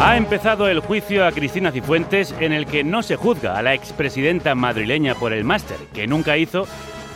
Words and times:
Ha 0.00 0.16
empezado 0.16 0.68
el 0.68 0.80
juicio 0.80 1.24
a 1.24 1.32
Cristina 1.32 1.70
Cifuentes 1.70 2.34
en 2.40 2.52
el 2.52 2.66
que 2.66 2.82
no 2.82 3.02
se 3.02 3.16
juzga 3.16 3.56
a 3.56 3.62
la 3.62 3.74
expresidenta 3.74 4.54
madrileña 4.54 5.14
por 5.14 5.32
el 5.32 5.44
máster, 5.44 5.76
que 5.94 6.06
nunca 6.06 6.36
hizo, 6.36 6.66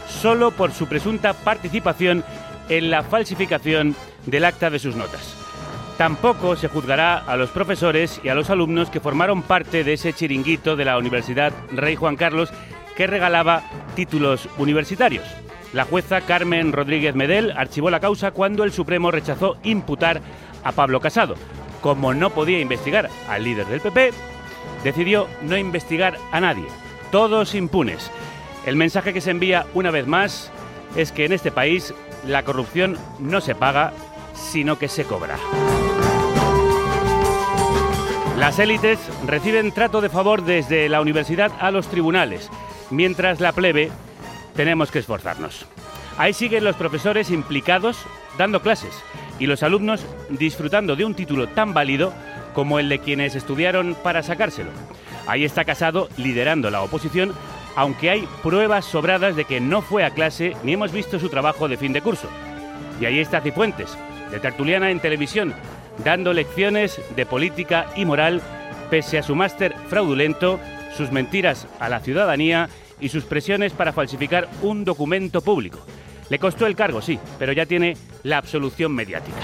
solo 0.09 0.53
por 0.53 0.73
su 0.73 0.87
presunta 0.87 1.33
participación 1.33 2.25
en 2.69 2.91
la 2.91 3.03
falsificación 3.03 3.97
del 4.27 4.45
acta 4.45 4.71
de 4.71 4.79
sus 4.79 4.95
notas. 4.95 5.35
Tampoco 5.99 6.57
se 6.57 6.69
juzgará 6.69 7.17
a 7.17 7.37
los 7.37 7.51
profesores 7.51 8.21
y 8.23 8.29
a 8.29 8.35
los 8.35 8.51
alumnos 8.51 8.91
que 8.91 9.01
formaron 9.01 9.43
parte 9.43 9.83
de 9.83 9.95
ese 9.95 10.13
chiringuito 10.13 10.77
de 10.77 10.85
la 10.85 10.99
Universidad 10.99 11.53
Rey 11.73 11.97
Juan 11.97 12.17
Carlos 12.17 12.53
que 12.97 13.07
regalaba 13.07 13.63
títulos 13.95 14.49
universitarios. 14.59 15.25
La 15.73 15.85
jueza 15.85 16.21
Carmen 16.21 16.73
Rodríguez 16.73 17.15
Medel 17.15 17.53
archivó 17.57 17.91
la 17.91 18.01
causa 18.01 18.31
cuando 18.31 18.63
el 18.63 18.73
Supremo 18.73 19.11
rechazó 19.11 19.57
imputar 19.63 20.21
a 20.63 20.73
Pablo 20.73 21.01
Casado. 21.01 21.35
Como 21.81 22.15
no 22.15 22.31
podía 22.31 22.61
investigar 22.61 23.11
al 23.29 23.45
líder 23.45 23.67
del 23.67 23.81
PP, 23.81 24.13
decidió 24.83 25.29
no 25.43 25.57
investigar 25.57 26.17
a 26.33 26.41
nadie. 26.41 26.67
Todos 27.11 27.55
impunes. 27.55 28.11
El 28.65 28.77
mensaje 28.77 29.13
que 29.13 29.21
se 29.21 29.31
envía 29.31 29.67
una 29.75 29.91
vez 29.91 30.07
más 30.07 30.51
es 30.97 31.13
que 31.13 31.25
en 31.25 31.33
este 31.33 31.51
país 31.51 31.95
la 32.25 32.43
corrupción 32.43 32.97
no 33.19 33.41
se 33.41 33.55
paga, 33.55 33.93
sino 34.35 34.79
que 34.79 34.89
se 34.89 35.05
cobra. 35.05 35.37
Las 38.39 38.59
élites 38.59 38.99
reciben 39.27 39.73
trato 39.73 40.01
de 40.01 40.11
favor 40.11 40.45
desde 40.45 40.89
la 40.89 41.01
universidad 41.01 41.53
a 41.59 41.71
los 41.71 41.89
tribunales, 41.89 42.51
mientras 42.91 43.41
la 43.41 43.53
plebe 43.53 43.91
tenemos 44.55 44.91
que 44.91 44.99
esforzarnos. 44.99 45.67
Ahí 46.19 46.33
siguen 46.33 46.65
los 46.65 46.77
profesores 46.77 47.31
implicados 47.31 47.99
dando 48.37 48.61
clases 48.61 48.93
y 49.39 49.47
los 49.47 49.63
alumnos 49.63 50.05
disfrutando 50.31 50.97
de 50.97 51.05
un 51.05 51.15
título 51.15 51.49
tan 51.49 51.75
válido 51.75 52.13
como 52.55 52.79
el 52.79 52.89
de 52.89 52.99
quienes 52.99 53.35
estudiaron 53.35 53.97
para 54.03 54.23
sacárselo. 54.23 54.71
Ahí 55.27 55.45
está 55.45 55.65
Casado 55.65 56.09
liderando 56.17 56.71
la 56.71 56.83
oposición, 56.83 57.33
aunque 57.75 58.11
hay 58.11 58.29
pruebas 58.43 58.85
sobradas 58.85 59.37
de 59.37 59.45
que 59.45 59.61
no 59.61 59.83
fue 59.83 60.05
a 60.05 60.11
clase 60.11 60.57
ni 60.63 60.73
hemos 60.73 60.93
visto 60.93 61.19
su 61.19 61.29
trabajo 61.29 61.69
de 61.69 61.77
fin 61.77 61.93
de 61.93 62.01
curso. 62.01 62.29
Y 63.01 63.05
ahí 63.05 63.19
está 63.19 63.41
Cifuentes, 63.41 63.97
de 64.31 64.41
tertuliana 64.41 64.91
en 64.91 65.01
televisión, 65.01 65.53
dando 66.05 66.33
lecciones 66.33 67.01
de 67.15 67.27
política 67.27 67.87
y 67.97 68.05
moral 68.05 68.41
pese 68.91 69.19
a 69.19 69.23
su 69.23 69.35
máster 69.35 69.75
fraudulento, 69.89 70.61
sus 70.97 71.11
mentiras 71.11 71.67
a 71.81 71.89
la 71.89 72.01
ciudadanía 72.01 72.69
y 73.01 73.09
sus 73.09 73.25
presiones 73.25 73.73
para 73.73 73.93
falsificar 73.93 74.49
un 74.63 74.85
documento 74.85 75.43
público. 75.43 75.81
Le 76.29 76.39
costó 76.39 76.67
el 76.67 76.75
cargo, 76.75 77.01
sí, 77.01 77.19
pero 77.39 77.53
ya 77.53 77.67
tiene 77.67 77.97
la 78.23 78.39
absolución 78.39 78.93
mediática. 78.95 79.39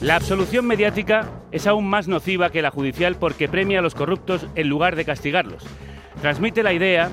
La 0.00 0.16
absolución 0.16 0.66
mediática 0.66 1.28
es 1.52 1.66
aún 1.66 1.88
más 1.88 2.08
nociva 2.08 2.50
que 2.50 2.62
la 2.62 2.70
judicial 2.70 3.16
porque 3.16 3.48
premia 3.48 3.78
a 3.78 3.82
los 3.82 3.94
corruptos 3.94 4.46
en 4.56 4.68
lugar 4.68 4.96
de 4.96 5.04
castigarlos. 5.04 5.64
Transmite 6.20 6.62
la 6.62 6.72
idea 6.72 7.10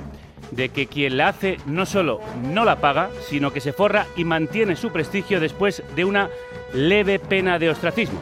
de 0.51 0.69
que 0.69 0.87
quien 0.87 1.17
la 1.17 1.27
hace 1.27 1.57
no 1.65 1.85
solo 1.85 2.19
no 2.41 2.65
la 2.65 2.77
paga, 2.77 3.09
sino 3.27 3.53
que 3.53 3.59
se 3.59 3.73
forra 3.73 4.07
y 4.15 4.23
mantiene 4.23 4.75
su 4.75 4.91
prestigio 4.91 5.39
después 5.39 5.83
de 5.95 6.05
una 6.05 6.29
leve 6.73 7.19
pena 7.19 7.59
de 7.59 7.69
ostracismo. 7.69 8.19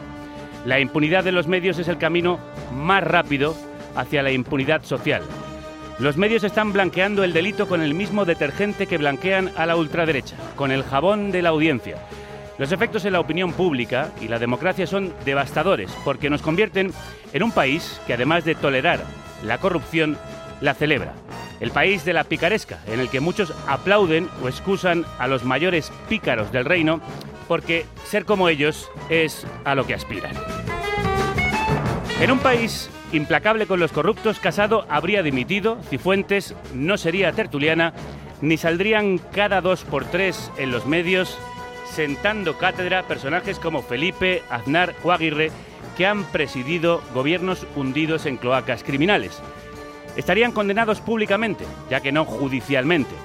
La 0.66 0.80
impunidad 0.80 1.24
de 1.24 1.32
los 1.32 1.48
medios 1.48 1.80
es 1.80 1.88
el 1.88 1.98
camino 1.98 2.40
más 2.74 3.04
rápido 3.04 3.56
hacia 3.96 4.22
la 4.22 4.32
impunidad 4.32 4.84
social. 4.84 5.22
Los 6.00 6.16
medios 6.16 6.44
están 6.44 6.74
blanqueando 6.74 7.24
el 7.24 7.34
delito 7.34 7.68
con 7.68 7.82
el 7.82 7.96
mismo 7.96 8.24
detergente 8.24 8.86
que 8.86 9.00
blanquean 9.00 9.52
a 9.58 9.66
la 9.66 9.76
ultraderecha, 9.76 10.36
con 10.56 10.72
el 10.72 10.84
jabón 10.84 11.32
de 11.32 11.42
la 11.42 11.50
audiencia. 11.50 11.98
Los 12.60 12.72
efectos 12.72 13.04
en 13.06 13.14
la 13.14 13.20
opinión 13.20 13.52
pública 13.52 14.12
y 14.22 14.28
la 14.28 14.38
democracia 14.38 14.86
son 14.86 15.12
devastadores 15.26 15.92
porque 16.06 16.30
nos 16.30 16.44
convierten 16.44 16.94
en 17.34 17.42
un 17.42 17.52
país 17.52 18.00
que 18.06 18.14
además 18.14 18.46
de 18.46 18.54
tolerar 18.54 19.04
la 19.44 19.58
corrupción, 19.58 20.20
la 20.62 20.76
celebra. 20.76 21.14
El 21.60 21.72
país 21.72 22.06
de 22.06 22.14
la 22.14 22.26
picaresca, 22.26 22.78
en 22.86 23.00
el 23.00 23.10
que 23.10 23.20
muchos 23.20 23.52
aplauden 23.68 24.30
o 24.44 24.48
excusan 24.48 25.04
a 25.18 25.28
los 25.28 25.44
mayores 25.44 25.92
pícaros 26.08 26.52
del 26.52 26.66
reino 26.66 27.02
porque 27.48 27.88
ser 28.06 28.26
como 28.26 28.50
ellos 28.50 28.88
es 29.10 29.48
a 29.66 29.74
lo 29.74 29.88
que 29.88 29.96
aspiran. 29.96 30.36
En 32.22 32.30
un 32.30 32.40
país 32.40 32.92
implacable 33.12 33.68
con 33.68 33.80
los 33.80 33.92
corruptos, 33.92 34.40
Casado 34.40 34.86
habría 34.90 35.24
dimitido, 35.24 35.78
Cifuentes 35.90 36.56
no 36.74 36.98
sería 36.98 37.32
tertuliana, 37.32 37.94
ni 38.42 38.58
saldrían 38.58 39.18
cada 39.18 39.62
dos 39.62 39.84
por 39.84 40.06
tres 40.06 40.52
en 40.58 40.72
los 40.72 40.86
medios 40.86 41.38
sentando 41.98 42.58
cátedra 42.58 43.04
personajes 43.04 43.60
como 43.60 43.82
Felipe, 43.82 44.44
Aznar 44.50 44.94
o 45.04 45.12
Aguirre, 45.12 45.52
que 45.98 46.06
han 46.06 46.26
presidido 46.26 47.02
gobiernos 47.14 47.66
hundidos 47.76 48.26
en 48.26 48.38
cloacas 48.38 48.84
criminales. 48.84 49.42
Estarían 50.16 50.52
condenados 50.52 51.02
públicamente, 51.02 51.66
ya 51.90 52.02
que 52.02 52.12
no 52.12 52.26
judicialmente. 52.26 53.16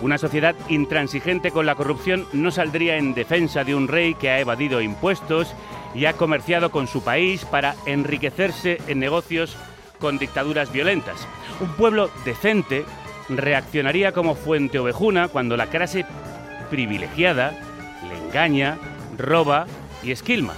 Una 0.00 0.18
sociedad 0.18 0.54
intransigente 0.68 1.50
con 1.50 1.66
la 1.66 1.74
corrupción 1.74 2.26
no 2.32 2.50
saldría 2.50 2.96
en 2.96 3.14
defensa 3.14 3.64
de 3.64 3.74
un 3.74 3.88
rey 3.88 4.14
que 4.14 4.30
ha 4.30 4.40
evadido 4.40 4.80
impuestos 4.80 5.54
y 5.94 6.06
ha 6.06 6.14
comerciado 6.14 6.70
con 6.70 6.86
su 6.86 7.02
país 7.02 7.44
para 7.44 7.74
enriquecerse 7.86 8.78
en 8.88 8.98
negocios 8.98 9.56
con 9.98 10.18
dictaduras 10.18 10.72
violentas. 10.72 11.26
Un 11.60 11.68
pueblo 11.74 12.10
decente 12.24 12.84
reaccionaría 13.28 14.12
como 14.12 14.34
fuente 14.34 14.78
ovejuna 14.78 15.28
cuando 15.28 15.56
la 15.56 15.66
clase 15.66 16.04
privilegiada 16.70 17.52
le 18.08 18.18
engaña, 18.26 18.78
roba 19.16 19.66
y 20.02 20.10
esquilma. 20.10 20.54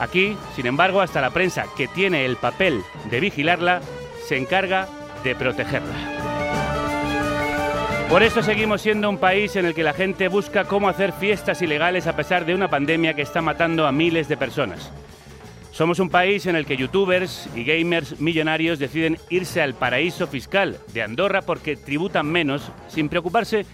Aquí, 0.00 0.36
sin 0.56 0.66
embargo, 0.66 1.00
hasta 1.00 1.20
la 1.20 1.30
prensa 1.30 1.66
que 1.76 1.86
tiene 1.86 2.24
el 2.24 2.36
papel 2.36 2.82
de 3.10 3.20
vigilarla 3.20 3.80
se 4.26 4.36
encarga 4.36 4.88
de 5.22 5.34
protegerla. 5.36 6.33
Por 8.08 8.22
eso 8.22 8.42
seguimos 8.42 8.82
siendo 8.82 9.10
un 9.10 9.18
país 9.18 9.56
en 9.56 9.66
el 9.66 9.74
que 9.74 9.82
la 9.82 9.92
gente 9.92 10.28
busca 10.28 10.64
cómo 10.64 10.88
hacer 10.88 11.12
fiestas 11.12 11.62
ilegales 11.62 12.06
a 12.06 12.14
pesar 12.14 12.44
de 12.44 12.54
una 12.54 12.68
pandemia 12.68 13.14
que 13.14 13.22
está 13.22 13.42
matando 13.42 13.86
a 13.86 13.92
miles 13.92 14.28
de 14.28 14.36
personas. 14.36 14.92
Somos 15.72 15.98
un 15.98 16.10
país 16.10 16.46
en 16.46 16.54
el 16.54 16.66
que 16.66 16.76
youtubers 16.76 17.48
y 17.56 17.64
gamers 17.64 18.20
millonarios 18.20 18.78
deciden 18.78 19.18
irse 19.30 19.60
al 19.60 19.74
paraíso 19.74 20.28
fiscal 20.28 20.78
de 20.92 21.02
Andorra 21.02 21.42
porque 21.42 21.74
tributan 21.74 22.26
menos 22.26 22.70
sin 22.86 23.08
preocuparse 23.08 23.66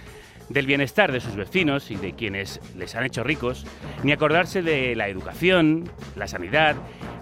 del 0.48 0.66
bienestar 0.66 1.12
de 1.12 1.20
sus 1.20 1.36
vecinos 1.36 1.90
y 1.90 1.96
de 1.96 2.14
quienes 2.14 2.60
les 2.76 2.94
han 2.94 3.04
hecho 3.04 3.22
ricos, 3.22 3.66
ni 4.02 4.12
acordarse 4.12 4.62
de 4.62 4.96
la 4.96 5.08
educación, 5.08 5.90
la 6.16 6.26
sanidad 6.26 6.76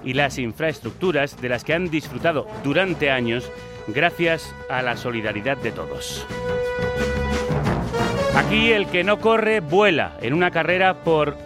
y 0.05 0.15
las 0.15 0.39
infraestructuras 0.39 1.41
de 1.41 1.49
las 1.49 1.65
que 1.65 1.75
han 1.75 1.91
disfrutado 1.91 2.47
durante 2.63 3.11
años 3.11 3.51
gracias 3.89 4.55
a 4.71 4.83
la 4.83 4.97
solidaridad 4.97 5.57
de 5.57 5.73
todos. 5.73 6.27
Aquí 8.39 8.71
el 8.71 8.87
que 8.87 9.03
no 9.03 9.19
corre 9.19 9.59
vuela 9.59 10.17
en 10.23 10.33
una 10.33 10.53
carrera 10.53 11.03
por 11.03 11.37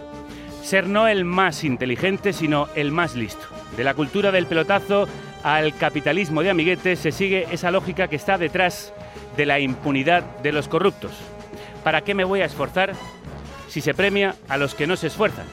ser 0.61 0.85
no 0.85 1.07
el 1.07 1.25
más 1.25 1.63
inteligente, 1.63 2.33
sino 2.33 2.67
el 2.75 2.91
más 2.91 3.15
listo. 3.15 3.47
De 3.75 3.83
la 3.83 3.95
cultura 3.95 4.31
del 4.31 4.45
pelotazo 4.45 5.07
al 5.41 5.75
capitalismo 5.75 6.43
de 6.43 6.51
amiguetes 6.51 6.99
se 6.99 7.11
sigue 7.11 7.47
esa 7.49 7.71
lógica 7.71 8.07
que 8.07 8.15
está 8.15 8.37
detrás 8.37 8.93
de 9.35 9.47
la 9.47 9.59
impunidad 9.59 10.21
de 10.43 10.51
los 10.51 10.67
corruptos. 10.67 11.13
¿Para 11.83 12.01
qué 12.01 12.13
me 12.13 12.25
voy 12.25 12.41
a 12.41 12.45
esforzar 12.45 12.93
si 13.69 13.81
se 13.81 13.95
premia 13.95 14.35
a 14.47 14.57
los 14.57 14.75
que 14.75 14.85
no 14.85 14.95
se 14.95 15.07
esfuerzan? 15.07 15.47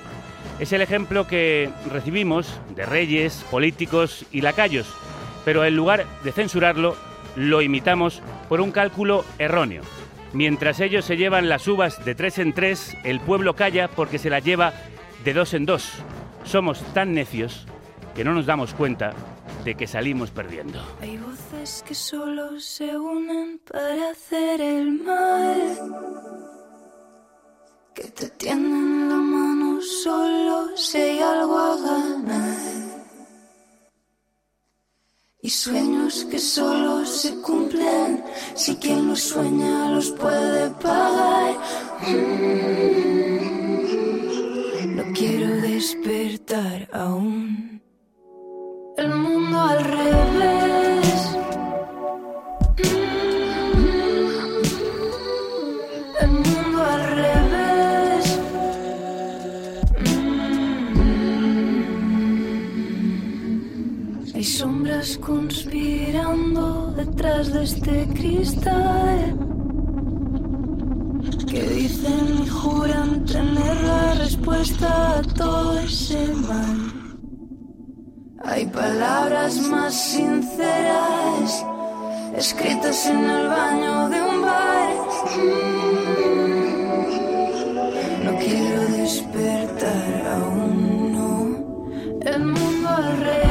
Es 0.58 0.74
el 0.74 0.82
ejemplo 0.82 1.26
que 1.26 1.70
recibimos 1.90 2.60
de 2.76 2.84
reyes, 2.84 3.46
políticos 3.50 4.26
y 4.30 4.42
lacayos, 4.42 4.94
pero 5.46 5.64
en 5.64 5.74
lugar 5.74 6.04
de 6.22 6.32
censurarlo, 6.32 6.96
lo 7.34 7.62
imitamos 7.62 8.20
por 8.50 8.60
un 8.60 8.72
cálculo 8.72 9.24
erróneo. 9.38 9.84
Mientras 10.32 10.78
ellos 10.80 11.04
se 11.04 11.16
llevan 11.16 11.48
las 11.48 11.66
uvas 11.66 12.04
de 12.04 12.14
tres 12.14 12.38
en 12.38 12.52
tres, 12.52 12.96
el 13.04 13.20
pueblo 13.20 13.56
calla 13.56 13.88
porque 13.88 14.18
se 14.18 14.30
las 14.30 14.44
lleva 14.44 14.72
de 15.24 15.34
dos 15.34 15.54
en 15.54 15.66
dos. 15.66 15.90
Somos 16.44 16.82
tan 16.94 17.14
necios 17.14 17.66
que 18.14 18.24
no 18.24 18.32
nos 18.32 18.46
damos 18.46 18.72
cuenta 18.74 19.12
de 19.64 19.74
que 19.74 19.86
salimos 19.86 20.30
perdiendo. 20.30 20.80
Hay 21.00 21.16
voces 21.18 21.84
que 21.86 21.94
solo 21.94 22.58
se 22.60 22.96
unen 22.96 23.60
para 23.70 24.10
hacer 24.10 24.60
el 24.60 24.92
mal. 25.02 25.78
Que 27.94 28.04
te 28.04 28.30
tienden 28.30 29.08
la 29.08 29.16
mano 29.16 29.80
solo 29.82 30.76
si 30.76 30.98
hay 30.98 31.20
algo 31.20 31.58
a 31.58 31.76
ganar. 31.76 32.89
Y 35.42 35.48
sueños 35.48 36.26
que 36.30 36.38
solo 36.38 37.06
se 37.06 37.40
cumplen 37.40 38.22
si 38.54 38.76
quien 38.76 39.08
los 39.08 39.20
sueña 39.20 39.90
los 39.90 40.10
puede 40.10 40.68
pagar. 40.70 41.56
Mm. 42.06 42.90
No 44.96 45.04
quiero 45.14 45.56
despertar 45.62 46.88
aún. 46.92 47.80
El 48.98 49.14
mundo 49.14 49.60
al 49.60 49.82
revés. 49.82 51.09
Sombras 65.00 65.18
conspirando 65.18 66.92
detrás 66.92 67.50
de 67.52 67.64
este 67.64 68.06
cristal 68.08 69.38
que 71.48 71.62
dicen 71.62 72.42
y 72.44 72.48
juran 72.48 73.24
tener 73.24 73.82
la 73.82 74.14
respuesta 74.14 75.18
a 75.18 75.22
todo 75.22 75.78
ese 75.78 76.34
mal. 76.34 76.92
Hay 78.44 78.66
palabras 78.66 79.58
más 79.70 79.94
sinceras 79.94 81.64
escritas 82.36 83.06
en 83.06 83.24
el 83.24 83.48
baño 83.48 84.08
de 84.10 84.22
un 84.22 84.42
bar. 84.42 84.90
Mm. 85.36 86.10
No 88.24 88.36
quiero 88.38 88.80
despertar 88.98 90.26
aún, 90.34 91.12
no. 91.12 91.56
El 92.22 92.44
mundo 92.44 92.88
al 92.88 93.49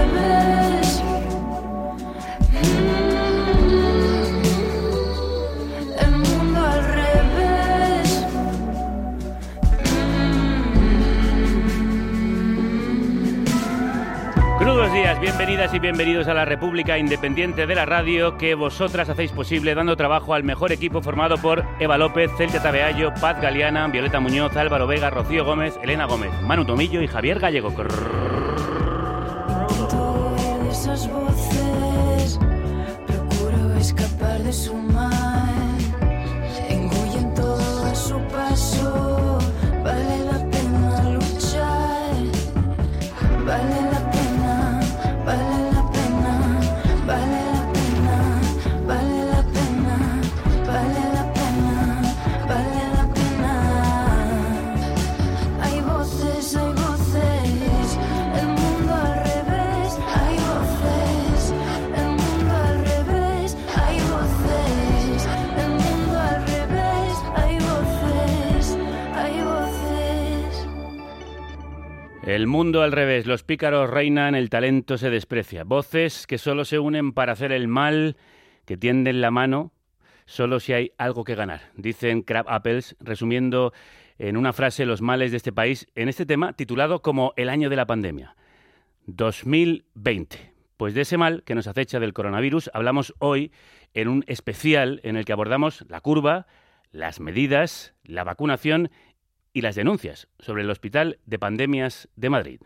días, 15.19 15.38
bienvenidas 15.38 15.74
y 15.74 15.80
bienvenidos 15.80 16.27
a 16.27 16.33
la 16.33 16.45
República 16.45 16.98
Independiente 16.98 17.66
de 17.66 17.75
la 17.75 17.86
Radio 17.86 18.38
que 18.38 18.56
vosotras 18.56 19.10
hacéis 19.10 19.31
posible 19.31 19.75
dando 19.75 19.95
trabajo 19.95 20.33
al 20.33 20.44
mejor 20.44 20.71
equipo 20.71 21.01
formado 21.01 21.38
por 21.38 21.66
Eva 21.80 21.98
López, 21.98 22.31
Celta 22.38 22.62
Tabeallo, 22.62 23.13
Paz 23.19 23.42
Galeana, 23.42 23.88
Violeta 23.88 24.19
Muñoz, 24.19 24.56
Álvaro 24.56 24.88
Vega, 24.88 25.10
Rocío 25.10 25.45
Gómez, 25.45 25.77
Elena 25.81 26.06
Gómez, 26.06 26.31
Manu 26.44 26.66
Tomillo 26.66 27.01
y 27.01 27.07
Javier 27.07 27.39
Gallego. 27.39 27.74
Esas 30.69 31.10
de 34.44 34.54
su 34.54 34.74
vale 39.83 40.19
la 40.25 40.50
pena 40.50 41.04
luchar. 41.12 42.15
Vale 43.45 43.88
El 72.30 72.46
mundo 72.46 72.84
al 72.84 72.92
revés, 72.92 73.26
los 73.26 73.42
pícaros 73.42 73.90
reinan, 73.90 74.36
el 74.36 74.52
talento 74.52 75.00
se 75.00 75.10
desprecia. 75.10 75.64
Voces 75.64 76.28
que 76.28 76.38
solo 76.38 76.64
se 76.64 76.78
unen 76.78 77.12
para 77.12 77.31
hacer 77.31 77.52
el 77.52 77.68
mal, 77.68 78.18
que 78.66 78.78
tienden 78.78 79.20
la 79.20 79.31
mano 79.31 79.72
solo 80.28 80.60
si 80.60 80.74
hay 80.74 80.92
algo 81.00 81.24
que 81.24 81.34
ganar. 81.34 81.72
Dicen 81.76 82.22
Crab 82.22 82.46
Apples, 82.48 82.96
resumiendo 83.00 83.74
en 84.20 84.38
una 84.38 84.54
frase 84.54 84.86
los 84.86 85.02
males 85.02 85.31
de 85.31 85.38
este 85.38 85.52
país 85.52 85.88
en 85.96 86.08
este 86.08 86.28
tema 86.28 86.54
titulado 86.54 87.02
como 87.02 87.34
El 87.36 87.50
año 87.50 87.68
de 87.68 87.78
la 87.78 87.88
pandemia. 87.88 88.36
2020. 89.08 90.54
Pues 90.78 90.94
de 90.94 91.02
ese 91.02 91.18
mal 91.18 91.42
que 91.42 91.56
nos 91.56 91.66
acecha 91.66 92.00
del 92.00 92.14
coronavirus 92.14 92.70
hablamos 92.75 93.16
hoy 93.18 93.52
en 93.96 94.08
un 94.08 94.24
especial 94.28 95.02
en 95.04 95.18
el 95.18 95.25
que 95.25 95.34
abordamos 95.34 95.84
la 95.90 96.00
curva, 96.00 96.46
las 96.92 97.20
medidas, 97.20 97.96
la 98.04 98.24
vacunación 98.24 98.92
y 99.54 99.62
las 99.62 99.75
denuncias 99.75 100.28
sobre 100.40 100.63
el 100.63 100.69
Hospital 100.69 101.19
de 101.25 101.40
Pandemias 101.40 102.07
de 102.16 102.30
Madrid. 102.30 102.60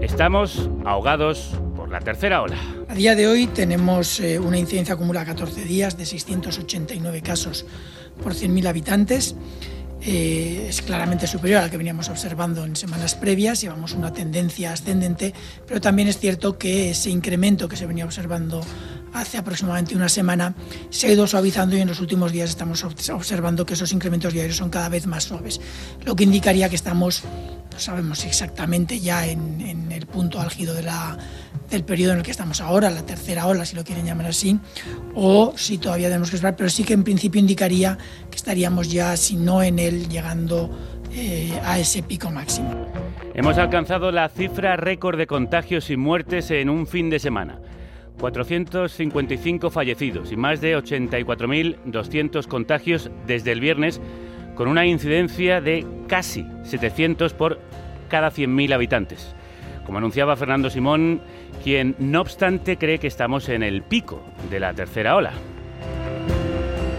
Estamos 0.00 0.68
ahogados 0.84 1.54
por 1.76 1.88
la 1.90 2.00
tercera 2.00 2.42
ola. 2.42 2.58
A 2.88 2.94
día 2.94 3.14
de 3.14 3.26
hoy 3.26 3.46
tenemos 3.46 4.20
eh, 4.20 4.38
una 4.38 4.58
incidencia 4.58 4.94
acumulada 4.94 5.24
a 5.24 5.34
14 5.34 5.64
días 5.64 5.96
de 5.96 6.04
689 6.04 7.22
casos 7.22 7.64
por 8.22 8.34
100.000 8.34 8.66
habitantes. 8.66 9.36
Eh, 10.02 10.66
es 10.68 10.80
claramente 10.80 11.26
superior 11.26 11.60
a 11.60 11.62
la 11.62 11.70
que 11.70 11.76
veníamos 11.76 12.08
observando 12.08 12.64
en 12.64 12.74
semanas 12.74 13.14
previas, 13.14 13.60
llevamos 13.60 13.92
una 13.92 14.12
tendencia 14.12 14.72
ascendente, 14.72 15.34
pero 15.66 15.80
también 15.80 16.08
es 16.08 16.18
cierto 16.18 16.56
que 16.56 16.90
ese 16.90 17.10
incremento 17.10 17.68
que 17.68 17.76
se 17.76 17.86
venía 17.86 18.06
observando 18.06 18.62
hace 19.12 19.38
aproximadamente 19.38 19.94
una 19.94 20.08
semana 20.08 20.54
se 20.90 21.06
ha 21.08 21.12
ido 21.12 21.26
suavizando 21.26 21.76
y 21.76 21.80
en 21.80 21.88
los 21.88 22.00
últimos 22.00 22.32
días 22.32 22.50
estamos 22.50 22.84
ob- 22.84 23.14
observando 23.14 23.66
que 23.66 23.74
esos 23.74 23.92
incrementos 23.92 24.32
diarios 24.32 24.56
son 24.56 24.70
cada 24.70 24.88
vez 24.88 25.06
más 25.06 25.24
suaves, 25.24 25.60
lo 26.04 26.14
que 26.16 26.24
indicaría 26.24 26.68
que 26.68 26.76
estamos, 26.76 27.22
no 27.72 27.78
sabemos 27.78 28.24
exactamente 28.24 29.00
ya 29.00 29.26
en, 29.26 29.90
el 29.90 30.06
punto 30.06 30.40
álgido 30.40 30.74
del 30.74 31.84
periodo 31.84 32.12
en 32.12 32.18
el 32.18 32.24
que 32.24 32.30
estamos 32.30 32.60
ahora, 32.60 32.90
la 32.90 33.04
tercera 33.04 33.46
ola, 33.46 33.64
si 33.64 33.76
lo 33.76 33.84
quieren 33.84 34.06
llamar 34.06 34.26
así, 34.26 34.58
o 35.14 35.52
si 35.56 35.78
todavía 35.78 36.08
tenemos 36.08 36.30
que 36.30 36.36
esperar, 36.36 36.56
pero 36.56 36.70
sí 36.70 36.84
que 36.84 36.94
en 36.94 37.04
principio 37.04 37.40
indicaría 37.40 37.98
que 38.30 38.36
estaríamos 38.36 38.90
ya, 38.90 39.16
si 39.16 39.36
no 39.36 39.62
en 39.62 39.78
él, 39.78 40.08
llegando 40.08 40.70
eh, 41.12 41.58
a 41.64 41.78
ese 41.78 42.02
pico 42.02 42.30
máximo. 42.30 42.86
Hemos 43.34 43.58
alcanzado 43.58 44.10
la 44.10 44.28
cifra 44.28 44.76
récord 44.76 45.18
de 45.18 45.26
contagios 45.26 45.90
y 45.90 45.96
muertes 45.96 46.50
en 46.50 46.70
un 46.70 46.86
fin 46.86 47.10
de 47.10 47.18
semana. 47.18 47.58
455 48.20 49.70
fallecidos 49.70 50.30
y 50.30 50.36
más 50.36 50.60
de 50.60 50.76
84.200 50.76 52.46
contagios 52.46 53.10
desde 53.26 53.52
el 53.52 53.60
viernes, 53.60 54.00
con 54.54 54.68
una 54.68 54.86
incidencia 54.86 55.60
de 55.60 55.86
casi 56.06 56.46
700 56.64 57.32
por 57.32 57.60
cada 58.08 58.30
100.000 58.30 58.74
habitantes. 58.74 59.34
Como 59.86 59.98
anunciaba 59.98 60.36
Fernando 60.36 60.70
Simón, 60.70 61.22
quien 61.64 61.96
no 61.98 62.20
obstante 62.20 62.76
cree 62.76 62.98
que 62.98 63.06
estamos 63.06 63.48
en 63.48 63.62
el 63.62 63.82
pico 63.82 64.22
de 64.50 64.60
la 64.60 64.74
tercera 64.74 65.16
ola. 65.16 65.32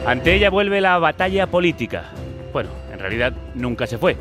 Ante 0.05 0.33
ella 0.33 0.49
vuelve 0.49 0.81
la 0.81 0.97
batalla 0.97 1.47
política. 1.47 2.05
Bueno, 2.51 2.69
en 2.91 2.99
realidad 2.99 3.33
nunca 3.53 3.85
se 3.85 3.99
fue. 3.99 4.17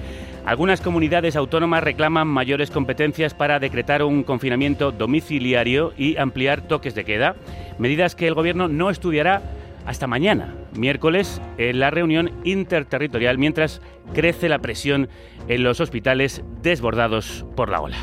Algunas 0.51 0.81
comunidades 0.81 1.37
autónomas 1.37 1.85
reclaman 1.85 2.27
mayores 2.27 2.73
competencias 2.73 3.35
para 3.35 3.61
decretar 3.61 4.03
un 4.03 4.25
confinamiento 4.25 4.91
domiciliario 4.91 5.93
y 5.97 6.17
ampliar 6.17 6.63
toques 6.63 6.97
de 6.97 7.05
queda, 7.05 7.37
medidas 7.79 8.17
que 8.17 8.27
el 8.27 8.35
Gobierno 8.35 8.67
no 8.67 8.91
estudiará 8.91 9.43
hasta 9.87 10.09
mañana, 10.09 10.57
miércoles, 10.77 11.41
en 11.57 11.79
la 11.79 11.93
reunión 11.93 12.33
interterritorial, 12.43 13.39
mientras 13.39 13.81
crece 14.13 14.49
la 14.49 14.59
presión 14.59 15.09
en 15.47 15.63
los 15.63 15.79
hospitales 15.81 16.43
desbordados 16.63 17.47
por 17.55 17.69
la 17.69 17.83
ola. 17.83 17.99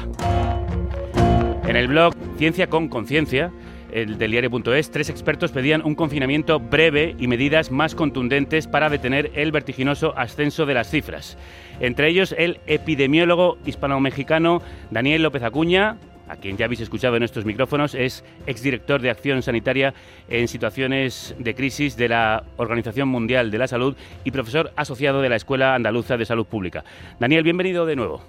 En 1.67 1.75
el 1.75 1.89
blog 1.89 2.13
Ciencia 2.37 2.67
con 2.67 2.87
Conciencia 2.87 3.51
el 3.91 4.17
del 4.17 4.31
diario.es, 4.31 4.91
tres 4.91 5.09
expertos 5.09 5.51
pedían 5.51 5.83
un 5.85 5.95
confinamiento 5.95 6.59
breve 6.59 7.15
y 7.17 7.27
medidas 7.27 7.71
más 7.71 7.95
contundentes 7.95 8.67
para 8.67 8.89
detener 8.89 9.31
el 9.35 9.51
vertiginoso 9.51 10.13
ascenso 10.17 10.65
de 10.65 10.73
las 10.73 10.89
cifras. 10.89 11.37
Entre 11.79 12.09
ellos 12.09 12.33
el 12.37 12.59
epidemiólogo 12.65 13.57
hispano-mexicano 13.65 14.61
Daniel 14.89 15.23
López 15.23 15.43
Acuña, 15.43 15.97
a 16.27 16.35
quien 16.35 16.57
ya 16.57 16.65
habéis 16.65 16.81
escuchado 16.81 17.15
en 17.15 17.23
estos 17.23 17.45
micrófonos, 17.45 17.95
es 17.95 18.23
exdirector 18.47 19.01
de 19.01 19.09
Acción 19.09 19.41
Sanitaria 19.41 19.93
en 20.29 20.47
situaciones 20.47 21.35
de 21.37 21.55
crisis 21.55 21.95
de 21.95 22.09
la 22.09 22.43
Organización 22.57 23.07
Mundial 23.07 23.51
de 23.51 23.57
la 23.57 23.67
Salud 23.67 23.95
y 24.23 24.31
profesor 24.31 24.71
asociado 24.75 25.21
de 25.21 25.29
la 25.29 25.35
Escuela 25.35 25.75
Andaluza 25.75 26.17
de 26.17 26.25
Salud 26.25 26.45
Pública. 26.45 26.83
Daniel, 27.19 27.43
bienvenido 27.43 27.85
de 27.85 27.95
nuevo. 27.95 28.21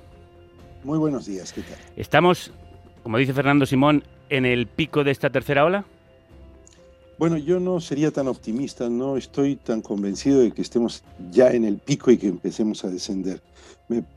Muy 0.85 0.99
buenos 0.99 1.27
días, 1.27 1.53
¿qué 1.53 1.63
tal? 1.63 1.77
Estamos, 1.97 2.53
como 3.03 3.19
dice 3.19 3.33
Fernando 3.33 3.67
Simón, 3.67 4.05
en 4.31 4.45
el 4.45 4.67
pico 4.67 5.05
de 5.05 5.11
esta 5.11 5.31
tercera 5.31 5.65
ola. 5.65 5.85
Bueno, 7.19 7.37
yo 7.37 7.59
no 7.59 7.81
sería 7.81 8.13
tan 8.13 8.29
optimista, 8.29 8.89
no 8.89 9.17
estoy 9.17 9.57
tan 9.57 9.83
convencido 9.83 10.39
de 10.39 10.53
que 10.53 10.63
estemos 10.63 11.03
ya 11.33 11.51
en 11.51 11.65
el 11.65 11.79
pico 11.79 12.13
y 12.13 12.17
que 12.17 12.29
empecemos 12.29 12.85
a 12.85 12.91
descender. 12.91 13.43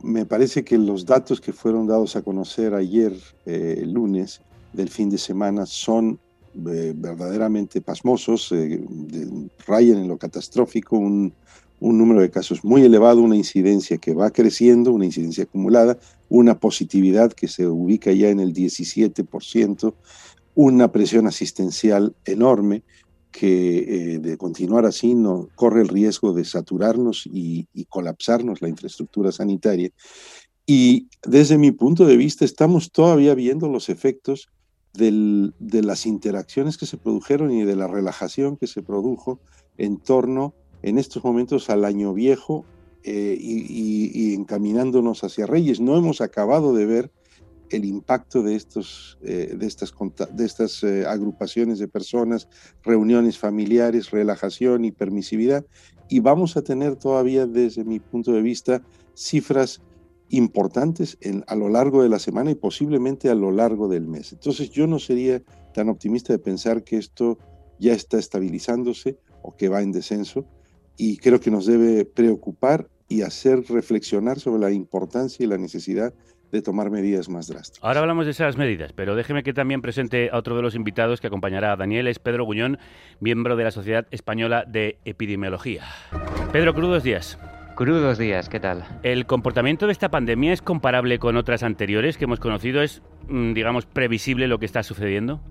Me, 0.03 0.25
parece 0.27 0.63
que 0.63 0.77
los 0.77 1.07
datos 1.07 1.41
que 1.41 1.51
fueron 1.51 1.87
dados 1.87 2.15
a 2.15 2.21
conocer 2.21 2.75
ayer, 2.75 3.17
eh, 3.47 3.83
lunes, 3.87 4.41
del 4.71 4.89
fin 4.89 5.09
de 5.09 5.17
semana, 5.17 5.65
son 5.65 6.19
eh, 6.53 6.93
verdaderamente 6.95 7.81
pasmosos, 7.81 8.51
eh, 8.51 8.79
rayan 9.65 9.97
en 9.97 10.07
lo 10.07 10.19
catastrófico, 10.19 10.95
un 10.95 11.33
número 11.79 12.21
de 12.21 12.29
casos 12.29 12.63
muy 12.63 12.83
elevado, 12.83 13.21
una 13.21 13.35
incidencia 13.35 13.97
que 13.97 14.13
va 14.13 14.29
creciendo, 14.29 14.91
una 14.91 15.05
incidencia 15.05 15.45
acumulada, 15.45 15.97
una 16.29 16.59
positividad 16.59 17.33
que 17.33 17.47
se 17.47 17.65
ubica 17.65 18.11
ya 18.11 18.29
en 18.29 18.39
el 18.39 18.53
17%, 18.53 19.93
una 20.55 20.91
presión 20.91 21.27
asistencial 21.27 22.15
enorme 22.25 22.83
que 23.31 23.77
eh, 24.15 24.19
de 24.19 24.37
continuar 24.37 24.85
así 24.85 25.15
no, 25.15 25.47
corre 25.55 25.81
el 25.81 25.87
riesgo 25.87 26.33
de 26.33 26.43
saturarnos 26.43 27.25
y, 27.25 27.67
colapsarnos 27.89 28.61
la 28.61 28.69
infraestructura 28.69 29.31
sanitaria. 29.31 29.89
Y 30.65 31.07
desde 31.25 31.57
mi 31.57 31.71
punto 31.71 32.05
de 32.05 32.17
vista 32.17 32.45
estamos 32.45 32.91
todavía 32.91 33.33
viendo 33.33 33.67
los 33.67 33.89
efectos 33.89 34.49
de 34.93 35.81
las 35.83 36.05
interacciones 36.05 36.77
que 36.77 36.85
se 36.85 36.97
produjeron 36.97 37.51
y 37.51 37.63
de 37.63 37.77
la 37.77 37.87
relajación 37.87 38.57
que 38.57 38.67
se 38.67 38.81
produjo 38.81 39.39
en 39.77 39.97
torno 39.97 40.53
en 40.81 40.97
estos 40.97 41.23
momentos 41.23 41.69
al 41.69 41.85
año 41.85 42.13
viejo 42.13 42.65
eh, 43.03 43.35
y, 43.39 44.33
encaminándonos 44.35 45.23
hacia 45.23 45.47
Reyes. 45.47 45.79
No 45.79 45.97
hemos 45.97 46.21
acabado 46.21 46.73
de 46.73 46.85
ver 46.85 47.11
el 47.71 47.85
impacto 47.85 48.43
de, 48.43 48.55
estos, 48.55 49.17
eh, 49.23 49.55
de 49.57 49.65
estas, 49.65 49.93
de 50.33 50.45
estas 50.45 50.83
eh, 50.83 51.05
agrupaciones 51.05 51.79
de 51.79 51.87
personas, 51.87 52.47
reuniones 52.83 53.37
familiares, 53.37 54.11
relajación 54.11 54.85
y 54.85 54.91
permisividad. 54.91 55.65
Y 56.09 56.19
vamos 56.19 56.57
a 56.57 56.61
tener 56.61 56.95
todavía, 56.95 57.47
desde 57.47 57.83
mi 57.83 57.99
punto 57.99 58.33
de 58.33 58.41
vista, 58.41 58.81
cifras 59.15 59.81
importantes 60.29 61.17
a 61.47 61.55
lo 61.55 61.67
largo 61.69 62.03
de 62.03 62.09
la 62.09 62.19
semana 62.19 62.51
y 62.51 62.55
posiblemente 62.55 63.29
a 63.29 63.35
lo 63.35 63.51
largo 63.51 63.87
del 63.87 64.07
mes. 64.07 64.31
Entonces 64.31 64.69
yo 64.69 64.87
no 64.87 64.97
sería 64.97 65.41
tan 65.73 65.89
optimista 65.89 66.31
de 66.31 66.39
pensar 66.39 66.83
que 66.83 66.97
esto 66.97 67.37
ya 67.79 67.93
está 67.93 68.17
estabilizándose 68.17 69.17
o 69.41 69.55
que 69.55 69.67
va 69.67 69.81
en 69.81 69.91
descenso 69.91 70.45
y 70.97 71.17
creo 71.17 71.39
que 71.39 71.51
nos 71.51 71.65
debe 71.65 72.05
preocupar 72.05 72.89
y 73.09 73.23
hacer 73.23 73.65
reflexionar 73.67 74.39
sobre 74.39 74.61
la 74.61 74.71
importancia 74.71 75.43
y 75.43 75.47
la 75.47 75.57
necesidad 75.57 76.13
de 76.51 76.61
tomar 76.61 76.89
medidas 76.89 77.29
más 77.29 77.47
drásticas. 77.47 77.83
Ahora 77.83 78.01
hablamos 78.01 78.25
de 78.25 78.31
esas 78.31 78.57
medidas, 78.57 78.93
pero 78.93 79.15
déjeme 79.15 79.43
que 79.43 79.53
también 79.53 79.81
presente 79.81 80.29
a 80.31 80.37
otro 80.37 80.55
de 80.55 80.61
los 80.61 80.75
invitados 80.75 81.21
que 81.21 81.27
acompañará 81.27 81.71
a 81.71 81.75
Daniel, 81.75 82.07
es 82.07 82.19
Pedro 82.19 82.45
Guñón, 82.45 82.77
miembro 83.19 83.55
de 83.55 83.63
la 83.63 83.71
Sociedad 83.71 84.07
Española 84.11 84.65
de 84.67 84.97
Epidemiología. 85.05 85.85
Pedro, 86.51 86.73
crudos 86.73 87.03
días. 87.03 87.37
Crudos 87.75 88.17
días, 88.17 88.49
¿qué 88.49 88.59
tal? 88.59 88.85
¿El 89.01 89.25
comportamiento 89.25 89.87
de 89.87 89.93
esta 89.93 90.09
pandemia 90.09 90.53
es 90.53 90.61
comparable 90.61 91.19
con 91.19 91.37
otras 91.37 91.63
anteriores 91.63 92.17
que 92.17 92.25
hemos 92.25 92.39
conocido? 92.39 92.81
¿Es, 92.81 93.01
mm, 93.27 93.53
digamos, 93.53 93.85
previsible 93.85 94.47
lo 94.47 94.59
que 94.59 94.65
está 94.65 94.83
sucediendo? 94.83 95.41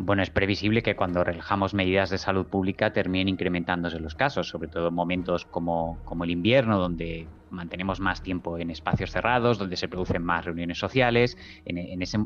Bueno, 0.00 0.22
es 0.22 0.30
previsible 0.30 0.80
que 0.84 0.94
cuando 0.94 1.24
relajamos 1.24 1.74
medidas 1.74 2.08
de 2.08 2.18
salud 2.18 2.46
pública 2.46 2.92
terminen 2.92 3.28
incrementándose 3.28 3.98
los 3.98 4.14
casos, 4.14 4.46
sobre 4.46 4.68
todo 4.68 4.86
en 4.88 4.94
momentos 4.94 5.44
como, 5.44 5.98
como 6.04 6.22
el 6.22 6.30
invierno, 6.30 6.78
donde 6.78 7.26
mantenemos 7.50 7.98
más 7.98 8.22
tiempo 8.22 8.58
en 8.58 8.70
espacios 8.70 9.10
cerrados, 9.10 9.58
donde 9.58 9.76
se 9.76 9.88
producen 9.88 10.22
más 10.22 10.44
reuniones 10.44 10.78
sociales. 10.78 11.36
En, 11.64 12.00
ese, 12.00 12.18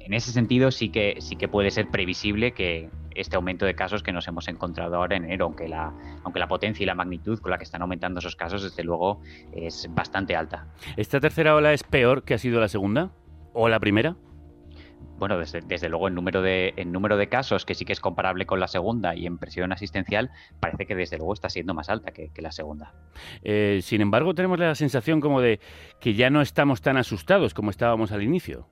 en 0.00 0.12
ese 0.12 0.32
sentido 0.32 0.70
sí 0.70 0.90
que, 0.90 1.16
sí 1.20 1.36
que 1.36 1.48
puede 1.48 1.70
ser 1.70 1.88
previsible 1.88 2.52
que 2.52 2.90
este 3.14 3.36
aumento 3.36 3.64
de 3.64 3.74
casos 3.74 4.02
que 4.02 4.12
nos 4.12 4.28
hemos 4.28 4.46
encontrado 4.48 4.96
ahora 4.96 5.16
en 5.16 5.24
enero, 5.24 5.46
aunque 5.46 5.68
la, 5.68 5.94
aunque 6.24 6.40
la 6.40 6.46
potencia 6.46 6.84
y 6.84 6.86
la 6.86 6.94
magnitud 6.94 7.38
con 7.38 7.52
la 7.52 7.56
que 7.56 7.64
están 7.64 7.80
aumentando 7.80 8.18
esos 8.18 8.36
casos, 8.36 8.62
desde 8.62 8.84
luego, 8.84 9.22
es 9.54 9.88
bastante 9.94 10.36
alta. 10.36 10.66
¿Esta 10.98 11.20
tercera 11.20 11.54
ola 11.54 11.72
es 11.72 11.84
peor 11.84 12.22
que 12.24 12.34
ha 12.34 12.38
sido 12.38 12.60
la 12.60 12.68
segunda? 12.68 13.12
¿O 13.54 13.70
la 13.70 13.80
primera? 13.80 14.14
Bueno, 15.18 15.38
desde, 15.38 15.88
luego 15.88 16.08
en 16.08 16.14
número, 16.14 16.42
de, 16.42 16.74
en 16.76 16.92
número 16.92 17.16
de 17.16 17.28
casos, 17.28 17.64
que 17.64 17.74
sí 17.74 17.84
que 17.84 17.92
es 17.92 18.00
comparable 18.00 18.46
con 18.46 18.60
la 18.60 18.68
segunda, 18.68 19.14
y 19.14 19.26
en 19.26 19.38
presión 19.38 19.72
asistencial, 19.72 20.30
parece 20.60 20.86
que 20.86 20.94
desde 20.94 21.18
luego 21.18 21.32
está 21.32 21.48
siendo 21.48 21.74
más 21.74 21.88
alta 21.88 22.12
que, 22.12 22.30
la 22.42 22.50
segunda. 22.50 22.92
Eh, 23.44 23.80
sin 23.82 24.00
embargo, 24.00 24.34
tenemos 24.34 24.58
la 24.58 24.74
sensación 24.74 25.20
como 25.20 25.40
de 25.40 25.60
que 26.00 26.14
ya 26.14 26.28
no 26.30 26.40
estamos 26.40 26.82
tan 26.82 26.96
asustados 26.96 27.54
como 27.54 27.70
estábamos 27.70 28.10
al 28.10 28.22
inicio. 28.22 28.66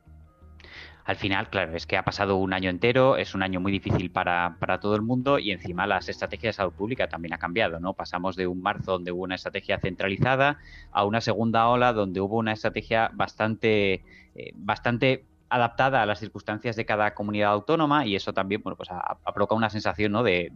Al 1.05 1.17
final, 1.17 1.51
claro, 1.51 1.75
es 1.75 1.87
que 1.87 1.97
ha 1.97 2.05
pasado 2.05 2.37
un 2.37 2.53
año 2.53 2.71
entero, 2.71 3.17
es 3.17 3.35
un 3.35 3.43
año 3.43 3.61
muy 3.61 3.73
difícil 3.73 4.11
para, 4.11 4.57
para, 4.61 4.81
todo 4.81 4.95
el 4.95 5.03
mundo 5.03 5.39
y 5.39 5.51
encima 5.51 5.87
las 5.87 6.09
estrategias 6.09 6.55
de 6.55 6.57
salud 6.59 6.73
pública 6.73 7.09
también 7.09 7.33
ha 7.33 7.39
cambiado, 7.39 7.81
¿no? 7.81 7.95
Pasamos 7.95 8.37
de 8.37 8.47
un 8.47 8.61
marzo 8.61 8.93
donde 8.93 9.11
hubo 9.11 9.25
una 9.25 9.35
estrategia 9.35 9.81
centralizada 9.81 10.59
a 10.93 11.05
una 11.05 11.21
segunda 11.21 11.69
ola 11.69 11.93
donde 11.93 12.21
hubo 12.21 12.37
una 12.37 12.53
estrategia 12.53 13.11
bastante, 13.15 14.05
eh, 14.35 14.53
bastante 14.55 15.25
adaptada 15.51 16.01
a 16.01 16.07
las 16.07 16.21
circunstancias 16.21 16.77
de 16.77 16.87
cada 16.87 17.13
comunidad 17.13 17.51
autónoma 17.51 18.07
y 18.07 18.15
eso 18.15 18.33
también 18.33 18.63
bueno, 18.63 18.77
pues 18.77 18.89
una 19.51 19.69
sensación 19.69 20.13
¿no? 20.13 20.23
de, 20.23 20.53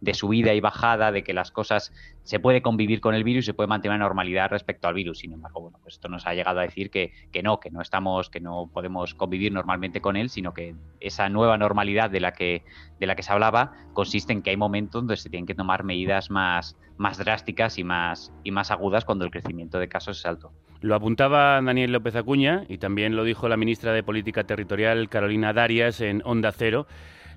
de, 0.00 0.14
subida 0.14 0.54
y 0.54 0.60
bajada, 0.60 1.12
de 1.12 1.22
que 1.22 1.34
las 1.34 1.50
cosas 1.50 1.92
se 2.24 2.40
puede 2.40 2.62
convivir 2.62 3.00
con 3.00 3.14
el 3.14 3.22
virus 3.22 3.44
y 3.44 3.46
se 3.46 3.54
puede 3.54 3.66
mantener 3.66 3.96
una 3.96 4.06
normalidad 4.06 4.50
respecto 4.50 4.88
al 4.88 4.94
virus. 4.94 5.18
Sin 5.18 5.32
embargo, 5.32 5.60
bueno, 5.60 5.78
pues 5.82 5.94
esto 5.94 6.08
nos 6.08 6.26
ha 6.26 6.34
llegado 6.34 6.60
a 6.60 6.62
decir 6.62 6.90
que, 6.90 7.12
que 7.30 7.42
no, 7.42 7.60
que 7.60 7.70
no 7.70 7.82
estamos, 7.82 8.30
que 8.30 8.40
no 8.40 8.70
podemos 8.72 9.14
convivir 9.14 9.52
normalmente 9.52 10.00
con 10.00 10.16
él, 10.16 10.30
sino 10.30 10.54
que 10.54 10.74
esa 11.00 11.28
nueva 11.28 11.58
normalidad 11.58 12.08
de 12.10 12.20
la 12.20 12.32
que, 12.32 12.64
de 12.98 13.06
la 13.06 13.14
que 13.14 13.22
se 13.22 13.32
hablaba 13.32 13.72
consiste 13.92 14.32
en 14.32 14.42
que 14.42 14.50
hay 14.50 14.56
momentos 14.56 15.02
donde 15.02 15.16
se 15.16 15.28
tienen 15.28 15.46
que 15.46 15.54
tomar 15.54 15.84
medidas 15.84 16.30
más, 16.30 16.76
más 16.96 17.18
drásticas 17.18 17.78
y 17.78 17.84
más, 17.84 18.32
y 18.42 18.50
más 18.52 18.70
agudas 18.70 19.04
cuando 19.04 19.26
el 19.26 19.30
crecimiento 19.30 19.78
de 19.78 19.88
casos 19.88 20.18
es 20.18 20.26
alto. 20.26 20.50
Lo 20.82 20.94
apuntaba 20.94 21.60
Daniel 21.60 21.92
López 21.92 22.16
Acuña 22.16 22.64
y 22.66 22.78
también 22.78 23.14
lo 23.14 23.24
dijo 23.24 23.48
la 23.50 23.58
ministra 23.58 23.92
de 23.92 24.02
Política 24.02 24.44
Territorial 24.44 25.10
Carolina 25.10 25.52
Darias 25.52 26.00
en 26.00 26.22
Onda 26.24 26.52
Cero. 26.52 26.86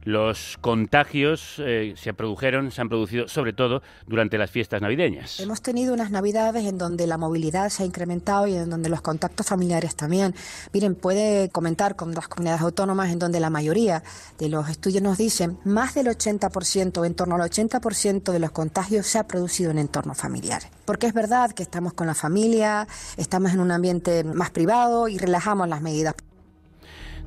Los 0.04 0.58
contagios 0.62 1.56
eh, 1.60 1.94
se 1.98 2.14
produjeron, 2.14 2.72
se 2.72 2.82
han 2.82 2.90
producido 2.90 3.28
sobre 3.28 3.54
todo 3.54 3.82
durante 4.08 4.38
las 4.38 4.52
fiestas 4.52 4.82
navideñas. 4.82 5.40
Hemos 5.40 5.62
tenido 5.62 5.94
unas 5.94 6.12
navidades 6.12 6.66
en 6.66 6.78
donde 6.78 7.08
la 7.08 7.18
movilidad 7.18 7.70
se 7.70 7.84
ha 7.84 7.86
incrementado 7.86 8.48
y 8.48 8.56
en 8.56 8.70
donde 8.70 8.90
los 8.90 9.02
contactos 9.02 9.48
familiares 9.48 9.96
también. 9.96 10.36
Miren, 10.74 10.96
puede 10.96 11.50
comentar 11.50 11.96
con 11.96 12.14
las 12.14 12.28
comunidades 12.28 12.62
autónomas 12.62 13.12
en 13.12 13.20
donde 13.20 13.40
la 13.40 13.50
mayoría 13.50 14.04
de 14.38 14.50
los 14.50 14.70
estudios 14.70 15.02
nos 15.02 15.18
dicen 15.18 15.58
más 15.64 15.94
del 15.94 16.08
80%, 16.08 17.06
en 17.06 17.16
torno 17.16 17.36
al 17.36 17.42
80% 17.42 18.32
de 18.32 18.40
los 18.40 18.52
contagios 18.52 19.08
se 19.08 19.20
ha 19.20 19.28
producido 19.28 19.72
en 19.72 19.80
entornos 19.80 20.18
familiares. 20.18 20.68
Porque 20.86 21.08
es 21.08 21.14
verdad 21.14 21.52
que 21.52 21.64
estamos 21.64 21.94
con 21.94 22.08
la 22.08 22.16
familia, 22.16 22.88
estamos 23.18 23.54
en 23.54 23.60
un 23.60 23.72
ambiente 23.72 24.24
más 24.24 24.52
privado 24.52 25.08
y 25.08 25.18
relajamos 25.18 25.68
las 25.68 25.82
medidas. 25.82 26.16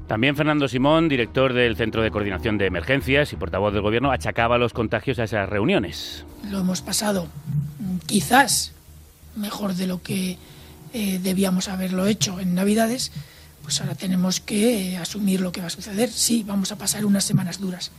También 0.06 0.36
Fernando 0.36 0.68
Simón, 0.68 1.08
director 1.08 1.52
del 1.52 1.76
Centro 1.76 2.00
de 2.00 2.12
Coordinación 2.12 2.58
de 2.58 2.66
Emergencias 2.66 3.32
y 3.32 3.36
portavoz 3.36 3.72
del 3.72 3.82
Gobierno, 3.82 4.12
achacaba 4.12 4.56
los 4.56 4.72
contagios 4.72 5.18
a 5.18 5.24
esas 5.24 5.48
reuniones. 5.48 6.24
Lo 6.48 6.60
hemos 6.60 6.80
pasado 6.80 7.26
quizás 8.06 8.72
mejor 9.34 9.74
de 9.74 9.88
lo 9.88 10.02
que 10.02 10.38
eh, 10.92 11.18
debíamos 11.20 11.68
haberlo 11.68 12.06
hecho 12.06 12.38
en 12.38 12.54
Navidades, 12.54 13.10
pues 13.62 13.80
ahora 13.80 13.96
tenemos 13.96 14.40
que 14.40 14.92
eh, 14.92 14.96
asumir 14.96 15.40
lo 15.40 15.50
que 15.50 15.60
va 15.60 15.66
a 15.66 15.70
suceder. 15.70 16.08
Sí, 16.08 16.44
vamos 16.46 16.70
a 16.70 16.78
pasar 16.78 17.04
unas 17.04 17.24
semanas 17.24 17.60
duras. 17.60 17.90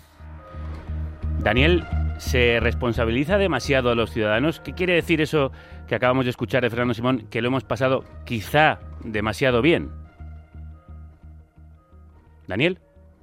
Daniel, 1.40 1.86
¿se 2.20 2.60
responsabiliza 2.62 3.38
demasiado 3.38 3.92
a 3.92 3.96
los 3.96 4.12
ciudadanos? 4.12 4.62
¿Qué 4.62 4.74
quiere 4.74 4.94
decir 4.94 5.20
eso 5.20 5.52
que 5.88 5.96
acabamos 5.96 6.26
de 6.26 6.32
escuchar 6.32 6.64
de 6.64 6.70
Fernando 6.70 6.94
Simón, 6.94 7.28
que 7.30 7.42
lo 7.42 7.50
hemos 7.50 7.66
pasado 7.66 8.06
quizá 8.26 8.80
demasiado 9.04 9.62
bien? 9.62 10.07
Daniel. 12.48 12.78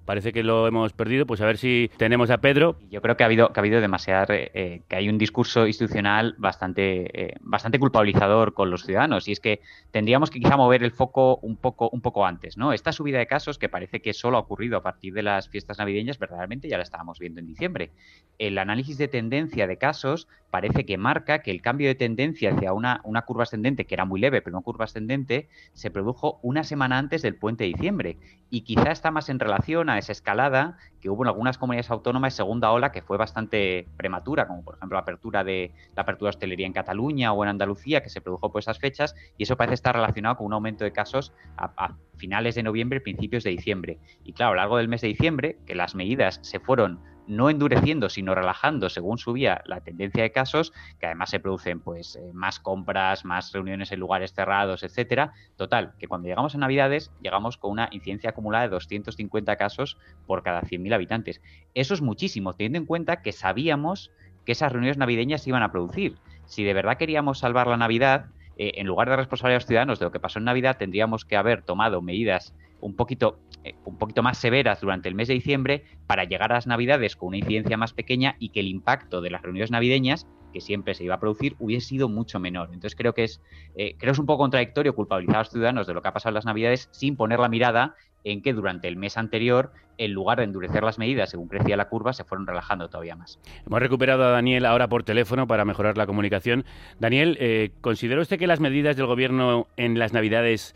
Parece 0.04 0.32
que 0.32 0.42
lo 0.42 0.66
hemos 0.66 0.92
perdido, 0.92 1.26
pues 1.26 1.40
a 1.40 1.46
ver 1.46 1.58
si 1.58 1.90
tenemos 1.96 2.30
a 2.30 2.38
Pedro. 2.38 2.78
Yo 2.90 3.00
creo 3.00 3.16
que 3.16 3.24
ha 3.24 3.26
habido, 3.26 3.52
que 3.52 3.60
ha 3.60 3.62
habido 3.62 3.80
demasiado, 3.80 4.34
eh, 4.34 4.82
que 4.88 4.96
hay 4.96 5.08
un 5.08 5.18
discurso 5.18 5.66
institucional 5.66 6.34
bastante, 6.38 7.22
eh, 7.22 7.34
bastante 7.40 7.78
culpabilizador 7.78 8.54
con 8.54 8.70
los 8.70 8.84
ciudadanos 8.84 9.28
y 9.28 9.32
es 9.32 9.40
que 9.40 9.60
tendríamos 9.90 10.30
que 10.30 10.40
quizá 10.40 10.56
mover 10.56 10.82
el 10.82 10.92
foco 10.92 11.36
un 11.42 11.56
poco, 11.56 11.88
un 11.90 12.00
poco 12.00 12.26
antes, 12.26 12.56
¿no? 12.56 12.72
Esta 12.72 12.92
subida 12.92 13.18
de 13.18 13.26
casos 13.26 13.58
que 13.58 13.68
parece 13.68 14.00
que 14.00 14.12
solo 14.12 14.36
ha 14.36 14.40
ocurrido 14.40 14.76
a 14.76 14.82
partir 14.82 15.14
de 15.14 15.22
las 15.22 15.48
fiestas 15.48 15.78
navideñas, 15.78 16.18
verdaderamente 16.18 16.68
ya 16.68 16.76
la 16.76 16.82
estábamos 16.82 17.18
viendo 17.18 17.40
en 17.40 17.46
diciembre. 17.46 17.90
El 18.38 18.58
análisis 18.58 18.98
de 18.98 19.08
tendencia 19.08 19.66
de 19.66 19.78
casos 19.78 20.28
parece 20.50 20.86
que 20.86 20.96
marca 20.98 21.40
que 21.40 21.50
el 21.50 21.62
cambio 21.62 21.88
de 21.88 21.96
tendencia 21.96 22.52
hacia 22.52 22.72
una, 22.72 23.00
una 23.02 23.22
curva 23.22 23.42
ascendente, 23.42 23.86
que 23.86 23.94
era 23.94 24.04
muy 24.04 24.20
leve, 24.20 24.40
pero 24.40 24.56
una 24.56 24.64
curva 24.64 24.84
ascendente, 24.84 25.48
se 25.72 25.90
produjo 25.90 26.38
una 26.42 26.62
semana 26.62 26.98
antes 26.98 27.22
del 27.22 27.34
puente 27.34 27.64
de 27.64 27.70
diciembre. 27.70 28.18
Y 28.50 28.60
quizá 28.60 28.92
está 28.92 29.10
más 29.10 29.28
en 29.28 29.40
relación 29.40 29.88
a 29.90 29.93
esa 29.98 30.12
escalada 30.12 30.76
que 31.00 31.10
hubo 31.10 31.22
en 31.24 31.28
algunas 31.28 31.58
comunidades 31.58 31.90
autónomas 31.90 32.32
de 32.32 32.36
segunda 32.36 32.70
ola 32.70 32.92
que 32.92 33.02
fue 33.02 33.16
bastante 33.16 33.88
prematura, 33.96 34.46
como 34.46 34.64
por 34.64 34.76
ejemplo 34.76 34.96
la 34.96 35.02
apertura 35.02 35.44
de 35.44 35.72
la 35.94 36.02
apertura 36.02 36.28
de 36.28 36.36
hostelería 36.36 36.66
en 36.66 36.72
Cataluña 36.72 37.32
o 37.32 37.42
en 37.44 37.50
Andalucía, 37.50 38.02
que 38.02 38.08
se 38.08 38.20
produjo 38.20 38.50
por 38.50 38.60
esas 38.60 38.78
fechas, 38.78 39.14
y 39.36 39.42
eso 39.42 39.56
parece 39.56 39.74
estar 39.74 39.94
relacionado 39.94 40.36
con 40.36 40.46
un 40.46 40.54
aumento 40.54 40.84
de 40.84 40.92
casos 40.92 41.32
a, 41.56 41.72
a 41.76 41.96
finales 42.16 42.54
de 42.54 42.62
noviembre, 42.62 43.00
principios 43.00 43.44
de 43.44 43.50
diciembre. 43.50 43.98
Y 44.24 44.32
claro, 44.32 44.52
a 44.52 44.54
lo 44.54 44.60
largo 44.60 44.76
del 44.78 44.88
mes 44.88 45.00
de 45.00 45.08
diciembre, 45.08 45.58
que 45.66 45.74
las 45.74 45.94
medidas 45.94 46.40
se 46.42 46.60
fueron 46.60 47.00
no 47.26 47.50
endureciendo, 47.50 48.08
sino 48.08 48.34
relajando 48.34 48.88
según 48.88 49.18
subía 49.18 49.62
la 49.66 49.80
tendencia 49.80 50.22
de 50.22 50.32
casos, 50.32 50.72
que 50.98 51.06
además 51.06 51.30
se 51.30 51.40
producen 51.40 51.80
pues 51.80 52.16
eh, 52.16 52.30
más 52.32 52.60
compras, 52.60 53.24
más 53.24 53.52
reuniones 53.52 53.92
en 53.92 54.00
lugares 54.00 54.32
cerrados, 54.32 54.82
etcétera. 54.82 55.32
Total, 55.56 55.92
que 55.98 56.08
cuando 56.08 56.28
llegamos 56.28 56.54
a 56.54 56.58
Navidades 56.58 57.10
llegamos 57.22 57.56
con 57.56 57.72
una 57.72 57.88
incidencia 57.92 58.30
acumulada 58.30 58.64
de 58.64 58.70
250 58.70 59.56
casos 59.56 59.96
por 60.26 60.42
cada 60.42 60.62
100.000 60.62 60.94
habitantes. 60.94 61.40
Eso 61.74 61.94
es 61.94 62.02
muchísimo, 62.02 62.54
teniendo 62.54 62.78
en 62.78 62.86
cuenta 62.86 63.22
que 63.22 63.32
sabíamos 63.32 64.10
que 64.44 64.52
esas 64.52 64.72
reuniones 64.72 64.98
navideñas 64.98 65.42
se 65.42 65.50
iban 65.50 65.62
a 65.62 65.72
producir. 65.72 66.16
Si 66.46 66.64
de 66.64 66.74
verdad 66.74 66.98
queríamos 66.98 67.38
salvar 67.38 67.66
la 67.66 67.76
Navidad, 67.76 68.26
eh, 68.56 68.72
en 68.76 68.86
lugar 68.86 69.08
de 69.08 69.16
responsabilizar 69.16 69.52
a 69.52 69.56
los 69.56 69.66
ciudadanos 69.66 69.98
de 69.98 70.04
lo 70.04 70.12
que 70.12 70.20
pasó 70.20 70.38
en 70.38 70.44
Navidad, 70.44 70.76
tendríamos 70.78 71.24
que 71.24 71.36
haber 71.36 71.62
tomado 71.62 72.02
medidas 72.02 72.54
un 72.80 72.94
poquito, 72.94 73.38
un 73.84 73.98
poquito 73.98 74.22
más 74.22 74.38
severas 74.38 74.80
durante 74.80 75.08
el 75.08 75.14
mes 75.14 75.28
de 75.28 75.34
diciembre 75.34 75.84
para 76.06 76.24
llegar 76.24 76.52
a 76.52 76.56
las 76.56 76.66
Navidades 76.66 77.16
con 77.16 77.28
una 77.28 77.38
incidencia 77.38 77.76
más 77.76 77.92
pequeña 77.92 78.36
y 78.38 78.50
que 78.50 78.60
el 78.60 78.68
impacto 78.68 79.20
de 79.20 79.30
las 79.30 79.42
reuniones 79.42 79.70
navideñas 79.70 80.26
que 80.54 80.60
siempre 80.60 80.94
se 80.94 81.04
iba 81.04 81.16
a 81.16 81.20
producir 81.20 81.56
hubiese 81.58 81.88
sido 81.88 82.08
mucho 82.08 82.38
menor. 82.38 82.68
Entonces 82.68 82.94
creo 82.94 83.12
que 83.12 83.24
es, 83.24 83.42
eh, 83.74 83.96
creo 83.98 84.12
es 84.12 84.18
un 84.18 84.24
poco 84.24 84.44
contradictorio 84.44 84.94
culpabilizar 84.94 85.36
a 85.36 85.38
los 85.40 85.50
ciudadanos 85.50 85.86
de 85.86 85.94
lo 85.94 86.00
que 86.00 86.08
ha 86.08 86.12
pasado 86.12 86.30
en 86.30 86.36
las 86.36 86.46
Navidades 86.46 86.88
sin 86.92 87.16
poner 87.16 87.40
la 87.40 87.48
mirada 87.48 87.96
en 88.22 88.40
que 88.40 88.54
durante 88.54 88.88
el 88.88 88.96
mes 88.96 89.18
anterior, 89.18 89.72
en 89.98 90.12
lugar 90.12 90.38
de 90.38 90.44
endurecer 90.44 90.82
las 90.82 90.98
medidas 90.98 91.30
según 91.30 91.48
crecía 91.48 91.76
la 91.76 91.88
curva, 91.88 92.12
se 92.14 92.24
fueron 92.24 92.46
relajando 92.46 92.88
todavía 92.88 93.16
más. 93.16 93.38
Hemos 93.66 93.80
recuperado 93.80 94.24
a 94.24 94.30
Daniel 94.30 94.64
ahora 94.64 94.88
por 94.88 95.02
teléfono 95.02 95.46
para 95.46 95.64
mejorar 95.64 95.98
la 95.98 96.06
comunicación. 96.06 96.64
Daniel, 96.98 97.36
eh, 97.40 97.72
¿considera 97.80 98.22
usted 98.22 98.38
que 98.38 98.46
las 98.46 98.60
medidas 98.60 98.96
del 98.96 99.06
Gobierno 99.06 99.66
en 99.76 99.98
las 99.98 100.12
Navidades 100.12 100.74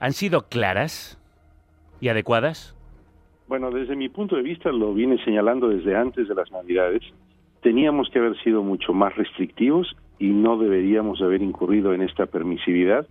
han 0.00 0.12
sido 0.12 0.48
claras 0.48 1.19
y 2.00 2.08
adecuadas? 2.08 2.76
Bueno, 3.48 3.70
desde 3.70 3.96
mi 3.96 4.08
punto 4.08 4.36
de 4.36 4.42
vista 4.42 4.70
lo 4.70 4.94
viene 4.94 5.22
señalando 5.24 5.68
desde 5.68 5.96
antes 5.96 6.28
de 6.28 6.34
las 6.34 6.50
Navidades. 6.52 7.02
Teníamos 7.62 8.08
que 8.10 8.18
haber 8.18 8.40
sido 8.42 8.62
mucho 8.62 8.92
más 8.92 9.14
restrictivos 9.16 9.96
y 10.18 10.28
no 10.28 10.56
deberíamos 10.56 11.20
haber 11.20 11.42
incurrido 11.42 11.92
en 11.92 12.02
esta 12.02 12.26
permisividad 12.26 13.06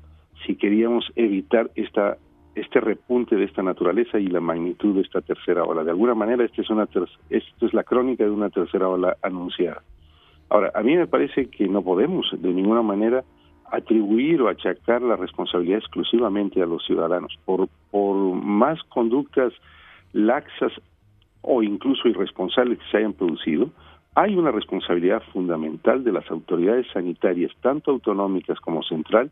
si 0.46 0.56
queríamos 0.56 1.12
evitar 1.16 1.70
esta 1.76 2.18
este 2.56 2.82
repunte 2.82 3.36
de 3.36 3.46
esta 3.46 3.64
naturaleza 3.64 4.20
y 4.20 4.28
la 4.28 4.42
magnitud 4.42 4.96
de 4.96 5.02
esta 5.02 5.22
tercera 5.22 5.64
ola. 5.64 5.84
De 5.84 5.92
alguna 5.92 6.16
manera, 6.16 6.44
esta 6.44 6.62
es 6.62 6.70
una 6.70 6.88
esto 7.30 7.66
es 7.66 7.74
la 7.74 7.84
crónica 7.84 8.24
de 8.24 8.32
una 8.32 8.50
tercera 8.50 8.88
ola 8.88 9.18
anunciada. 9.22 9.84
Ahora, 10.50 10.72
a 10.74 10.82
mí 10.82 10.96
me 10.96 11.08
parece 11.08 11.46
que 11.46 11.68
no 11.68 11.82
podemos 11.84 12.26
de 12.38 12.54
ninguna 12.54 12.82
manera 12.82 13.24
atribuir 13.72 14.42
o 14.42 14.48
achacar 14.48 15.02
la 15.02 15.16
responsabilidad 15.16 15.80
exclusivamente 15.80 16.62
a 16.62 16.66
los 16.66 16.86
ciudadanos. 16.86 17.38
Por, 17.46 17.70
por 17.92 18.16
más 18.36 18.82
conductas 18.84 19.54
laxas 20.14 20.74
o 21.42 21.64
incluso 21.64 22.08
irresponsables 22.08 22.80
que 22.80 22.92
se 22.92 22.98
hayan 22.98 23.14
producido, 23.14 23.70
hay 24.16 24.36
una 24.36 24.52
responsabilidad 24.52 25.22
fundamental 25.32 26.04
de 26.04 26.12
las 26.12 26.30
autoridades 26.30 26.88
sanitarias, 26.92 27.52
tanto 27.62 27.92
autonómicas 27.92 28.60
como 28.60 28.84
central, 28.84 29.32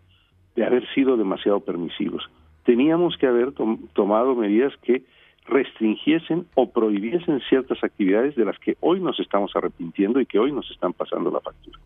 de 0.55 0.65
haber 0.65 0.87
sido 0.93 1.17
demasiado 1.17 1.59
permisivos 1.59 2.29
teníamos 2.67 3.15
que 3.15 3.25
haber 3.25 3.53
tomado 3.93 4.35
medidas 4.35 4.73
que 4.83 5.05
restringiesen 5.47 6.45
o 6.55 6.69
prohibiesen 6.69 7.41
ciertas 7.49 7.83
actividades 7.83 8.35
de 8.35 8.45
las 8.45 8.57
que 8.59 8.77
hoy 8.81 8.99
nos 8.99 9.19
estamos 9.19 9.55
arrepintiendo 9.55 10.19
y 10.19 10.25
que 10.25 10.39
hoy 10.39 10.51
nos 10.51 10.69
están 10.71 10.93
pasando 10.93 11.31
la 11.31 11.39
factura. 11.39 11.79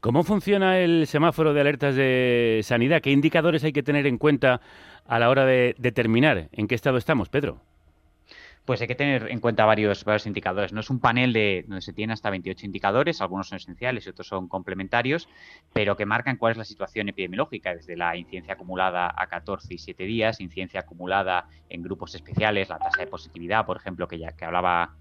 ¿Cómo 0.00 0.24
funciona 0.24 0.78
el 0.78 1.06
semáforo 1.06 1.52
de 1.52 1.60
alertas 1.60 1.94
de 1.96 2.60
sanidad? 2.62 3.00
¿Qué 3.02 3.10
indicadores 3.10 3.64
hay 3.64 3.72
que 3.72 3.82
tener 3.82 4.06
en 4.06 4.18
cuenta 4.18 4.60
a 5.06 5.18
la 5.18 5.30
hora 5.30 5.44
de 5.44 5.74
determinar 5.78 6.48
en 6.52 6.68
qué 6.68 6.74
estado 6.74 6.98
estamos, 6.98 7.28
Pedro? 7.28 7.58
Pues 8.68 8.82
hay 8.82 8.86
que 8.86 8.94
tener 8.94 9.30
en 9.30 9.40
cuenta 9.40 9.64
varios, 9.64 10.04
varios 10.04 10.26
indicadores. 10.26 10.74
No 10.74 10.80
es 10.80 10.90
un 10.90 11.00
panel 11.00 11.32
de 11.32 11.64
donde 11.66 11.80
se 11.80 11.94
tiene 11.94 12.12
hasta 12.12 12.28
28 12.28 12.66
indicadores, 12.66 13.22
algunos 13.22 13.48
son 13.48 13.56
esenciales 13.56 14.04
y 14.04 14.10
otros 14.10 14.26
son 14.26 14.46
complementarios, 14.46 15.26
pero 15.72 15.96
que 15.96 16.04
marcan 16.04 16.36
cuál 16.36 16.50
es 16.50 16.58
la 16.58 16.64
situación 16.66 17.08
epidemiológica, 17.08 17.74
desde 17.74 17.96
la 17.96 18.14
incidencia 18.14 18.52
acumulada 18.52 19.10
a 19.16 19.26
14 19.26 19.72
y 19.72 19.78
7 19.78 20.04
días, 20.04 20.38
incidencia 20.42 20.80
acumulada 20.80 21.48
en 21.70 21.80
grupos 21.82 22.14
especiales, 22.14 22.68
la 22.68 22.78
tasa 22.78 23.00
de 23.00 23.06
positividad, 23.06 23.64
por 23.64 23.78
ejemplo, 23.78 24.06
que 24.06 24.18
ya 24.18 24.32
que 24.32 24.44
hablaba 24.44 24.96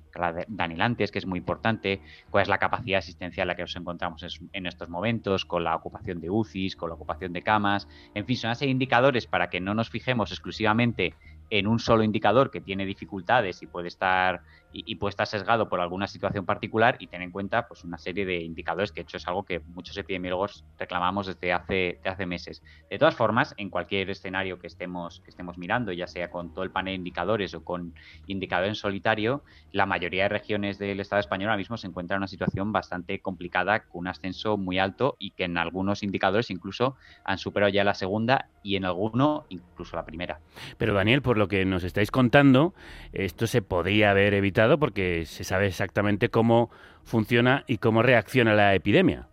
Daniel 0.47 0.81
antes, 0.81 1.11
que 1.11 1.19
es 1.19 1.25
muy 1.25 1.39
importante, 1.39 2.01
cuál 2.29 2.43
es 2.43 2.47
la 2.47 2.57
capacidad 2.57 2.99
asistencial 2.99 3.49
a 3.49 3.51
la 3.51 3.55
que 3.55 3.63
nos 3.63 3.75
encontramos 3.75 4.25
en 4.53 4.65
estos 4.65 4.89
momentos, 4.89 5.45
con 5.45 5.65
la 5.65 5.75
ocupación 5.75 6.21
de 6.21 6.29
UCIs, 6.29 6.75
con 6.75 6.89
la 6.89 6.95
ocupación 6.95 7.33
de 7.33 7.41
camas, 7.41 7.87
en 8.15 8.25
fin, 8.25 8.37
son 8.37 8.51
así 8.51 8.65
indicadores 8.65 9.27
para 9.27 9.49
que 9.49 9.59
no 9.59 9.73
nos 9.73 9.89
fijemos 9.89 10.31
exclusivamente 10.31 11.13
en 11.49 11.67
un 11.67 11.79
solo 11.79 12.03
indicador 12.03 12.51
que 12.51 12.61
tiene 12.61 12.85
dificultades 12.85 13.61
y 13.61 13.67
puede 13.67 13.87
estar 13.87 14.41
y, 14.71 14.95
puede 14.95 15.11
estar 15.11 15.27
sesgado 15.27 15.69
por 15.69 15.79
alguna 15.79 16.07
situación 16.07 16.45
particular 16.45 16.97
y 16.99 17.07
tener 17.07 17.25
en 17.25 17.31
cuenta 17.31 17.67
pues 17.67 17.83
una 17.83 17.97
serie 17.97 18.25
de 18.25 18.41
indicadores 18.41 18.91
que 18.91 19.01
de 19.01 19.03
hecho 19.03 19.17
es 19.17 19.27
algo 19.27 19.43
que 19.43 19.59
muchos 19.59 19.97
epidemiólogos 19.97 20.65
reclamamos 20.77 21.27
desde 21.27 21.53
hace, 21.53 21.99
hace 22.05 22.25
meses. 22.25 22.63
De 22.89 22.97
todas 22.97 23.15
formas, 23.15 23.53
en 23.57 23.69
cualquier 23.69 24.09
escenario 24.09 24.59
que 24.59 24.67
estemos, 24.67 25.21
que 25.21 25.29
estemos 25.29 25.57
mirando, 25.57 25.91
ya 25.91 26.07
sea 26.07 26.29
con 26.29 26.53
todo 26.53 26.63
el 26.63 26.71
panel 26.71 26.93
de 26.93 26.97
indicadores 26.97 27.53
o 27.53 27.63
con 27.63 27.93
indicador 28.27 28.67
en 28.67 28.75
solitario, 28.75 29.43
la 29.71 29.85
mayoría 29.85 30.23
de 30.23 30.29
regiones 30.29 30.77
del 30.77 30.99
Estado 30.99 31.19
español 31.19 31.49
ahora 31.49 31.57
mismo 31.57 31.77
se 31.77 31.87
encuentran 31.87 32.17
en 32.17 32.21
una 32.21 32.27
situación 32.27 32.71
bastante 32.71 33.19
complicada 33.19 33.81
con 33.81 34.01
un 34.01 34.07
ascenso 34.07 34.57
muy 34.57 34.79
alto 34.79 35.15
y 35.19 35.31
que 35.31 35.45
en 35.45 35.57
algunos 35.57 36.03
indicadores 36.03 36.49
incluso 36.49 36.95
han 37.23 37.37
superado 37.37 37.71
ya 37.71 37.83
la 37.83 37.93
segunda 37.93 38.49
y 38.63 38.75
en 38.75 38.85
alguno 38.85 39.45
incluso 39.49 39.95
la 39.95 40.05
primera. 40.05 40.39
Pero 40.77 40.93
Daniel, 40.93 41.21
por 41.21 41.37
lo 41.37 41.47
que 41.47 41.65
nos 41.65 41.83
estáis 41.83 42.11
contando, 42.11 42.73
esto 43.13 43.47
se 43.47 43.61
podría 43.61 44.11
haber 44.11 44.33
evitado 44.33 44.56
porque 44.77 45.25
se 45.25 45.43
sabe 45.43 45.67
exactamente 45.67 46.29
cómo 46.29 46.69
funciona 47.03 47.63
y 47.67 47.77
cómo 47.77 48.01
reacciona 48.01 48.53
la 48.53 48.73
epidemia. 48.73 49.27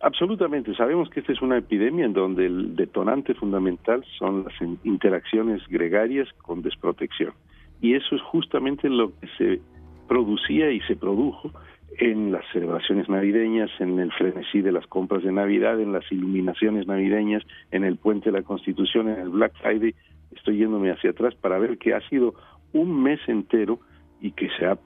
Absolutamente, 0.00 0.74
sabemos 0.74 1.10
que 1.10 1.20
esta 1.20 1.32
es 1.32 1.42
una 1.42 1.58
epidemia 1.58 2.04
en 2.04 2.12
donde 2.12 2.46
el 2.46 2.76
detonante 2.76 3.34
fundamental 3.34 4.04
son 4.16 4.44
las 4.44 4.54
interacciones 4.84 5.60
gregarias 5.68 6.28
con 6.42 6.62
desprotección. 6.62 7.32
Y 7.80 7.94
eso 7.94 8.14
es 8.14 8.22
justamente 8.22 8.88
lo 8.88 9.12
que 9.18 9.28
se 9.36 9.60
producía 10.06 10.70
y 10.70 10.80
se 10.82 10.96
produjo 10.96 11.50
en 11.98 12.30
las 12.30 12.44
celebraciones 12.52 13.08
navideñas, 13.08 13.70
en 13.80 13.98
el 13.98 14.12
frenesí 14.12 14.60
de 14.60 14.70
las 14.70 14.86
compras 14.86 15.24
de 15.24 15.32
Navidad, 15.32 15.80
en 15.80 15.92
las 15.92 16.10
iluminaciones 16.12 16.86
navideñas, 16.86 17.42
en 17.72 17.84
el 17.84 17.96
puente 17.96 18.30
de 18.30 18.38
la 18.38 18.44
Constitución, 18.44 19.08
en 19.08 19.18
el 19.18 19.28
Black 19.30 19.52
Friday. 19.60 19.94
Estoy 20.34 20.58
yéndome 20.58 20.92
hacia 20.92 21.10
atrás 21.10 21.34
para 21.34 21.58
ver 21.58 21.76
que 21.76 21.94
ha 21.94 22.08
sido 22.08 22.34
un 22.72 23.02
mes 23.02 23.20
entero 23.28 23.80
y 24.20 24.32
que 24.32 24.48
se 24.58 24.66
ha, 24.66 24.78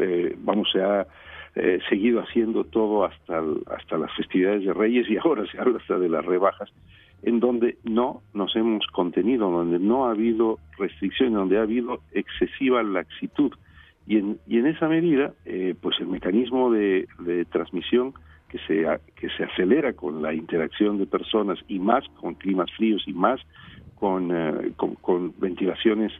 eh, 0.00 0.36
vamos, 0.38 0.68
se 0.72 0.82
ha 0.82 1.06
eh, 1.54 1.80
seguido 1.88 2.20
haciendo 2.20 2.64
todo 2.64 3.04
hasta, 3.04 3.42
hasta 3.74 3.98
las 3.98 4.14
festividades 4.14 4.64
de 4.64 4.72
Reyes 4.72 5.08
y 5.10 5.16
ahora 5.24 5.44
se 5.50 5.58
habla 5.58 5.78
hasta 5.78 5.98
de 5.98 6.08
las 6.08 6.24
rebajas, 6.24 6.70
en 7.22 7.40
donde 7.40 7.78
no 7.84 8.22
nos 8.32 8.54
hemos 8.54 8.86
contenido, 8.88 9.50
donde 9.50 9.78
no 9.78 10.06
ha 10.06 10.12
habido 10.12 10.58
restricción, 10.78 11.32
donde 11.32 11.58
ha 11.58 11.62
habido 11.62 12.00
excesiva 12.12 12.82
laxitud. 12.82 13.52
Y 14.06 14.18
en, 14.18 14.38
y 14.46 14.58
en 14.58 14.66
esa 14.66 14.88
medida, 14.88 15.34
eh, 15.44 15.74
pues 15.80 15.98
el 16.00 16.06
mecanismo 16.06 16.70
de, 16.70 17.08
de 17.18 17.44
transmisión 17.46 18.14
que 18.48 18.58
se, 18.60 18.86
que 19.16 19.28
se 19.36 19.44
acelera 19.44 19.92
con 19.92 20.22
la 20.22 20.32
interacción 20.32 20.96
de 20.96 21.06
personas 21.06 21.58
y 21.68 21.78
más 21.78 22.08
con 22.20 22.34
climas 22.34 22.70
fríos 22.76 23.02
y 23.06 23.12
más 23.12 23.40
con, 23.96 24.32
con, 24.76 24.94
con 24.94 25.34
ventilaciones 25.38 26.12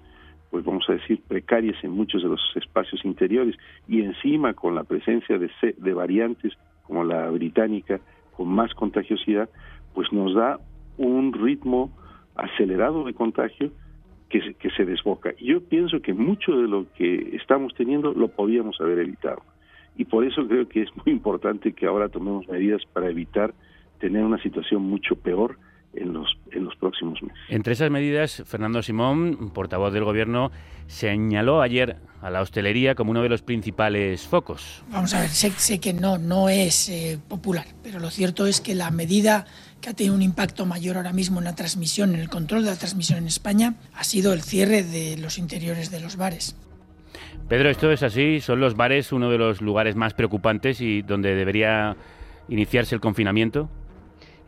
pues 0.50 0.64
vamos 0.64 0.84
a 0.88 0.92
decir, 0.94 1.20
precarias 1.28 1.76
en 1.82 1.90
muchos 1.90 2.22
de 2.22 2.28
los 2.28 2.40
espacios 2.56 3.04
interiores 3.04 3.56
y 3.86 4.02
encima 4.02 4.54
con 4.54 4.74
la 4.74 4.84
presencia 4.84 5.38
de, 5.38 5.50
de 5.76 5.92
variantes 5.94 6.54
como 6.84 7.04
la 7.04 7.30
británica 7.30 8.00
con 8.36 8.48
más 8.48 8.72
contagiosidad, 8.74 9.50
pues 9.94 10.12
nos 10.12 10.34
da 10.34 10.58
un 10.96 11.32
ritmo 11.32 11.90
acelerado 12.34 13.04
de 13.04 13.12
contagio 13.14 13.72
que, 14.30 14.40
se- 14.40 14.54
que 14.54 14.70
se 14.70 14.84
desboca. 14.84 15.34
Yo 15.40 15.60
pienso 15.62 16.00
que 16.00 16.14
mucho 16.14 16.52
de 16.56 16.68
lo 16.68 16.86
que 16.94 17.36
estamos 17.36 17.74
teniendo 17.74 18.12
lo 18.12 18.28
podíamos 18.28 18.80
haber 18.80 19.00
evitado. 19.00 19.42
Y 19.96 20.04
por 20.04 20.24
eso 20.24 20.46
creo 20.46 20.68
que 20.68 20.82
es 20.82 20.88
muy 21.04 21.12
importante 21.12 21.72
que 21.72 21.86
ahora 21.86 22.08
tomemos 22.08 22.46
medidas 22.48 22.82
para 22.92 23.10
evitar 23.10 23.52
tener 23.98 24.22
una 24.24 24.40
situación 24.40 24.82
mucho 24.82 25.16
peor 25.16 25.58
en 25.94 26.12
los, 26.12 26.28
en 26.52 26.64
los 26.64 26.76
próximos 26.76 27.22
meses. 27.22 27.38
Entre 27.48 27.72
esas 27.72 27.90
medidas, 27.90 28.42
Fernando 28.46 28.82
Simón, 28.82 29.50
portavoz 29.52 29.92
del 29.92 30.04
Gobierno, 30.04 30.50
señaló 30.86 31.62
ayer 31.62 31.96
a 32.20 32.30
la 32.30 32.40
hostelería 32.40 32.94
como 32.94 33.12
uno 33.12 33.22
de 33.22 33.28
los 33.28 33.42
principales 33.42 34.26
focos. 34.26 34.82
Vamos 34.90 35.14
a 35.14 35.20
ver, 35.20 35.30
sé, 35.30 35.50
sé 35.50 35.78
que 35.78 35.92
no, 35.92 36.18
no 36.18 36.48
es 36.48 36.88
eh, 36.88 37.18
popular, 37.28 37.66
pero 37.82 38.00
lo 38.00 38.10
cierto 38.10 38.46
es 38.46 38.60
que 38.60 38.74
la 38.74 38.90
medida 38.90 39.46
que 39.80 39.90
ha 39.90 39.94
tenido 39.94 40.14
un 40.14 40.22
impacto 40.22 40.66
mayor 40.66 40.96
ahora 40.96 41.12
mismo 41.12 41.38
en 41.38 41.44
la 41.44 41.54
transmisión, 41.54 42.14
en 42.14 42.20
el 42.20 42.28
control 42.28 42.64
de 42.64 42.70
la 42.70 42.76
transmisión 42.76 43.18
en 43.18 43.26
España, 43.26 43.74
ha 43.94 44.04
sido 44.04 44.32
el 44.32 44.42
cierre 44.42 44.82
de 44.82 45.16
los 45.18 45.38
interiores 45.38 45.90
de 45.90 46.00
los 46.00 46.16
bares. 46.16 46.56
Pedro, 47.48 47.70
esto 47.70 47.90
es 47.90 48.02
así. 48.02 48.40
¿Son 48.40 48.60
los 48.60 48.76
bares 48.76 49.12
uno 49.12 49.30
de 49.30 49.38
los 49.38 49.62
lugares 49.62 49.96
más 49.96 50.12
preocupantes 50.12 50.80
y 50.80 51.02
donde 51.02 51.34
debería 51.34 51.96
iniciarse 52.48 52.94
el 52.94 53.00
confinamiento? 53.00 53.70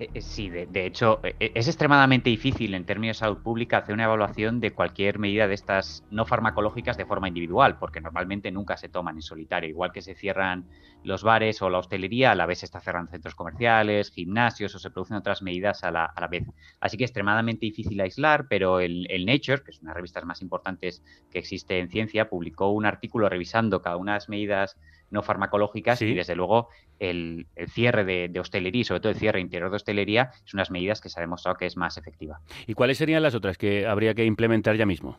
Eh, 0.00 0.10
eh, 0.14 0.22
Sí, 0.22 0.48
de, 0.48 0.86
hecho, 0.86 1.20
eh, 1.22 1.52
es 1.54 1.68
extremadamente 1.68 2.30
difícil 2.30 2.72
en 2.74 2.86
términos 2.86 3.18
de 3.18 3.20
salud 3.20 3.42
pública 3.42 3.78
hacer 3.78 3.92
una 3.94 4.04
evaluación 4.04 4.58
de 4.58 4.72
cualquier 4.72 5.18
medida 5.18 5.46
de 5.46 5.52
estas 5.54 6.04
no 6.10 6.24
farmacológicas 6.24 6.96
de 6.96 7.04
forma 7.04 7.28
individual, 7.28 7.78
porque 7.78 8.00
normalmente 8.00 8.50
nunca 8.50 8.78
se 8.78 8.88
toman 8.88 9.16
en 9.16 9.22
solitario. 9.22 9.68
Igual 9.68 9.92
que 9.92 10.00
se 10.00 10.14
cierran 10.14 10.66
los 11.02 11.22
bares 11.22 11.60
o 11.60 11.68
la 11.68 11.78
hostelería, 11.78 12.32
a 12.32 12.34
la 12.34 12.46
vez 12.46 12.60
se 12.60 12.66
está 12.66 12.80
cerrando 12.80 13.10
centros 13.10 13.34
comerciales, 13.34 14.10
gimnasios 14.10 14.74
o 14.74 14.78
se 14.78 14.90
producen 14.90 15.18
otras 15.18 15.42
medidas 15.42 15.84
a 15.84 15.90
la, 15.90 16.06
a 16.06 16.20
la 16.20 16.28
vez. 16.28 16.44
Así 16.80 16.96
que 16.96 17.04
es 17.04 17.10
extremadamente 17.10 17.66
difícil 17.66 18.00
aislar, 18.00 18.48
pero 18.48 18.80
el, 18.80 19.06
el 19.10 19.26
Nature, 19.26 19.62
que 19.62 19.70
es 19.70 19.82
una 19.82 19.90
de 19.90 19.92
las 19.92 19.96
revistas 19.96 20.24
más 20.24 20.40
importantes 20.40 21.02
que 21.30 21.38
existe 21.38 21.78
en 21.78 21.90
ciencia, 21.90 22.30
publicó 22.30 22.70
un 22.70 22.86
artículo 22.86 23.28
revisando 23.28 23.82
cada 23.82 23.96
una 23.98 24.12
de 24.12 24.16
las 24.16 24.28
medidas 24.30 24.78
no 25.10 25.22
farmacológicas 25.22 26.00
y 26.02 26.14
desde 26.14 26.34
luego 26.34 26.68
el, 26.98 27.46
el 27.56 27.68
cierre 27.68 28.04
de, 28.04 28.28
de 28.28 28.40
hostelería 28.40 28.80
y 28.80 28.84
sobre 28.84 29.00
todo 29.00 29.12
el 29.12 29.18
cierre 29.18 29.40
interior 29.40 29.70
de 29.70 29.76
hostelería 29.76 30.30
es 30.44 30.54
unas 30.54 30.70
medidas 30.70 31.00
que 31.00 31.08
se 31.08 31.18
ha 31.18 31.22
demostrado 31.22 31.56
que 31.56 31.66
es 31.66 31.76
más 31.76 31.96
efectiva. 31.96 32.40
¿Y 32.66 32.74
cuáles 32.74 32.98
serían 32.98 33.22
las 33.22 33.34
otras 33.34 33.58
que 33.58 33.86
habría 33.86 34.14
que 34.14 34.24
implementar 34.24 34.76
ya 34.76 34.86
mismo? 34.86 35.18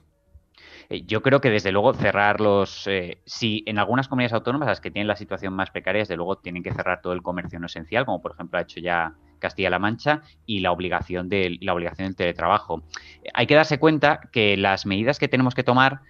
Eh, 0.90 1.04
Yo 1.06 1.22
creo 1.22 1.42
que 1.42 1.50
desde 1.50 1.72
luego 1.72 1.94
cerrar 1.94 2.42
los, 2.42 2.88
eh, 2.88 3.22
si 3.26 3.64
en 3.66 3.80
algunas 3.80 4.08
comunidades 4.08 4.34
autónomas 4.34 4.68
las 4.68 4.82
que 4.82 4.92
tienen 4.92 5.08
la 5.08 5.16
situación 5.16 5.54
más 5.54 5.72
precaria, 5.72 6.02
desde 6.02 6.18
luego 6.18 6.38
tienen 6.38 6.64
que 6.64 6.74
cerrar 6.74 7.02
todo 7.02 7.14
el 7.14 7.22
comercio 7.22 7.60
no 7.60 7.68
esencial, 7.68 8.06
como 8.06 8.22
por 8.22 8.34
ejemplo 8.34 8.60
ha 8.60 8.64
hecho 8.64 8.80
ya 8.80 9.14
Castilla-La 9.40 9.80
Mancha, 9.80 10.22
y 10.46 10.60
la 10.60 10.72
obligación 10.72 11.28
del, 11.28 11.58
la 11.62 11.74
obligación 11.74 12.08
del 12.08 12.16
teletrabajo. 12.16 12.84
Eh, 13.24 13.30
Hay 13.34 13.48
que 13.48 13.56
darse 13.56 13.80
cuenta 13.80 14.20
que 14.32 14.56
las 14.58 14.86
medidas 14.86 15.18
que 15.18 15.28
tenemos 15.28 15.56
que 15.56 15.64
tomar 15.64 16.02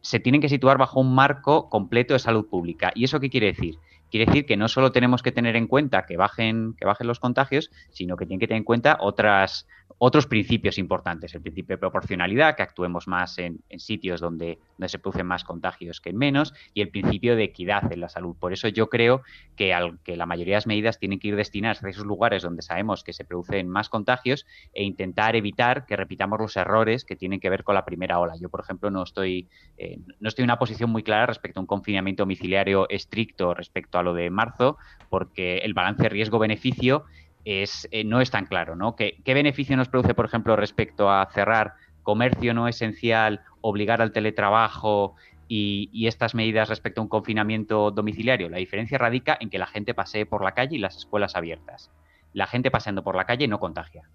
se 0.00 0.20
tienen 0.20 0.40
que 0.40 0.48
situar 0.48 0.78
bajo 0.78 1.00
un 1.00 1.14
marco 1.14 1.68
completo 1.68 2.14
de 2.14 2.20
salud 2.20 2.46
pública. 2.46 2.92
¿Y 2.94 3.04
eso 3.04 3.20
qué 3.20 3.30
quiere 3.30 3.48
decir? 3.48 3.76
Quiere 4.12 4.26
decir 4.26 4.44
que 4.44 4.58
no 4.58 4.68
solo 4.68 4.92
tenemos 4.92 5.22
que 5.22 5.32
tener 5.32 5.56
en 5.56 5.66
cuenta 5.66 6.04
que 6.04 6.18
bajen, 6.18 6.74
que 6.76 6.84
bajen 6.84 7.06
los 7.06 7.18
contagios, 7.18 7.70
sino 7.88 8.18
que 8.18 8.26
tienen 8.26 8.40
que 8.40 8.46
tener 8.46 8.58
en 8.58 8.64
cuenta 8.64 8.98
otras, 9.00 9.66
otros 9.96 10.26
principios 10.26 10.78
importantes. 10.78 11.34
El 11.34 11.40
principio 11.40 11.76
de 11.76 11.78
proporcionalidad, 11.78 12.56
que 12.56 12.62
actuemos 12.62 13.08
más 13.08 13.38
en, 13.38 13.60
sitios 13.78 14.20
donde, 14.20 14.58
se 14.86 14.98
producen 14.98 15.26
más 15.26 15.44
contagios 15.44 16.00
que 16.00 16.10
en 16.10 16.18
menos, 16.18 16.52
y 16.74 16.82
el 16.82 16.90
principio 16.90 17.36
de 17.36 17.44
equidad 17.44 17.90
en 17.92 18.00
la 18.00 18.08
salud. 18.08 18.36
Por 18.38 18.52
eso 18.52 18.68
yo 18.68 18.90
creo 18.90 19.22
que 19.56 19.72
la 20.16 20.26
mayoría 20.26 20.54
de 20.54 20.56
las 20.56 20.66
medidas 20.66 20.98
tienen 20.98 21.18
que 21.18 21.28
ir 21.28 21.36
destinadas 21.36 21.82
a 21.82 21.88
esos 21.88 22.04
lugares 22.04 22.42
donde 22.42 22.62
sabemos 22.62 23.04
que 23.04 23.12
se 23.12 23.24
producen 23.24 23.68
más 23.68 23.88
contagios 23.88 24.44
e 24.74 24.82
intentar 24.82 25.36
evitar 25.36 25.86
que 25.86 25.96
repitamos 25.96 26.38
los 26.38 26.56
errores 26.56 27.04
que 27.04 27.16
tienen 27.16 27.40
que 27.40 27.48
ver 27.48 27.64
con 27.64 27.76
la 27.76 27.84
primera 27.84 28.18
ola. 28.18 28.34
Yo, 28.38 28.50
por 28.50 28.60
ejemplo, 28.60 28.90
no 28.90 29.04
estoy, 29.04 29.48
eh, 29.78 30.00
no 30.20 30.28
estoy 30.28 30.42
en 30.42 30.48
una 30.48 30.58
posición 30.58 30.90
muy 30.90 31.02
clara 31.02 31.26
respecto 31.26 31.60
a 31.60 31.62
un 31.62 31.66
confinamiento 31.66 32.24
domiciliario 32.24 32.88
estricto 32.90 33.54
respecto 33.54 33.98
a 33.98 34.01
lo 34.02 34.14
de 34.14 34.30
marzo, 34.30 34.78
porque 35.10 35.58
el 35.58 35.74
balance 35.74 36.08
riesgo-beneficio 36.08 37.04
es, 37.44 37.88
eh, 37.90 38.04
no 38.04 38.20
es 38.20 38.30
tan 38.30 38.46
claro, 38.46 38.76
¿no? 38.76 38.96
¿Qué, 38.96 39.20
¿Qué 39.24 39.34
beneficio 39.34 39.76
nos 39.76 39.88
produce, 39.88 40.14
por 40.14 40.26
ejemplo, 40.26 40.56
respecto 40.56 41.10
a 41.10 41.28
cerrar 41.32 41.74
comercio 42.02 42.54
no 42.54 42.68
esencial, 42.68 43.40
obligar 43.60 44.02
al 44.02 44.12
teletrabajo 44.12 45.14
y, 45.48 45.90
y 45.92 46.06
estas 46.06 46.34
medidas 46.34 46.68
respecto 46.68 47.00
a 47.00 47.04
un 47.04 47.08
confinamiento 47.08 47.90
domiciliario? 47.90 48.48
La 48.48 48.58
diferencia 48.58 48.98
radica 48.98 49.36
en 49.40 49.50
que 49.50 49.58
la 49.58 49.66
gente 49.66 49.94
pasee 49.94 50.26
por 50.26 50.44
la 50.44 50.52
calle 50.52 50.76
y 50.76 50.80
las 50.80 50.96
escuelas 50.96 51.36
abiertas. 51.36 51.90
La 52.32 52.46
gente 52.46 52.70
paseando 52.70 53.02
por 53.02 53.16
la 53.16 53.24
calle 53.24 53.48
no 53.48 53.60
contagia 53.60 54.08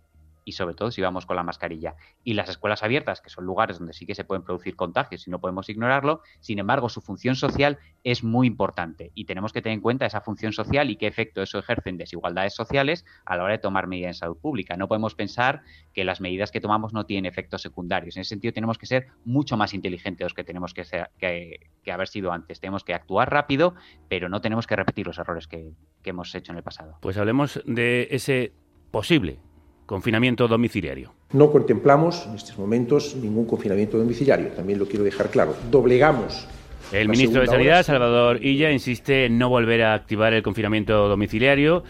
y 0.48 0.54
sobre 0.54 0.76
todo 0.76 0.92
si 0.92 1.02
vamos 1.02 1.26
con 1.26 1.36
la 1.36 1.44
mascarilla. 1.44 1.96
Y 2.24 2.34
las 2.34 2.48
escuelas 2.48 2.82
abiertas, 2.82 3.20
que 3.20 3.30
son 3.30 3.44
lugares 3.44 3.80
donde 3.80 3.92
sí 3.92 4.06
que 4.06 4.16
se 4.16 4.24
pueden 4.24 4.44
producir 4.44 4.78
contagios 4.78 5.28
y 5.28 5.30
no 5.30 5.42
podemos 5.42 5.68
ignorarlo, 5.68 6.22
sin 6.40 6.58
embargo, 6.58 6.88
su 6.88 7.02
función 7.02 7.36
social 7.36 7.80
es 8.06 8.24
muy 8.24 8.48
importante 8.48 9.12
y 9.14 9.26
tenemos 9.26 9.52
que 9.52 9.62
tener 9.62 9.76
en 9.76 9.82
cuenta 9.82 10.06
esa 10.06 10.22
función 10.22 10.54
social 10.54 10.90
y 10.90 10.96
qué 10.96 11.06
efecto 11.06 11.42
eso 11.42 11.60
ejerce 11.60 11.90
en 11.90 11.98
desigualdades 11.98 12.54
sociales 12.54 13.04
a 13.26 13.36
la 13.36 13.44
hora 13.44 13.54
de 13.54 13.60
tomar 13.60 13.88
medidas 13.88 14.08
en 14.08 14.14
salud 14.14 14.38
pública. 14.38 14.78
No 14.78 14.88
podemos 14.88 15.16
pensar 15.16 15.64
que 15.94 16.06
las 16.06 16.22
medidas 16.22 16.50
que 16.50 16.62
tomamos 16.62 16.94
no 16.94 17.06
tienen 17.06 17.30
efectos 17.30 17.62
secundarios. 17.62 18.16
En 18.16 18.22
ese 18.22 18.30
sentido, 18.30 18.54
tenemos 18.54 18.78
que 18.78 18.86
ser 18.86 19.08
mucho 19.26 19.58
más 19.58 19.74
inteligentes 19.74 20.24
los 20.24 20.34
que 20.34 20.46
tenemos 20.46 20.74
que, 20.74 20.86
que, 21.20 21.92
haber 21.92 22.08
sido 22.08 22.32
antes. 22.32 22.62
Tenemos 22.62 22.86
que 22.86 22.94
actuar 22.94 23.30
rápido, 23.30 23.76
pero 24.08 24.30
no 24.30 24.40
tenemos 24.40 24.66
que 24.66 24.78
repetir 24.78 25.08
los 25.08 25.18
errores 25.18 25.46
que 25.46 25.74
hemos 26.06 26.34
hecho 26.34 26.54
en 26.54 26.60
el 26.60 26.64
pasado. 26.64 27.00
Pues 27.02 27.18
hablemos 27.18 27.62
de 27.66 28.08
ese 28.12 28.54
posible 28.92 29.40
confinamiento 29.88 30.47
domiciliario. 30.47 31.13
No 31.34 31.52
contemplamos 31.52 32.28
en 32.28 32.36
estos 32.36 32.58
momentos 32.60 33.15
ningún 33.15 33.45
confinamiento 33.45 33.97
domiciliario, 33.97 34.50
también 34.50 34.78
lo 34.78 34.86
quiero 34.86 35.04
dejar 35.04 35.30
claro. 35.32 35.56
Doblegamos. 35.71 36.47
El 36.91 37.10
ministro 37.10 37.41
de 37.41 37.47
Sanidad. 37.47 37.84
Salvador 37.84 38.45
Illa, 38.45 38.71
insiste 38.71 39.26
en 39.26 39.38
no 39.38 39.50
volver 39.50 39.84
a 39.84 39.93
activar 39.93 40.34
el 40.34 40.43
confinamiento 40.43 41.08
domiciliario, 41.08 41.84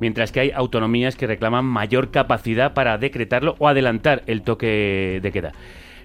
mientras 0.00 0.32
que 0.32 0.40
hay 0.40 0.50
autonomías 0.50 1.14
que 1.14 1.26
reclaman 1.26 1.64
mayor 1.64 2.10
capacidad 2.10 2.74
para 2.74 2.98
decretarlo 2.98 3.54
o 3.58 3.68
adelantar 3.68 4.22
el 4.26 4.42
toque 4.42 5.20
de 5.22 5.32
queda. 5.32 5.52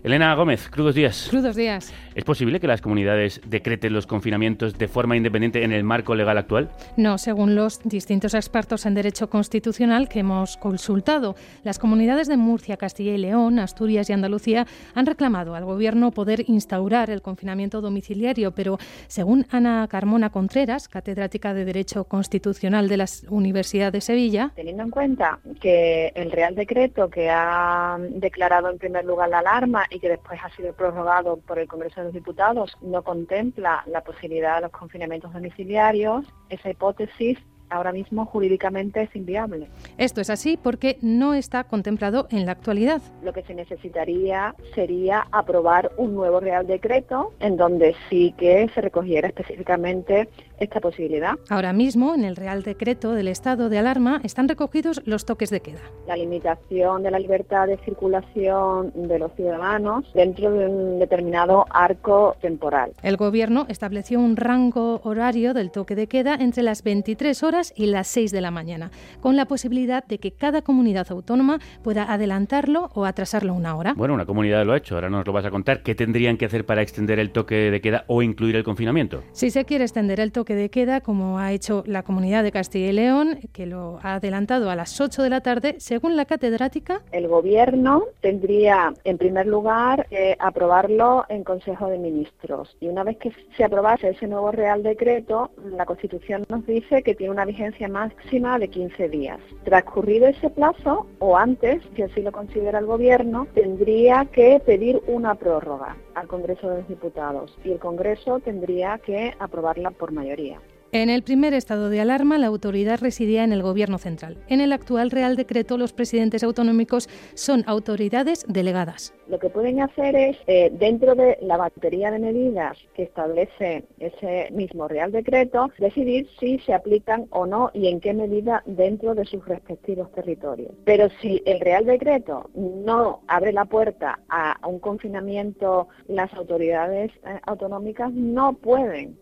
Elena 0.03 0.33
Gómez, 0.35 0.69
crudos 0.69 0.95
días. 0.95 1.27
Crudos 1.29 1.55
días. 1.55 1.93
¿Es 2.17 2.23
posible 2.23 2.59
que 2.59 2.65
las 2.65 2.81
comunidades 2.81 3.41
decreten 3.45 3.93
los 3.93 4.07
confinamientos 4.07 4.75
de 4.75 4.87
forma 4.87 5.15
independiente 5.15 5.63
en 5.63 5.71
el 5.71 5.83
marco 5.83 6.15
legal 6.15 6.39
actual? 6.39 6.71
No, 6.95 7.19
según 7.19 7.53
los 7.53 7.79
distintos 7.83 8.33
expertos 8.33 8.87
en 8.87 8.95
derecho 8.95 9.29
constitucional 9.29 10.09
que 10.09 10.21
hemos 10.21 10.57
consultado. 10.57 11.35
Las 11.63 11.77
comunidades 11.77 12.27
de 12.27 12.35
Murcia, 12.35 12.75
Castilla 12.75 13.11
y 13.11 13.19
León, 13.19 13.59
Asturias 13.59 14.09
y 14.09 14.13
Andalucía 14.13 14.65
han 14.95 15.05
reclamado 15.05 15.53
al 15.53 15.65
Gobierno 15.65 16.09
poder 16.09 16.43
instaurar 16.47 17.11
el 17.11 17.21
confinamiento 17.21 17.81
domiciliario, 17.81 18.51
pero 18.51 18.79
según 19.05 19.45
Ana 19.51 19.87
Carmona 19.87 20.31
Contreras, 20.31 20.87
catedrática 20.87 21.53
de 21.53 21.65
Derecho 21.65 22.05
Constitucional 22.05 22.89
de 22.89 22.97
la 22.97 23.05
Universidad 23.29 23.93
de 23.93 24.01
Sevilla, 24.01 24.53
Teniendo 24.55 24.81
en 24.81 24.89
cuenta 24.89 25.37
que 25.61 26.11
el 26.15 26.31
Real 26.31 26.55
Decreto 26.55 27.11
que 27.11 27.29
ha 27.29 27.99
declarado 28.09 28.71
en 28.71 28.79
primer 28.79 29.05
lugar 29.05 29.29
la 29.29 29.37
alarma 29.37 29.85
y 29.91 29.99
que 29.99 30.09
después 30.09 30.39
ha 30.43 30.49
sido 30.55 30.73
prorrogado 30.73 31.37
por 31.37 31.59
el 31.59 31.67
Congreso 31.67 32.01
de 32.01 32.06
los 32.07 32.13
Diputados 32.13 32.77
no 32.81 33.03
contempla 33.03 33.83
la 33.85 34.01
posibilidad 34.01 34.55
de 34.55 34.61
los 34.61 34.71
confinamientos 34.71 35.33
domiciliarios, 35.33 36.25
esa 36.49 36.69
hipótesis 36.69 37.37
ahora 37.69 37.91
mismo 37.91 38.25
jurídicamente 38.25 39.03
es 39.03 39.15
inviable. 39.15 39.67
esto 39.97 40.21
es 40.21 40.29
así 40.29 40.57
porque 40.61 40.97
no 41.01 41.33
está 41.33 41.63
contemplado 41.63 42.27
en 42.29 42.45
la 42.45 42.51
actualidad. 42.53 43.01
Lo 43.23 43.33
que 43.33 43.43
se 43.43 43.53
necesitaría 43.53 44.55
sería 44.75 45.27
aprobar 45.31 45.91
un 45.97 46.15
nuevo 46.15 46.39
Real 46.39 46.65
Decreto 46.67 47.33
en 47.39 47.57
donde 47.57 47.95
sí 48.09 48.33
que 48.37 48.69
se 48.73 48.81
recogiera 48.81 49.27
específicamente 49.27 50.29
esta 50.59 50.79
posibilidad. 50.79 51.35
Ahora 51.49 51.73
mismo, 51.73 52.15
en 52.15 52.23
el 52.23 52.35
Real 52.35 52.63
Decreto 52.63 53.11
del 53.11 53.27
estado 53.27 53.69
de 53.69 53.77
alarma, 53.77 54.21
están 54.23 54.47
recogidos 54.47 55.01
los 55.05 55.25
toques 55.25 55.49
de 55.49 55.61
queda. 55.61 55.81
La 56.07 56.17
limitación 56.17 57.03
de 57.03 57.11
la 57.11 57.19
libertad 57.19 57.67
de 57.67 57.77
circulación 57.77 58.91
de 58.95 59.19
los 59.19 59.33
ciudadanos 59.33 60.11
dentro 60.13 60.51
de 60.51 60.67
un 60.67 60.99
determinado 60.99 61.65
arco 61.69 62.35
temporal. 62.41 62.93
El 63.03 63.17
Gobierno 63.17 63.65
estableció 63.69 64.19
un 64.19 64.35
rango 64.35 65.01
horario 65.03 65.53
del 65.53 65.71
toque 65.71 65.95
de 65.95 66.07
queda 66.07 66.35
entre 66.35 66.63
las 66.63 66.83
23 66.83 67.43
horas 67.43 67.56
y 67.75 67.87
las 67.87 68.07
6 68.07 68.31
de 68.31 68.41
la 68.41 68.51
mañana, 68.51 68.91
con 69.21 69.35
la 69.35 69.45
posibilidad 69.45 70.05
de 70.05 70.19
que 70.19 70.31
cada 70.31 70.61
comunidad 70.61 71.07
autónoma 71.09 71.59
pueda 71.83 72.11
adelantarlo 72.11 72.89
o 72.93 73.05
atrasarlo 73.05 73.53
una 73.53 73.75
hora. 73.75 73.93
Bueno, 73.95 74.13
una 74.13 74.25
comunidad 74.25 74.65
lo 74.65 74.73
ha 74.73 74.77
hecho, 74.77 74.95
ahora 74.95 75.09
nos 75.09 75.25
lo 75.25 75.33
vas 75.33 75.45
a 75.45 75.51
contar. 75.51 75.81
¿Qué 75.81 75.95
tendrían 75.95 76.37
que 76.37 76.45
hacer 76.45 76.65
para 76.65 76.81
extender 76.81 77.19
el 77.19 77.31
toque 77.31 77.71
de 77.71 77.81
queda 77.81 78.05
o 78.07 78.21
incluir 78.21 78.55
el 78.55 78.63
confinamiento? 78.63 79.23
Si 79.31 79.49
se 79.49 79.65
quiere 79.65 79.83
extender 79.83 80.19
el 80.19 80.31
toque 80.31 80.55
de 80.55 80.69
queda, 80.69 81.01
como 81.01 81.39
ha 81.39 81.51
hecho 81.51 81.83
la 81.87 82.03
comunidad 82.03 82.43
de 82.43 82.51
Castilla 82.51 82.89
y 82.89 82.93
León, 82.93 83.39
que 83.51 83.65
lo 83.65 83.99
ha 84.03 84.15
adelantado 84.15 84.69
a 84.69 84.75
las 84.75 84.99
8 84.99 85.23
de 85.23 85.29
la 85.29 85.41
tarde, 85.41 85.75
según 85.79 86.15
la 86.15 86.25
catedrática, 86.25 87.01
El 87.11 87.27
Gobierno 87.27 88.03
tendría, 88.21 88.93
en 89.03 89.17
primer 89.17 89.47
lugar, 89.47 90.07
que 90.09 90.35
aprobarlo 90.39 91.25
en 91.29 91.43
Consejo 91.43 91.87
de 91.87 91.97
Ministros. 91.97 92.75
Y 92.79 92.87
una 92.87 93.03
vez 93.03 93.17
que 93.17 93.31
se 93.55 93.63
aprobase 93.63 94.09
ese 94.09 94.27
nuevo 94.27 94.51
Real 94.51 94.83
Decreto, 94.83 95.51
la 95.75 95.85
Constitución 95.85 96.43
nos 96.49 96.65
dice 96.65 97.03
que 97.03 97.15
tiene 97.15 97.31
una 97.31 97.45
vigencia 97.47 97.87
máxima 97.87 98.59
de 98.59 98.67
15 98.67 99.09
días. 99.09 99.39
Transcurrido 99.63 100.27
ese 100.27 100.51
plazo, 100.51 101.07
o 101.17 101.35
antes, 101.35 101.81
si 101.95 102.03
así 102.03 102.21
lo 102.21 102.31
considera 102.31 102.77
el 102.77 102.85
Gobierno, 102.85 103.47
tendría 103.55 104.25
que 104.25 104.61
pedir 104.63 105.01
una 105.07 105.33
prórroga 105.33 105.97
al 106.13 106.27
Congreso 106.27 106.69
de 106.69 106.77
los 106.77 106.87
Diputados 106.87 107.57
y 107.63 107.71
el 107.71 107.79
Congreso 107.79 108.39
tendría 108.39 108.99
que 108.99 109.33
aprobarla 109.39 109.89
por 109.89 110.11
mayoría. 110.11 110.59
En 110.93 111.09
el 111.09 111.21
primer 111.21 111.53
estado 111.53 111.89
de 111.89 111.99
alarma, 111.99 112.37
la 112.37 112.47
autoridad 112.47 112.99
residía 113.01 113.43
en 113.43 113.51
el 113.51 113.61
Gobierno 113.61 113.97
central. 113.97 114.37
En 114.47 114.61
el 114.61 114.71
actual 114.71 115.11
Real 115.11 115.35
Decreto, 115.35 115.77
los 115.77 115.91
presidentes 115.91 116.43
autonómicos 116.43 117.09
son 117.33 117.63
autoridades 117.67 118.45
delegadas. 118.47 119.13
Lo 119.27 119.37
que 119.37 119.49
pueden 119.49 119.81
hacer 119.81 120.15
es, 120.15 120.37
eh, 120.47 120.71
dentro 120.71 121.13
de 121.13 121.37
la 121.41 121.57
batería 121.57 122.09
de 122.09 122.19
medidas 122.19 122.77
que 122.95 123.03
establece 123.03 123.83
ese 123.99 124.47
mismo 124.51 124.87
Real 124.87 125.11
Decreto, 125.11 125.69
decidir 125.77 126.29
si 126.39 126.57
se 126.59 126.73
aplican 126.73 127.27
o 127.31 127.45
no 127.45 127.69
y 127.73 127.89
en 127.89 127.99
qué 127.99 128.13
medida 128.13 128.63
dentro 128.65 129.13
de 129.13 129.25
sus 129.25 129.45
respectivos 129.45 130.09
territorios. 130.13 130.71
Pero 130.85 131.09
si 131.21 131.41
el 131.45 131.59
Real 131.59 131.85
Decreto 131.85 132.49
no 132.55 133.23
abre 133.27 133.51
la 133.51 133.65
puerta 133.65 134.19
a 134.29 134.57
un 134.65 134.79
confinamiento, 134.79 135.89
las 136.07 136.33
autoridades 136.33 137.11
eh, 137.25 137.39
autonómicas 137.45 138.13
no 138.13 138.53
pueden 138.53 139.17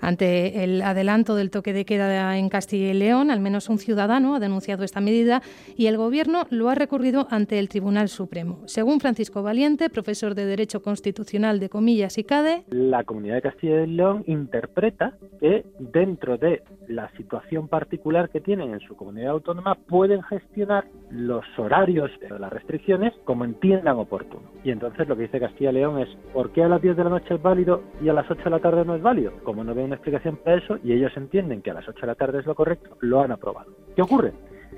ante 0.00 0.64
el 0.64 0.82
adelanto 0.82 1.34
del 1.34 1.50
toque 1.50 1.72
de 1.72 1.84
queda 1.84 2.36
en 2.36 2.48
Castilla 2.48 2.90
y 2.90 2.94
León, 2.94 3.30
al 3.30 3.40
menos 3.40 3.68
un 3.68 3.78
ciudadano 3.78 4.34
ha 4.34 4.40
denunciado 4.40 4.84
esta 4.84 5.00
medida 5.00 5.42
y 5.76 5.86
el 5.86 5.96
Gobierno 5.96 6.44
lo 6.50 6.68
ha 6.68 6.74
recurrido 6.74 7.26
ante 7.30 7.58
el 7.58 7.68
Tribunal 7.68 8.08
Supremo. 8.08 8.60
Según 8.66 9.00
Francisco 9.00 9.42
Valiente, 9.42 9.90
profesor 9.90 10.34
de 10.34 10.46
Derecho 10.46 10.82
Constitucional 10.82 11.60
de 11.60 11.68
Comillas 11.68 12.18
y 12.18 12.24
CADE, 12.24 12.64
la 12.70 13.04
Comunidad 13.04 13.36
de 13.36 13.42
Castilla 13.42 13.82
y 13.82 13.86
León 13.86 14.24
interpreta 14.26 15.14
que 15.40 15.64
dentro 15.78 16.36
de 16.36 16.62
la 16.88 17.10
situación 17.16 17.68
particular 17.68 18.30
que 18.30 18.40
tienen 18.40 18.72
en 18.72 18.80
su 18.80 18.96
comunidad 18.96 19.30
autónoma 19.30 19.74
pueden 19.74 20.22
gestionar 20.22 20.86
los 21.10 21.44
horarios 21.58 22.10
de 22.20 22.38
las 22.38 22.52
restricciones 22.52 23.12
como 23.24 23.44
entiendan 23.44 23.96
oportuno. 23.96 24.50
Y 24.64 24.70
entonces 24.70 25.08
lo 25.08 25.16
que 25.16 25.22
dice 25.22 25.40
Castilla 25.40 25.70
y 25.70 25.74
León 25.74 25.98
es 25.98 26.08
¿por 26.32 26.50
qué 26.52 26.62
a 26.62 26.68
las 26.68 26.82
10 26.82 26.96
de 26.96 27.04
la 27.04 27.10
noche 27.10 27.34
es 27.34 27.42
válido 27.42 27.82
y 28.02 28.08
a 28.08 28.12
las 28.12 28.30
8 28.30 28.44
de 28.44 28.50
la 28.50 28.58
tarde 28.58 28.84
no 28.84 28.94
es 28.94 29.02
válido? 29.02 29.32
Como 29.60 29.72
no 29.72 29.74
veo 29.74 29.84
una 29.84 29.96
explicación 29.96 30.38
para 30.38 30.56
eso 30.56 30.78
y 30.82 30.94
ellos 30.94 31.12
entienden 31.16 31.60
que 31.60 31.70
a 31.70 31.74
las 31.74 31.86
8 31.86 32.00
de 32.00 32.06
la 32.06 32.14
tarde 32.14 32.38
es 32.38 32.46
lo 32.46 32.54
correcto, 32.54 32.96
lo 33.00 33.20
han 33.20 33.30
aprobado. 33.30 33.70
¿Qué 33.94 34.00
ocurre? 34.00 34.32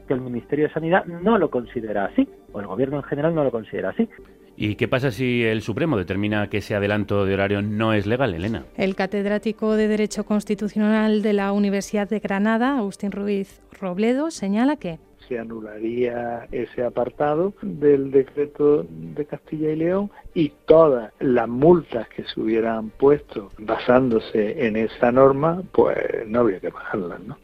Que 0.09 0.15
el 0.15 0.21
Ministerio 0.21 0.67
de 0.67 0.75
Sanidad 0.75 1.05
no 1.05 1.39
lo 1.39 1.51
considera 1.51 2.07
así, 2.07 2.29
o 2.51 2.59
el 2.59 2.67
Gobierno 2.67 2.97
en 2.97 3.05
general 3.05 3.33
no 3.33 3.45
lo 3.45 3.53
considera 3.53 3.91
así. 3.91 4.09
¿Y 4.57 4.75
qué 4.75 4.89
pasa 4.89 5.13
si 5.13 5.45
el 5.45 5.63
Supremo 5.63 5.97
determina 5.97 6.49
que 6.49 6.57
ese 6.57 6.75
adelanto 6.75 7.25
de 7.25 7.35
horario 7.35 7.63
no 7.63 7.93
es 7.93 8.09
legal, 8.09 8.35
Elena? 8.35 8.65
El 8.77 8.97
catedrático 8.97 9.77
de 9.77 9.87
Derecho 9.87 10.25
Constitucional 10.25 11.23
de 11.23 11.33
la 11.33 11.53
Universidad 11.53 12.09
de 12.09 12.19
Granada, 12.19 12.77
Agustín 12.77 13.13
Ruiz 13.13 13.63
Robledo, 13.81 14.33
señala 14.33 14.75
que 14.75 14.99
se 15.29 15.39
anularía 15.39 16.47
ese 16.53 16.85
apartado 16.85 17.55
del 17.63 18.11
decreto 18.11 18.87
de 18.89 19.25
Castilla 19.27 19.71
y 19.71 19.77
León 19.77 20.11
y 20.35 20.51
todas 20.67 21.13
las 21.21 21.49
multas 21.49 22.09
que 22.09 22.25
se 22.25 22.41
hubieran 22.41 22.91
puesto 22.91 23.51
basándose 23.59 24.67
en 24.67 24.77
esa 24.77 25.13
norma, 25.13 25.63
pues 25.73 25.97
no 26.27 26.41
habría 26.41 26.61
que 26.61 26.71
pagarlas, 26.71 27.21
¿no? 27.21 27.37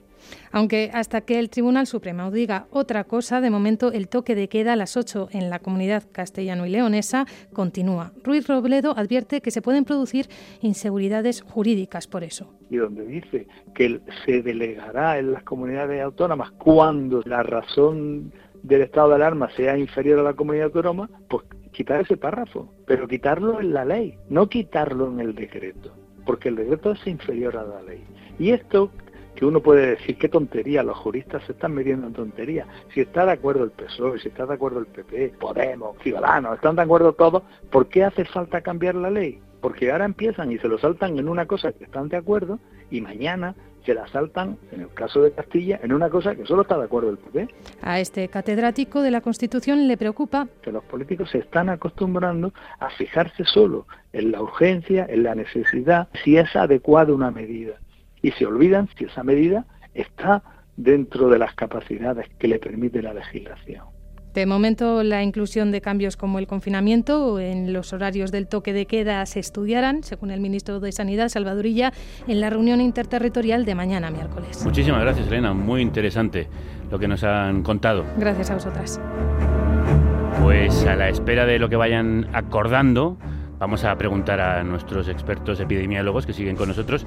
Aunque 0.53 0.91
hasta 0.93 1.21
que 1.21 1.39
el 1.39 1.51
Tribunal 1.51 1.87
Supremo 1.87 2.31
diga 2.31 2.67
otra 2.71 3.05
cosa, 3.05 3.41
de 3.41 3.51
momento 3.51 3.93
el 3.93 4.09
toque 4.09 4.35
de 4.35 4.49
queda 4.49 4.73
a 4.73 4.77
las 4.77 4.97
8 4.97 5.29
en 5.33 5.51
la 5.51 5.59
comunidad 5.59 6.05
castellano 6.11 6.67
y 6.67 6.71
leonesa 6.71 7.27
continúa. 7.53 8.13
Ruiz 8.23 8.47
Robledo 8.47 8.95
advierte 8.97 9.41
que 9.41 9.51
se 9.51 9.63
pueden 9.63 9.85
producir 9.85 10.29
inseguridades 10.61 11.43
jurídicas 11.43 12.07
por 12.07 12.25
eso. 12.25 12.53
Y 12.71 12.77
donde 12.77 13.07
dice 13.07 13.47
que 13.75 14.01
se 14.25 14.43
delegará 14.43 15.19
en 15.19 15.33
las 15.33 15.43
comunidades 15.43 16.03
autónomas 16.03 16.51
cuando 16.53 17.23
la 17.25 17.43
razón 17.43 18.33
del 18.63 18.83
estado 18.83 19.11
de 19.11 19.15
alarma 19.17 19.51
sea 19.57 19.79
inferior 19.79 20.19
a 20.19 20.23
la 20.23 20.35
comunidad 20.35 20.67
autónoma, 20.67 21.09
pues 21.29 21.45
quitar 21.73 22.01
ese 22.01 22.17
párrafo, 22.17 22.73
pero 22.87 23.07
quitarlo 23.07 23.61
en 23.61 23.73
la 23.73 23.85
ley, 23.85 24.19
no 24.29 24.49
quitarlo 24.49 25.09
en 25.09 25.21
el 25.21 25.35
decreto, 25.35 25.95
porque 26.27 26.49
el 26.49 26.57
decreto 26.57 26.93
es 26.93 27.07
inferior 27.07 27.57
a 27.57 27.65
la 27.65 27.83
ley. 27.83 28.05
Y 28.39 28.51
esto 28.51 28.91
que 29.39 29.47
uno 29.47 29.61
puede 29.61 29.91
decir 29.91 30.19
qué 30.19 30.29
tontería, 30.29 30.83
los 30.83 30.99
juristas 30.99 31.45
se 31.45 31.53
están 31.53 31.73
metiendo 31.73 32.09
en 32.09 32.13
tontería. 32.13 32.67
Si 32.93 33.03
está 33.03 33.25
de 33.25 33.31
acuerdo 33.31 33.63
el 33.63 33.71
PSOE, 33.71 34.19
si 34.19 34.31
está 34.31 34.47
de 34.47 34.55
acuerdo 34.55 34.81
el 34.81 34.87
PP, 34.87 35.35
Podemos, 35.39 35.97
Ciudadanos, 36.03 36.57
están 36.57 36.75
de 36.75 36.83
acuerdo 36.83 37.13
todos, 37.13 37.45
¿por 37.71 37.87
qué 37.87 38.03
hace 38.03 38.25
falta 38.25 38.63
cambiar 38.63 38.97
la 38.97 39.11
ley? 39.11 39.41
Porque 39.61 39.93
ahora 39.93 40.07
empiezan 40.07 40.51
y 40.51 40.59
se 40.59 40.67
lo 40.67 40.77
saltan 40.77 41.21
en 41.21 41.29
una 41.29 41.47
cosa 41.47 41.71
que 41.71 41.85
están 41.85 42.09
de 42.09 42.17
acuerdo 42.17 42.59
y 42.91 43.01
mañana 43.01 43.55
se 43.87 43.95
la 43.95 44.09
saltan, 44.09 44.59
en 44.73 44.81
el 44.81 44.89
caso 44.89 45.23
de 45.23 45.31
Castilla, 45.31 45.79
en 45.85 45.93
una 45.93 46.11
cosa 46.11 46.35
que 46.35 46.45
solo 46.45 46.63
está 46.63 46.77
de 46.77 46.87
acuerdo 46.87 47.11
el 47.11 47.19
PP. 47.19 47.49
A 47.83 48.01
este 48.01 48.27
catedrático 48.27 49.03
de 49.03 49.13
la 49.13 49.21
Constitución 49.21 49.87
le 49.87 49.97
preocupa 49.97 50.49
que 50.63 50.73
los 50.73 50.83
políticos 50.83 51.31
se 51.31 51.39
están 51.39 51.69
acostumbrando 51.69 52.53
a 52.81 52.91
fijarse 52.91 53.45
solo 53.45 53.87
en 54.13 54.33
la 54.33 54.43
urgencia, 54.43 55.07
en 55.09 55.23
la 55.23 55.37
necesidad, 55.37 56.09
si 56.25 56.37
es 56.37 56.57
adecuada 56.57 57.13
una 57.13 57.31
medida 57.31 57.79
y 58.23 58.33
se 58.33 58.47
olvidan 58.47 58.89
si 58.97 59.05
esa 59.05 59.23
medida 59.23 59.67
está 59.95 60.43
dentro 60.77 61.29
de 61.29 61.39
las 61.39 61.55
capacidades 61.55 62.27
que 62.39 62.49
le 62.49 62.59
permite 62.59 63.03
la 63.03 63.13
legislación. 63.13 63.85
De 64.35 64.47
momento, 64.47 65.03
la 65.03 65.25
inclusión 65.25 65.73
de 65.73 65.81
cambios 65.81 66.17
como 66.17 66.39
el 66.39 66.47
confinamiento 66.47 67.41
en 67.41 67.73
los 67.73 67.93
horarios 67.93 68.31
del 68.31 68.47
toque 68.47 68.73
de 68.73 68.87
queda 68.87 69.25
se 69.27 69.41
estudiarán, 69.41 70.05
según 70.05 70.31
el 70.31 70.41
ministro 70.41 70.79
de 70.79 70.93
Sanidad, 70.93 71.29
Salvadorilla, 71.29 71.93
en 72.29 72.41
la 72.41 72.49
reunión 72.51 72.81
interterritorial 72.81 73.65
de 73.65 73.75
mañana 73.75 74.11
miércoles. 74.11 74.65
Muchísimas 74.65 75.01
gracias, 75.01 75.27
Elena. 75.27 75.55
Muy 75.55 75.81
interesante 75.81 76.47
lo 76.91 76.99
que 76.99 77.09
nos 77.09 77.25
han 77.25 77.63
contado. 77.63 78.05
Gracias 78.17 78.51
a 78.51 78.55
vosotras. 78.55 79.01
Pues 80.43 80.87
a 80.87 80.95
la 80.95 81.09
espera 81.09 81.45
de 81.47 81.59
lo 81.59 81.69
que 81.69 81.77
vayan 81.77 82.29
acordando, 82.33 83.19
vamos 83.59 83.83
a 83.85 83.97
preguntar 83.99 84.41
a 84.41 84.63
nuestros 84.63 85.09
expertos 85.09 85.59
epidemiólogos 85.59 86.27
que 86.27 86.33
siguen 86.33 86.55
con 86.55 86.69
nosotros 86.69 87.05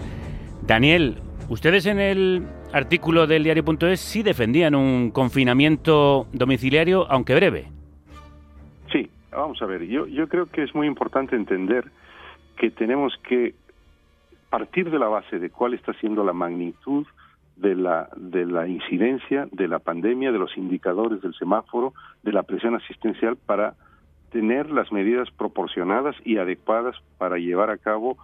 Daniel, 0.64 1.18
ustedes 1.50 1.86
en 1.86 2.00
el 2.00 2.48
artículo 2.72 3.28
del 3.28 3.44
diario.es 3.44 4.00
sí 4.00 4.24
defendían 4.24 4.76
un 4.76 5.12
confinamiento 5.12 6.28
domiciliario, 6.32 7.06
aunque 7.10 7.36
breve. 7.36 7.66
Sí, 8.92 9.10
vamos 9.32 9.62
a 9.62 9.66
ver, 9.66 9.86
yo, 9.86 10.08
yo 10.08 10.28
creo 10.28 10.46
que 10.46 10.64
es 10.64 10.74
muy 10.74 10.88
importante 10.88 11.36
entender 11.36 11.86
que 12.58 12.72
tenemos 12.72 13.14
que 13.28 13.56
partir 14.50 14.92
de 14.92 15.00
la 15.00 15.08
base 15.08 15.40
de 15.40 15.50
cuál 15.50 15.74
está 15.74 15.94
siendo 15.94 16.24
la 16.24 16.34
magnitud 16.34 17.08
de 17.56 17.76
la, 17.76 18.10
de 18.16 18.46
la 18.46 18.68
incidencia 18.68 19.48
de 19.52 19.68
la 19.68 19.80
pandemia, 19.80 20.32
de 20.32 20.40
los 20.40 20.56
indicadores 20.58 21.22
del 21.22 21.34
semáforo, 21.36 21.94
de 22.24 22.34
la 22.34 22.44
presión 22.44 22.76
asistencial 22.76 23.38
para 23.38 23.76
tener 24.32 24.70
las 24.70 24.92
medidas 24.92 25.30
proporcionadas 25.32 26.16
y 26.26 26.38
adecuadas 26.38 26.96
para 27.18 27.38
llevar 27.38 27.70
a 27.70 27.78
cabo 27.78 28.18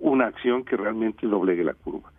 una 0.00 0.26
acción 0.26 0.64
que 0.64 0.76
realmente 0.76 1.26
doblegue 1.26 1.64
la 1.64 1.74
curva. 1.74 2.10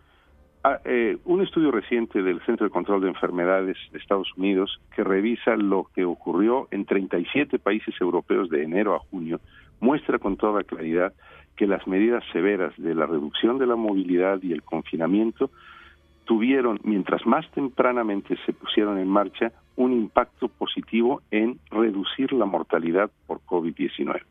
Ah, 0.63 0.79
eh, 0.85 1.17
un 1.25 1.41
estudio 1.41 1.71
reciente 1.71 2.21
del 2.21 2.39
Centro 2.45 2.67
de 2.67 2.71
Control 2.71 3.01
de 3.01 3.07
Enfermedades 3.07 3.77
de 3.91 3.97
Estados 3.97 4.31
Unidos 4.37 4.79
que 4.95 5.03
revisa 5.03 5.55
lo 5.55 5.87
que 5.95 6.05
ocurrió 6.05 6.67
en 6.69 6.85
37 6.85 7.57
países 7.57 7.95
europeos 7.99 8.47
de 8.49 8.63
enero 8.63 8.95
a 8.95 8.99
junio 8.99 9.39
muestra 9.79 10.19
con 10.19 10.37
toda 10.37 10.63
claridad 10.63 11.13
que 11.55 11.65
las 11.65 11.87
medidas 11.87 12.23
severas 12.31 12.73
de 12.77 12.93
la 12.93 13.07
reducción 13.07 13.57
de 13.57 13.65
la 13.65 13.75
movilidad 13.75 14.39
y 14.43 14.53
el 14.53 14.61
confinamiento 14.61 15.49
tuvieron, 16.25 16.79
mientras 16.83 17.25
más 17.25 17.49
tempranamente 17.51 18.37
se 18.45 18.53
pusieron 18.53 18.99
en 18.99 19.07
marcha, 19.07 19.51
un 19.75 19.93
impacto 19.93 20.47
positivo 20.47 21.21
en 21.31 21.59
reducir 21.71 22.31
la 22.33 22.45
mortalidad 22.45 23.09
por 23.25 23.39
COVID-19. 23.41 24.21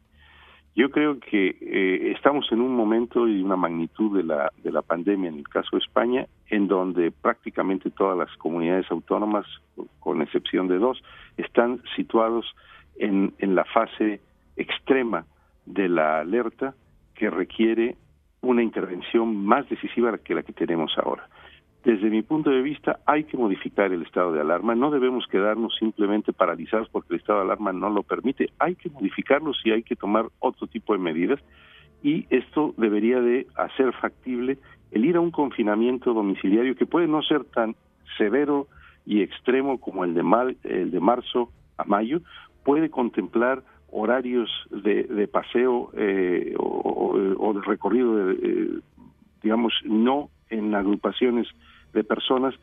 Yo 0.76 0.90
creo 0.90 1.18
que 1.18 1.56
eh, 1.61 2.12
estamos 2.12 2.50
en 2.52 2.61
un 2.61 2.74
momento 2.74 3.26
y 3.26 3.42
una 3.42 3.56
magnitud 3.56 4.16
de 4.16 4.22
la, 4.22 4.52
de 4.62 4.70
la 4.70 4.83
pandemia, 4.83 5.28
en 5.28 5.38
el 5.38 5.48
caso 5.48 5.70
de 5.72 5.78
España, 5.78 6.26
en 6.48 6.68
donde 6.68 7.11
prácticamente 7.11 7.90
todas 7.90 8.16
las 8.16 8.35
comunidades 8.37 8.90
autónomas, 8.90 9.46
con 9.98 10.22
excepción 10.22 10.68
de 10.68 10.78
dos, 10.78 11.02
están 11.37 11.83
situados 11.96 12.46
en, 12.96 13.35
en 13.38 13.54
la 13.54 13.64
fase 13.64 14.20
extrema 14.56 15.26
de 15.66 15.88
la 15.88 16.20
alerta 16.20 16.74
que 17.14 17.30
requiere 17.30 17.96
una 18.40 18.62
intervención 18.62 19.37
más 19.37 19.68
decisiva 19.68 20.16
que 20.18 20.35
la 20.35 20.42
que 20.42 20.52
tenemos 20.52 20.96
ahora 20.98 21.28
desde 21.84 22.10
mi 22.10 22.22
punto 22.22 22.50
de 22.50 22.60
vista, 22.60 23.00
hay 23.06 23.24
que 23.24 23.38
modificar 23.38 23.90
el 23.92 24.02
estado 24.02 24.32
de 24.32 24.40
alarma. 24.40 24.74
No 24.74 24.90
debemos 24.90 25.26
quedarnos 25.26 25.74
simplemente 25.78 26.32
paralizados 26.32 26.88
porque 26.90 27.14
el 27.14 27.20
estado 27.20 27.38
de 27.38 27.46
alarma 27.46 27.72
no 27.72 27.88
lo 27.88 28.02
permite. 28.02 28.50
Hay 28.58 28.74
que 28.74 28.90
modificarlo 28.90 29.54
si 29.54 29.70
hay 29.70 29.82
que 29.82 29.96
tomar 29.96 30.26
otro 30.40 30.66
tipo 30.66 30.92
de 30.92 30.98
medidas 30.98 31.40
y 32.02 32.26
esto 32.30 32.74
debería 32.76 33.20
de 33.20 33.46
hacer 33.56 33.92
factible 33.94 34.58
el 34.90 35.04
ir 35.04 35.16
a 35.16 35.20
un 35.20 35.30
confinamiento 35.30 36.12
domiciliario 36.12 36.74
que 36.74 36.86
puede 36.86 37.06
no 37.06 37.22
ser 37.22 37.44
tan 37.44 37.76
severo 38.18 38.66
y 39.06 39.22
extremo 39.22 39.80
como 39.80 40.04
el 40.04 40.14
de, 40.14 40.56
el 40.64 40.90
de 40.90 41.00
marzo 41.00 41.50
a 41.78 41.84
mayo, 41.84 42.20
puede 42.64 42.90
contemplar 42.90 43.62
horarios 43.90 44.50
de, 44.70 45.28
paseo 45.28 45.90
eh, 45.96 46.54
o, 46.58 47.52
de 47.54 47.60
recorrido, 47.62 48.16
de, 48.16 48.34
eh, 48.34 48.80
digamos, 49.42 49.72
no 49.84 50.28
en 50.50 50.74
agrupaciones 50.74 51.48
de 51.92 52.04
personas, 52.04 52.54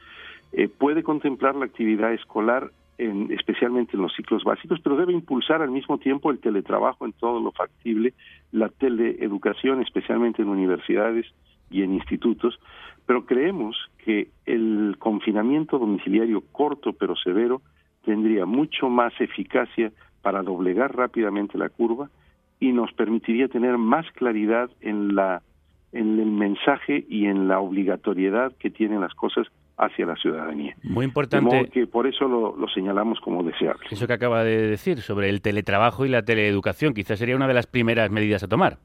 eh, 0.54 0.68
puede 0.68 1.04
contemplar 1.04 1.56
la 1.56 1.66
actividad 1.66 2.14
escolar 2.14 2.72
en, 2.98 3.32
especialmente 3.32 3.96
en 3.96 4.02
los 4.02 4.16
ciclos 4.16 4.44
básicos, 4.44 4.80
pero 4.82 4.96
debe 4.96 5.14
impulsar 5.14 5.62
al 5.62 5.72
mismo 5.72 5.98
tiempo 5.98 6.32
el 6.32 6.40
teletrabajo 6.40 7.06
en 7.06 7.14
todo 7.14 7.40
lo 7.40 7.52
factible, 7.52 8.14
la 8.52 8.70
teleeducación, 8.70 9.82
especialmente 9.82 10.42
en 10.42 10.50
universidades 10.50 11.26
y 11.70 11.84
en 11.84 11.94
institutos, 11.94 12.60
pero 13.06 13.26
creemos 13.26 13.78
que 14.04 14.30
el 14.46 14.96
confinamiento 15.00 15.80
domiciliario 15.80 16.42
corto 16.52 16.94
pero 16.94 17.16
severo 17.16 17.62
tendría 18.04 18.46
mucho 18.46 18.90
más 18.90 19.14
eficacia 19.20 19.92
para 20.22 20.42
doblegar 20.42 20.96
rápidamente 20.96 21.58
la 21.58 21.70
curva 21.70 22.10
y 22.60 22.72
nos 22.72 22.92
permitiría 22.94 23.48
tener 23.48 23.78
más 23.78 24.10
claridad 24.14 24.70
en 24.82 25.16
la 25.16 25.42
en 25.92 26.20
el 26.20 26.32
mensaje 26.32 27.06
y 27.10 27.26
en 27.26 27.48
la 27.48 27.60
obligatoriedad 27.60 28.54
que 28.58 28.70
tienen 28.70 29.02
las 29.02 29.14
cosas 29.14 29.48
hacia 29.78 30.06
la 30.06 30.16
ciudadanía. 30.16 30.76
Muy 30.84 31.06
importante. 31.06 31.70
que 31.72 31.86
por 31.86 32.08
eso 32.08 32.28
lo, 32.28 32.68
señalamos 32.74 33.20
como 33.20 33.44
deseable. 33.44 33.86
Eso 33.92 34.08
que 34.08 34.14
acaba 34.14 34.44
de 34.44 34.68
decir 34.68 35.02
sobre 35.02 35.30
el 35.30 35.42
teletrabajo 35.42 36.06
y 36.06 36.10
la 36.10 36.24
teleeducación, 36.24 36.94
quizás 36.94 37.20
sería 37.20 37.36
una 37.36 37.48
de 37.48 37.54
las 37.54 37.68
primeras 37.68 38.10
medidas 38.10 38.44
a 38.44 38.48
tomar. 38.48 38.78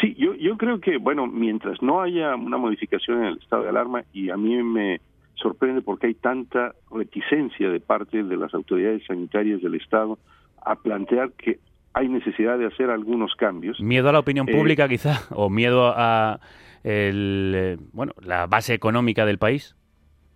Sí, 0.00 0.14
yo, 0.18 0.34
yo 0.34 0.58
creo 0.58 0.80
que, 0.80 0.98
bueno, 0.98 1.26
mientras 1.26 1.80
no 1.80 2.02
haya 2.02 2.34
una 2.34 2.58
modificación 2.58 3.18
en 3.22 3.24
el 3.24 3.38
estado 3.38 3.62
de 3.62 3.70
alarma, 3.70 4.04
y 4.12 4.28
a 4.28 4.36
mí 4.36 4.62
me 4.62 5.00
sorprende 5.34 5.82
porque 5.82 6.08
hay 6.08 6.14
tanta 6.14 6.74
reticencia 6.90 7.70
de 7.70 7.80
parte 7.80 8.22
de 8.22 8.36
las 8.36 8.52
autoridades 8.54 9.04
sanitarias 9.06 9.62
del 9.62 9.74
Estado 9.74 10.18
a 10.64 10.76
plantear 10.76 11.32
que 11.32 11.58
hay 11.94 12.08
necesidad 12.08 12.58
de 12.58 12.66
hacer 12.66 12.90
algunos 12.90 13.34
cambios. 13.36 13.80
Miedo 13.80 14.08
a 14.08 14.12
la 14.12 14.18
opinión 14.18 14.48
eh, 14.48 14.52
pública, 14.52 14.88
quizá, 14.88 15.22
o 15.30 15.48
miedo 15.48 15.92
a 15.96 16.40
el, 16.84 17.52
eh, 17.56 17.76
bueno, 17.92 18.12
la 18.22 18.46
base 18.46 18.74
económica 18.74 19.26
del 19.26 19.38
país? 19.38 19.74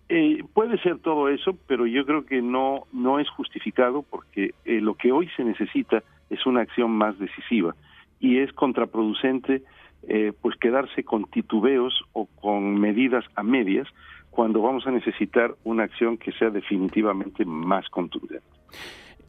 Eh, 0.09 0.43
puede 0.55 0.79
ser 0.79 0.99
todo 0.99 1.29
eso, 1.29 1.57
pero 1.67 1.87
yo 1.87 2.05
creo 2.07 2.25
que 2.25 2.41
no, 2.41 2.85
no 2.93 3.21
es 3.21 3.29
justificado 3.29 4.03
porque 4.03 4.55
eh, 4.65 4.81
lo 4.81 4.95
que 4.95 5.13
hoy 5.13 5.29
se 5.37 5.45
necesita 5.45 6.03
es 6.31 6.47
una 6.47 6.63
acción 6.63 6.91
más 6.91 7.19
decisiva 7.19 7.77
y 8.19 8.39
es 8.39 8.53
contraproducente 8.53 9.63
pues 10.41 10.57
quedarse 10.57 11.03
con 11.03 11.25
titubeos 11.25 12.03
o 12.13 12.27
con 12.41 12.81
medidas 12.81 13.25
a 13.35 13.43
medias 13.43 13.87
cuando 14.31 14.63
vamos 14.63 14.87
a 14.87 14.93
necesitar 14.93 15.57
una 15.65 15.83
acción 15.83 16.17
que 16.17 16.33
sea 16.33 16.51
definitivamente 16.51 17.45
más 17.45 17.87
contundente. 17.91 18.47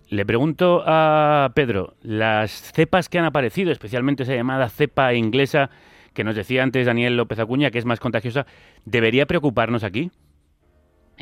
Le 0.09 0.25
pregunto 0.25 0.83
a 0.87 1.51
Pedro, 1.53 1.93
las 2.01 2.49
cepas 2.73 3.09
que 3.09 3.19
han 3.19 3.25
aparecido, 3.25 3.71
especialmente 3.71 4.23
esa 4.23 4.33
llamada 4.33 4.67
cepa 4.69 5.13
inglesa, 5.13 5.69
que 6.15 6.23
nos 6.23 6.35
decía 6.35 6.63
antes 6.63 6.87
Daniel 6.87 7.15
López 7.15 7.37
Acuña, 7.37 7.69
que 7.69 7.77
es 7.77 7.85
más 7.85 7.99
contagiosa, 7.99 8.47
¿debería 8.85 9.27
preocuparnos 9.27 9.83
aquí? 9.83 10.09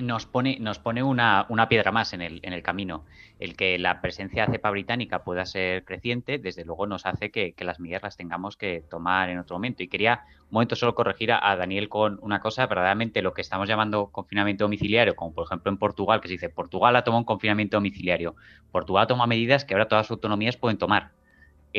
Nos 0.01 0.27
pone, 0.27 0.57
nos 0.59 0.77
pone 0.77 1.01
una, 1.01 1.47
una 1.49 1.67
piedra 1.67 1.91
más 1.91 2.13
en 2.13 2.21
el, 2.21 2.39
en 2.43 2.53
el 2.53 2.61
camino. 2.61 3.03
El 3.39 3.55
que 3.55 3.79
la 3.79 3.99
presencia 3.99 4.45
de 4.45 4.53
cepa 4.53 4.69
británica 4.69 5.23
pueda 5.23 5.45
ser 5.45 5.85
creciente, 5.85 6.37
desde 6.37 6.65
luego 6.65 6.85
nos 6.85 7.05
hace 7.05 7.31
que, 7.31 7.55
las 7.59 7.79
medidas 7.79 8.03
las 8.03 8.15
tengamos 8.15 8.57
que 8.57 8.83
tomar 8.89 9.29
en 9.29 9.39
otro 9.39 9.55
momento. 9.55 9.81
Y 9.81 9.87
quería 9.87 10.23
un 10.41 10.47
momento 10.51 10.75
solo 10.75 10.93
corregir 10.93 11.31
a, 11.31 11.55
Daniel 11.55 11.89
con 11.89 12.19
una 12.21 12.39
cosa, 12.39 12.67
verdaderamente 12.67 13.21
lo 13.21 13.33
que 13.33 13.41
estamos 13.41 13.67
llamando 13.67 14.07
confinamiento 14.11 14.65
domiciliario, 14.65 15.15
como 15.15 15.33
por 15.33 15.45
ejemplo 15.45 15.71
en 15.71 15.77
Portugal, 15.77 16.21
que 16.21 16.27
se 16.27 16.33
dice 16.33 16.49
Portugal 16.49 16.95
ha 16.95 17.03
tomado 17.03 17.19
un 17.19 17.25
confinamiento 17.25 17.77
domiciliario. 17.77 18.35
Portugal 18.71 19.07
toma 19.07 19.25
medidas 19.25 19.65
que 19.65 19.73
ahora 19.73 19.87
todas 19.87 20.05
las 20.05 20.11
autonomías 20.11 20.57
pueden 20.57 20.77
tomar 20.77 21.16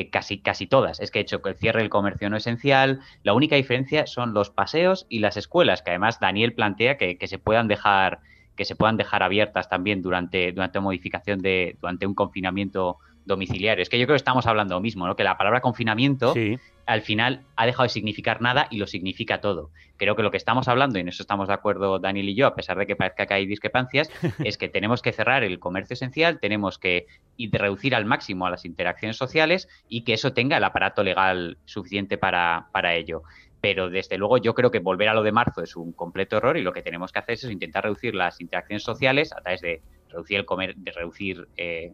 casi, 0.06 0.38
casi 0.38 0.66
todas. 0.66 1.00
Es 1.00 1.10
que 1.10 1.18
he 1.18 1.22
hecho 1.22 1.42
que 1.42 1.50
el 1.50 1.56
cierre 1.56 1.80
del 1.80 1.90
comercio 1.90 2.30
no 2.30 2.36
esencial. 2.36 3.00
La 3.22 3.34
única 3.34 3.56
diferencia 3.56 4.06
son 4.06 4.34
los 4.34 4.50
paseos 4.50 5.06
y 5.08 5.18
las 5.18 5.36
escuelas, 5.36 5.82
que 5.82 5.90
además 5.90 6.20
Daniel 6.20 6.54
plantea 6.54 6.96
que, 6.96 7.18
se 7.26 7.38
puedan 7.38 7.68
dejar 7.68 8.20
que 8.56 8.64
se 8.64 8.74
puedan 8.74 8.96
dejar 8.96 9.22
abiertas 9.22 9.68
también 9.68 10.02
durante, 10.02 10.50
durante 10.50 10.80
modificación 10.80 11.40
de, 11.40 11.76
durante 11.80 12.06
un 12.06 12.14
confinamiento 12.14 12.98
domiciliario. 13.28 13.82
Es 13.82 13.88
que 13.88 13.98
yo 13.98 14.06
creo 14.06 14.14
que 14.14 14.18
estamos 14.18 14.46
hablando 14.46 14.74
lo 14.74 14.80
mismo, 14.80 15.06
¿no? 15.06 15.14
Que 15.14 15.22
la 15.22 15.36
palabra 15.36 15.60
confinamiento 15.60 16.34
al 16.86 17.02
final 17.02 17.44
ha 17.54 17.66
dejado 17.66 17.84
de 17.84 17.90
significar 17.90 18.40
nada 18.40 18.66
y 18.70 18.78
lo 18.78 18.86
significa 18.86 19.40
todo. 19.40 19.70
Creo 19.96 20.16
que 20.16 20.22
lo 20.22 20.30
que 20.30 20.38
estamos 20.38 20.66
hablando, 20.68 20.98
y 20.98 21.02
en 21.02 21.08
eso 21.08 21.22
estamos 21.22 21.46
de 21.48 21.54
acuerdo 21.54 21.98
Daniel 21.98 22.30
y 22.30 22.34
yo, 22.34 22.46
a 22.46 22.54
pesar 22.54 22.78
de 22.78 22.86
que 22.86 22.96
parezca 22.96 23.26
que 23.26 23.34
hay 23.34 23.46
discrepancias, 23.46 24.10
es 24.44 24.58
que 24.58 24.68
tenemos 24.68 25.02
que 25.02 25.12
cerrar 25.12 25.44
el 25.44 25.58
comercio 25.60 25.94
esencial, 25.94 26.40
tenemos 26.40 26.78
que 26.78 27.06
reducir 27.52 27.94
al 27.94 28.06
máximo 28.06 28.46
a 28.46 28.50
las 28.50 28.64
interacciones 28.64 29.16
sociales 29.16 29.68
y 29.88 30.02
que 30.02 30.14
eso 30.14 30.32
tenga 30.32 30.56
el 30.56 30.64
aparato 30.64 31.04
legal 31.04 31.58
suficiente 31.66 32.18
para, 32.18 32.68
para 32.72 32.96
ello 32.96 33.22
pero 33.60 33.90
desde 33.90 34.18
luego 34.18 34.38
yo 34.38 34.54
creo 34.54 34.70
que 34.70 34.78
volver 34.78 35.08
a 35.08 35.14
lo 35.14 35.24
de 35.24 35.32
marzo 35.32 35.62
es 35.62 35.74
un 35.74 35.90
completo 35.90 36.36
error 36.36 36.56
y 36.56 36.62
lo 36.62 36.72
que 36.72 36.80
tenemos 36.80 37.10
que 37.10 37.18
hacer 37.18 37.34
es 37.34 37.42
intentar 37.42 37.82
reducir 37.82 38.14
las 38.14 38.40
interacciones 38.40 38.84
sociales 38.84 39.32
a 39.32 39.40
través 39.40 39.60
de 39.60 39.82
reducir 40.10 40.38
el 40.38 40.44
comer 40.44 40.76
de 40.76 40.92
reducir 40.92 41.48
eh, 41.56 41.92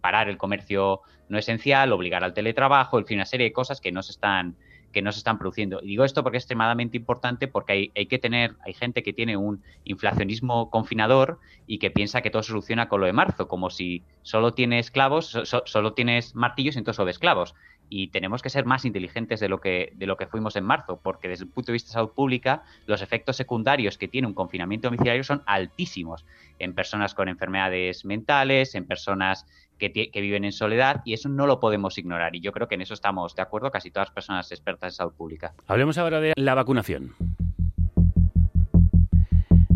parar 0.00 0.28
el 0.28 0.38
comercio 0.38 1.02
no 1.28 1.38
esencial, 1.38 1.92
obligar 1.92 2.24
al 2.24 2.34
teletrabajo, 2.34 2.98
en 2.98 3.06
fin, 3.06 3.18
una 3.18 3.26
serie 3.26 3.46
de 3.46 3.52
cosas 3.52 3.80
que 3.80 3.92
no 3.92 4.02
se 4.02 4.12
están 4.12 4.56
que 4.92 5.02
no 5.02 5.12
se 5.12 5.18
están 5.18 5.38
produciendo. 5.38 5.80
Y 5.82 5.88
digo 5.88 6.04
esto 6.04 6.22
porque 6.22 6.38
es 6.38 6.44
extremadamente 6.44 6.96
importante 6.96 7.46
porque 7.46 7.72
hay, 7.72 7.92
hay, 7.94 8.06
que 8.06 8.18
tener, 8.18 8.56
hay 8.64 8.72
gente 8.72 9.02
que 9.02 9.12
tiene 9.12 9.36
un 9.36 9.62
inflacionismo 9.84 10.70
confinador 10.70 11.38
y 11.66 11.78
que 11.78 11.90
piensa 11.90 12.22
que 12.22 12.30
todo 12.30 12.42
se 12.42 12.48
soluciona 12.48 12.88
con 12.88 13.00
lo 13.00 13.06
de 13.06 13.12
marzo, 13.12 13.48
como 13.48 13.70
si 13.70 14.02
solo 14.22 14.54
tienes 14.54 14.86
esclavos, 14.86 15.38
solo 15.44 15.92
tienes 15.92 16.34
martillos 16.34 16.76
y 16.76 16.78
entonces 16.78 16.96
solo 16.96 17.10
esclavos 17.10 17.54
y 17.88 18.08
tenemos 18.08 18.42
que 18.42 18.50
ser 18.50 18.64
más 18.64 18.84
inteligentes 18.84 19.40
de 19.40 19.48
lo 19.48 19.60
que 19.60 19.92
de 19.96 20.06
lo 20.06 20.16
que 20.16 20.26
fuimos 20.26 20.56
en 20.56 20.64
marzo, 20.64 21.00
porque 21.02 21.28
desde 21.28 21.44
el 21.44 21.50
punto 21.50 21.72
de 21.72 21.74
vista 21.74 21.88
de 21.88 21.92
salud 21.94 22.10
pública, 22.10 22.62
los 22.86 23.02
efectos 23.02 23.36
secundarios 23.36 23.98
que 23.98 24.08
tiene 24.08 24.26
un 24.26 24.34
confinamiento 24.34 24.88
domiciliario 24.88 25.24
son 25.24 25.42
altísimos 25.46 26.24
en 26.58 26.74
personas 26.74 27.14
con 27.14 27.28
enfermedades 27.28 28.04
mentales, 28.04 28.74
en 28.74 28.86
personas 28.86 29.46
que, 29.78 29.92
que, 29.92 30.20
viven 30.20 30.44
en 30.44 30.52
soledad, 30.52 31.02
y 31.04 31.12
eso 31.12 31.28
no 31.28 31.46
lo 31.46 31.60
podemos 31.60 31.98
ignorar. 31.98 32.34
Y 32.34 32.40
yo 32.40 32.52
creo 32.52 32.66
que 32.66 32.74
en 32.74 32.82
eso 32.82 32.94
estamos 32.94 33.36
de 33.36 33.42
acuerdo 33.42 33.70
casi 33.70 33.90
todas 33.90 34.08
las 34.08 34.14
personas 34.14 34.50
expertas 34.50 34.92
en 34.92 34.96
salud 34.96 35.12
pública. 35.12 35.54
Hablemos 35.68 35.98
ahora 35.98 36.20
de 36.20 36.32
la 36.36 36.54
vacunación. 36.54 37.14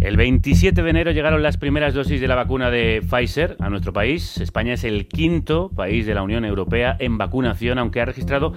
El 0.02 0.16
27 0.16 0.82
de 0.82 0.90
enero 0.90 1.12
llegaron 1.12 1.44
las 1.44 1.58
primeras 1.58 1.94
dosis 1.94 2.20
de 2.20 2.26
la 2.26 2.34
vacuna 2.34 2.72
de 2.72 3.02
Pfizer 3.08 3.56
a 3.60 3.70
nuestro 3.70 3.92
país. 3.92 4.36
España 4.38 4.72
es 4.72 4.82
el 4.82 5.06
quinto 5.06 5.70
país 5.70 6.06
de 6.06 6.14
la 6.14 6.24
Unión 6.24 6.44
Europea 6.44 6.96
en 6.98 7.18
vacunación, 7.18 7.78
aunque 7.78 8.00
ha 8.00 8.04
registrado 8.04 8.52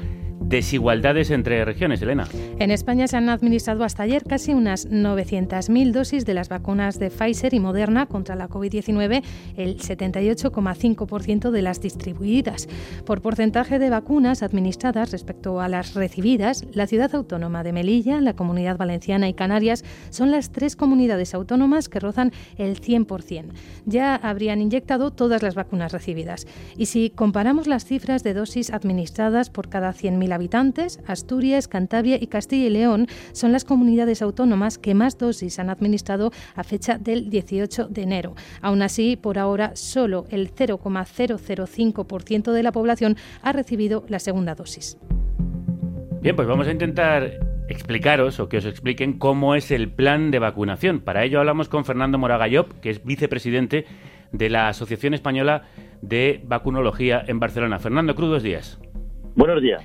desigualdades 0.48 1.32
entre 1.32 1.66
regiones, 1.66 2.02
Elena. 2.02 2.28
En 2.60 2.72
España 2.72 3.08
se 3.08 3.18
han 3.18 3.30
administrado 3.30 3.84
hasta 3.84 4.04
ayer 4.04 4.24
casi 4.24 4.54
unas 4.54 4.90
900.000 4.90 5.92
dosis 5.92 6.26
de 6.26 6.34
las 6.34 6.50
vacunas 6.50 7.00
de 7.00 7.10
Pfizer 7.10 7.54
y 7.54 7.60
Moderna 7.60 8.06
contra 8.06 8.36
la 8.36 8.48
COVID-19, 8.48 9.24
el 9.58 9.78
78,5% 9.78 11.52
de 11.52 11.62
las 11.62 11.82
distribuidas. 11.82 12.68
Por 13.06 13.22
porcentaje 13.22 13.80
de 13.80 13.90
vacunas 13.90 14.44
administradas 14.44 15.12
respecto 15.12 15.62
a 15.62 15.68
las 15.68 15.96
recibidas, 15.96 16.66
la 16.74 16.88
ciudad 16.88 17.14
autónoma 17.16 17.64
de 17.64 17.74
Melilla, 17.74 18.22
la 18.22 18.36
Comunidad 18.36 18.78
Valenciana 18.78 19.28
y 19.28 19.34
Canarias 19.34 19.84
son 20.10 20.32
las 20.32 20.52
tres 20.52 20.76
comunidades 20.76 21.34
autónomas 21.34 21.90
que 21.90 22.00
rozan 22.00 22.32
el 22.58 22.80
100%. 22.80 23.46
Ya 23.86 24.16
habrían 24.16 24.62
inyectado 24.62 25.12
todas 25.12 25.42
las 25.42 25.56
vacunas 25.56 25.92
recibidas. 25.92 26.46
Y 26.78 26.86
si 26.86 27.10
comparamos 27.10 27.68
las 27.68 27.86
cifras 27.86 28.24
de 28.24 28.34
dosis 28.34 28.72
administradas 28.72 29.50
por 29.50 29.70
cada 29.70 29.94
100.000 29.94 30.35
habitantes, 30.36 31.00
Asturias, 31.08 31.68
Cantabria 31.68 32.18
y 32.22 32.28
Castilla 32.28 32.68
y 32.68 32.70
León 32.70 33.08
son 33.32 33.52
las 33.52 33.66
comunidades 33.66 34.22
autónomas 34.22 34.78
que 34.78 34.94
más 34.94 35.18
dosis 35.18 35.58
han 35.60 35.70
administrado 35.70 36.32
a 36.56 36.64
fecha 36.64 36.98
del 36.98 37.30
18 37.30 37.88
de 37.88 38.02
enero. 38.02 38.36
Aún 38.62 38.82
así, 38.82 39.16
por 39.16 39.40
ahora, 39.40 39.76
solo 39.76 40.26
el 40.30 40.54
0,005% 40.54 42.52
de 42.52 42.64
la 42.64 42.72
población 42.72 43.18
ha 43.42 43.52
recibido 43.52 44.06
la 44.08 44.20
segunda 44.20 44.56
dosis. 44.56 44.98
Bien, 46.22 46.36
pues 46.36 46.48
vamos 46.48 46.68
a 46.68 46.72
intentar 46.72 47.40
explicaros 47.68 48.40
o 48.40 48.50
que 48.50 48.58
os 48.58 48.66
expliquen 48.66 49.18
cómo 49.18 49.56
es 49.56 49.72
el 49.72 49.90
plan 49.90 50.32
de 50.32 50.40
vacunación. 50.40 51.00
Para 51.00 51.24
ello 51.24 51.40
hablamos 51.40 51.70
con 51.70 51.86
Fernando 51.86 52.18
Moraga 52.18 52.48
que 52.82 52.90
es 52.90 53.04
vicepresidente 53.04 53.86
de 54.32 54.50
la 54.50 54.68
Asociación 54.68 55.14
Española 55.14 55.64
de 56.02 56.42
Vacunología 56.46 57.24
en 57.26 57.40
Barcelona. 57.40 57.80
Fernando, 57.80 58.16
crudos 58.16 58.44
días. 58.44 58.80
Buenos 59.36 59.62
días. 59.62 59.84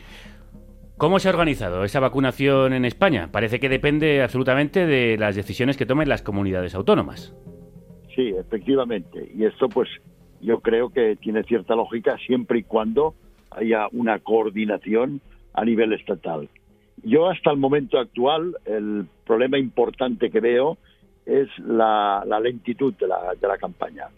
¿Cómo 1.00 1.18
se 1.18 1.28
ha 1.28 1.32
organizado 1.32 1.82
esa 1.82 1.98
vacunación 1.98 2.74
en 2.74 2.84
España? 2.84 3.30
Parece 3.32 3.58
que 3.58 3.70
depende 3.70 4.22
absolutamente 4.22 4.84
de 4.84 5.16
las 5.16 5.34
decisiones 5.34 5.78
que 5.78 5.86
tomen 5.86 6.10
las 6.10 6.20
comunidades 6.20 6.74
autónomas. 6.74 7.34
Sí, 8.14 8.34
efectivamente. 8.38 9.32
Y 9.34 9.46
esto, 9.46 9.70
pues, 9.70 9.88
yo 10.42 10.60
creo 10.60 10.90
que 10.90 11.16
tiene 11.16 11.42
cierta 11.44 11.74
lógica 11.74 12.18
siempre 12.26 12.58
y 12.58 12.64
cuando 12.64 13.14
haya 13.50 13.86
una 13.92 14.18
coordinación 14.18 15.22
a 15.54 15.64
nivel 15.64 15.94
estatal. 15.94 16.50
Yo 17.02 17.30
hasta 17.30 17.50
el 17.50 17.56
momento 17.56 17.98
actual, 17.98 18.57
el 18.66 19.07
problema 19.24 19.59
importante 19.59 20.28
que 20.28 20.40
veo 20.40 20.76
es 21.24 21.48
la, 21.61 22.22
lentitud 22.42 22.92
de 23.01 23.09
la, 23.09 23.34
de 23.40 23.48
la 23.48 23.57
campaña. 23.57 24.09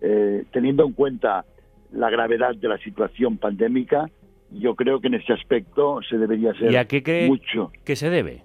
Eh, 0.00 0.44
teniendo 0.52 0.84
en 0.84 0.92
cuenta 0.92 1.44
la 1.90 2.10
gravedad 2.10 2.54
de 2.54 2.68
la 2.68 2.78
situación 2.78 3.38
pandémica, 3.38 4.08
yo 4.54 4.74
creo 4.74 5.00
que 5.00 5.08
en 5.08 5.14
ese 5.14 5.32
aspecto 5.32 6.00
se 6.08 6.18
debería 6.18 6.50
hacer 6.52 6.70
¿Y 6.72 6.76
a 6.76 6.86
qué 6.86 7.02
cree 7.02 7.26
mucho. 7.26 7.70
que 7.84 7.96
se 7.96 8.10
debe? 8.10 8.42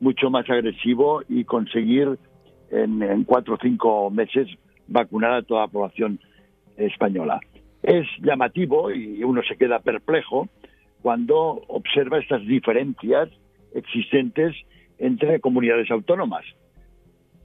mucho 0.00 0.28
más 0.28 0.48
agresivo 0.50 1.22
y 1.28 1.44
conseguir 1.44 2.18
en, 2.70 3.02
en 3.02 3.24
cuatro 3.24 3.54
o 3.54 3.58
cinco 3.62 4.10
meses 4.10 4.48
vacunar 4.86 5.32
a 5.32 5.42
toda 5.42 5.62
la 5.62 5.68
población 5.68 6.20
española. 6.76 7.40
Es 7.82 8.06
llamativo 8.20 8.90
y 8.90 9.22
uno 9.24 9.42
se 9.48 9.56
queda 9.56 9.78
perplejo 9.78 10.48
cuando 11.00 11.62
observa 11.68 12.18
estas 12.18 12.44
diferencias 12.46 13.30
existentes 13.74 14.54
entre 14.98 15.40
comunidades 15.40 15.90
autónomas. 15.90 16.44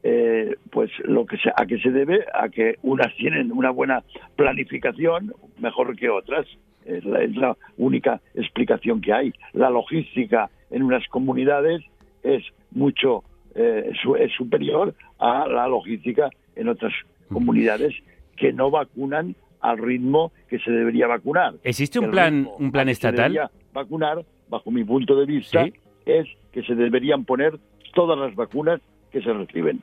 Eh, 0.03 0.55
pues 0.71 0.89
lo 1.03 1.25
que 1.25 1.37
se, 1.37 1.49
a 1.55 1.65
qué 1.65 1.77
se 1.79 1.91
debe 1.91 2.25
a 2.33 2.47
que 2.49 2.75
unas 2.83 3.13
tienen 3.17 3.51
una 3.51 3.69
buena 3.69 4.03
planificación 4.37 5.33
mejor 5.59 5.95
que 5.97 6.09
otras 6.09 6.45
es 6.89 7.05
la, 7.05 7.21
es 7.23 7.35
la 7.35 7.57
única 7.77 8.21
explicación 8.35 9.01
que 9.01 9.13
hay 9.13 9.33
la 9.53 9.69
logística 9.69 10.49
en 10.71 10.83
unas 10.83 11.07
comunidades 11.07 11.81
es 12.23 12.43
mucho 12.71 13.23
eh, 13.55 13.91
su, 14.01 14.15
es 14.15 14.31
superior 14.33 14.93
a 15.17 15.47
la 15.47 15.67
logística 15.67 16.29
en 16.55 16.69
otras 16.69 16.93
comunidades 17.29 17.93
que 18.35 18.53
no 18.53 18.71
vacunan 18.71 19.35
al 19.61 19.77
ritmo 19.77 20.31
que 20.47 20.59
se 20.59 20.71
debería 20.71 21.07
vacunar. 21.07 21.55
¿Existe 21.63 21.99
un 21.99 22.11
plan, 22.11 22.47
un 22.59 22.71
plan 22.71 22.89
estatal? 22.89 23.49
vacunar, 23.73 24.25
bajo 24.49 24.71
mi 24.71 24.83
punto 24.83 25.15
de 25.15 25.25
vista, 25.25 25.67
es 26.05 26.27
que 26.51 26.63
se 26.63 26.75
deberían 26.75 27.25
poner 27.25 27.59
todas 27.93 28.17
las 28.17 28.33
vacunas 28.35 28.81
que 29.11 29.21
se 29.21 29.33
reciben. 29.33 29.81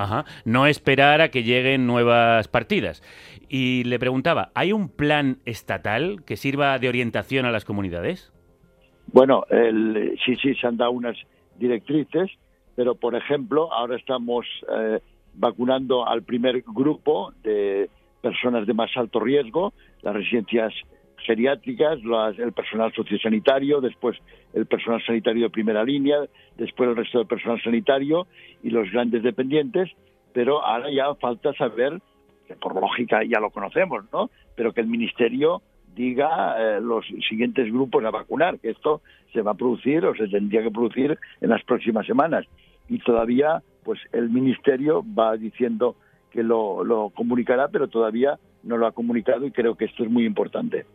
Ajá. 0.00 0.24
No 0.46 0.66
esperar 0.66 1.20
a 1.20 1.28
que 1.28 1.42
lleguen 1.42 1.86
nuevas 1.86 2.48
partidas. 2.48 3.02
Y 3.50 3.84
le 3.84 3.98
preguntaba, 3.98 4.50
¿hay 4.54 4.72
un 4.72 4.88
plan 4.88 5.40
estatal 5.44 6.22
que 6.24 6.38
sirva 6.38 6.78
de 6.78 6.88
orientación 6.88 7.44
a 7.44 7.50
las 7.50 7.66
comunidades? 7.66 8.32
Bueno, 9.12 9.44
el, 9.50 10.18
sí, 10.24 10.36
sí, 10.36 10.54
se 10.54 10.66
han 10.66 10.78
dado 10.78 10.92
unas 10.92 11.18
directrices, 11.58 12.30
pero 12.76 12.94
por 12.94 13.14
ejemplo, 13.14 13.70
ahora 13.74 13.96
estamos 13.96 14.46
eh, 14.74 15.00
vacunando 15.34 16.08
al 16.08 16.22
primer 16.22 16.62
grupo 16.62 17.34
de 17.42 17.90
personas 18.22 18.66
de 18.66 18.72
más 18.72 18.90
alto 18.96 19.20
riesgo, 19.20 19.74
las 20.00 20.14
residencias 20.14 20.72
geriátricas, 21.22 21.98
el 22.38 22.52
personal 22.52 22.92
sociosanitario, 22.92 23.80
después 23.80 24.18
el 24.52 24.66
personal 24.66 25.02
sanitario 25.04 25.44
de 25.44 25.50
primera 25.50 25.84
línea, 25.84 26.18
después 26.56 26.90
el 26.90 26.96
resto 26.96 27.18
del 27.18 27.26
personal 27.26 27.60
sanitario 27.62 28.26
y 28.62 28.70
los 28.70 28.90
grandes 28.90 29.22
dependientes, 29.22 29.90
pero 30.32 30.64
ahora 30.64 30.90
ya 30.90 31.14
falta 31.14 31.52
saber, 31.54 32.00
que 32.46 32.54
por 32.54 32.74
lógica 32.74 33.22
ya 33.24 33.40
lo 33.40 33.50
conocemos, 33.50 34.04
¿no? 34.12 34.30
Pero 34.56 34.72
que 34.72 34.80
el 34.80 34.86
Ministerio 34.86 35.62
diga 35.94 36.56
eh, 36.58 36.80
los 36.80 37.04
siguientes 37.28 37.72
grupos 37.72 38.04
a 38.04 38.10
vacunar, 38.10 38.58
que 38.58 38.70
esto 38.70 39.02
se 39.32 39.42
va 39.42 39.52
a 39.52 39.54
producir 39.54 40.04
o 40.04 40.14
se 40.14 40.28
tendría 40.28 40.62
que 40.62 40.70
producir 40.70 41.18
en 41.40 41.50
las 41.50 41.62
próximas 41.64 42.06
semanas. 42.06 42.46
Y 42.88 42.98
todavía, 42.98 43.62
pues 43.84 44.00
el 44.12 44.30
Ministerio 44.30 45.04
va 45.16 45.36
diciendo 45.36 45.96
que 46.30 46.42
lo, 46.42 46.84
lo 46.84 47.10
comunicará, 47.10 47.68
pero 47.68 47.88
todavía 47.88 48.38
no 48.62 48.76
lo 48.76 48.86
ha 48.86 48.92
comunicado 48.92 49.46
y 49.46 49.50
creo 49.50 49.76
que 49.76 49.86
esto 49.86 50.04
es 50.04 50.10
muy 50.10 50.24
importante. 50.24 50.86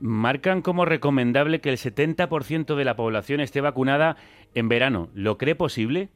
Marcan 0.00 0.62
como 0.62 0.84
recomendable 0.84 1.60
que 1.60 1.70
el 1.70 1.76
70% 1.76 2.74
de 2.76 2.84
la 2.84 2.96
población 2.96 3.40
esté 3.40 3.60
vacunada 3.60 4.16
en 4.54 4.68
verano. 4.68 5.08
¿Lo 5.14 5.38
cree 5.38 5.54
posible? 5.54 6.08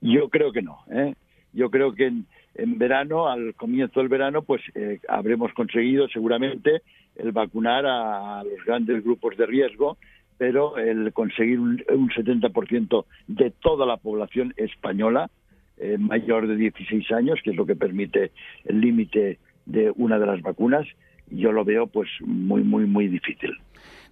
Yo 0.00 0.28
creo 0.28 0.52
que 0.52 0.62
no. 0.62 0.78
¿eh? 0.90 1.14
Yo 1.52 1.70
creo 1.70 1.94
que 1.94 2.06
en, 2.06 2.78
verano, 2.78 3.28
al 3.28 3.54
comienzo 3.54 4.00
del 4.00 4.08
verano, 4.08 4.42
pues 4.42 4.62
eh, 4.74 5.00
habremos 5.08 5.52
conseguido 5.54 6.08
seguramente 6.08 6.82
el 7.16 7.32
vacunar 7.32 7.86
a, 7.86 8.42
los 8.44 8.64
grandes 8.64 9.02
grupos 9.04 9.36
de 9.36 9.46
riesgo, 9.46 9.96
pero 10.36 10.76
el 10.78 11.12
conseguir 11.12 11.60
un, 11.60 11.82
un 11.88 12.10
70% 12.10 13.04
de 13.28 13.50
toda 13.50 13.86
la 13.86 13.96
población 13.96 14.52
española 14.56 15.30
eh, 15.76 15.98
mayor 15.98 16.46
de 16.46 16.56
16 16.56 17.10
años, 17.12 17.40
que 17.42 17.50
es 17.50 17.56
lo 17.56 17.66
que 17.66 17.74
permite 17.74 18.30
el 18.64 18.80
límite 18.80 19.38
de 19.66 19.92
una 19.96 20.18
de 20.18 20.26
las 20.26 20.42
vacunas, 20.42 20.86
yo 21.30 21.52
lo 21.52 21.64
veo 21.64 21.86
pues 21.86 22.08
muy, 22.20 22.62
muy, 22.62 22.86
muy 22.86 23.08
difícil. 23.08 23.56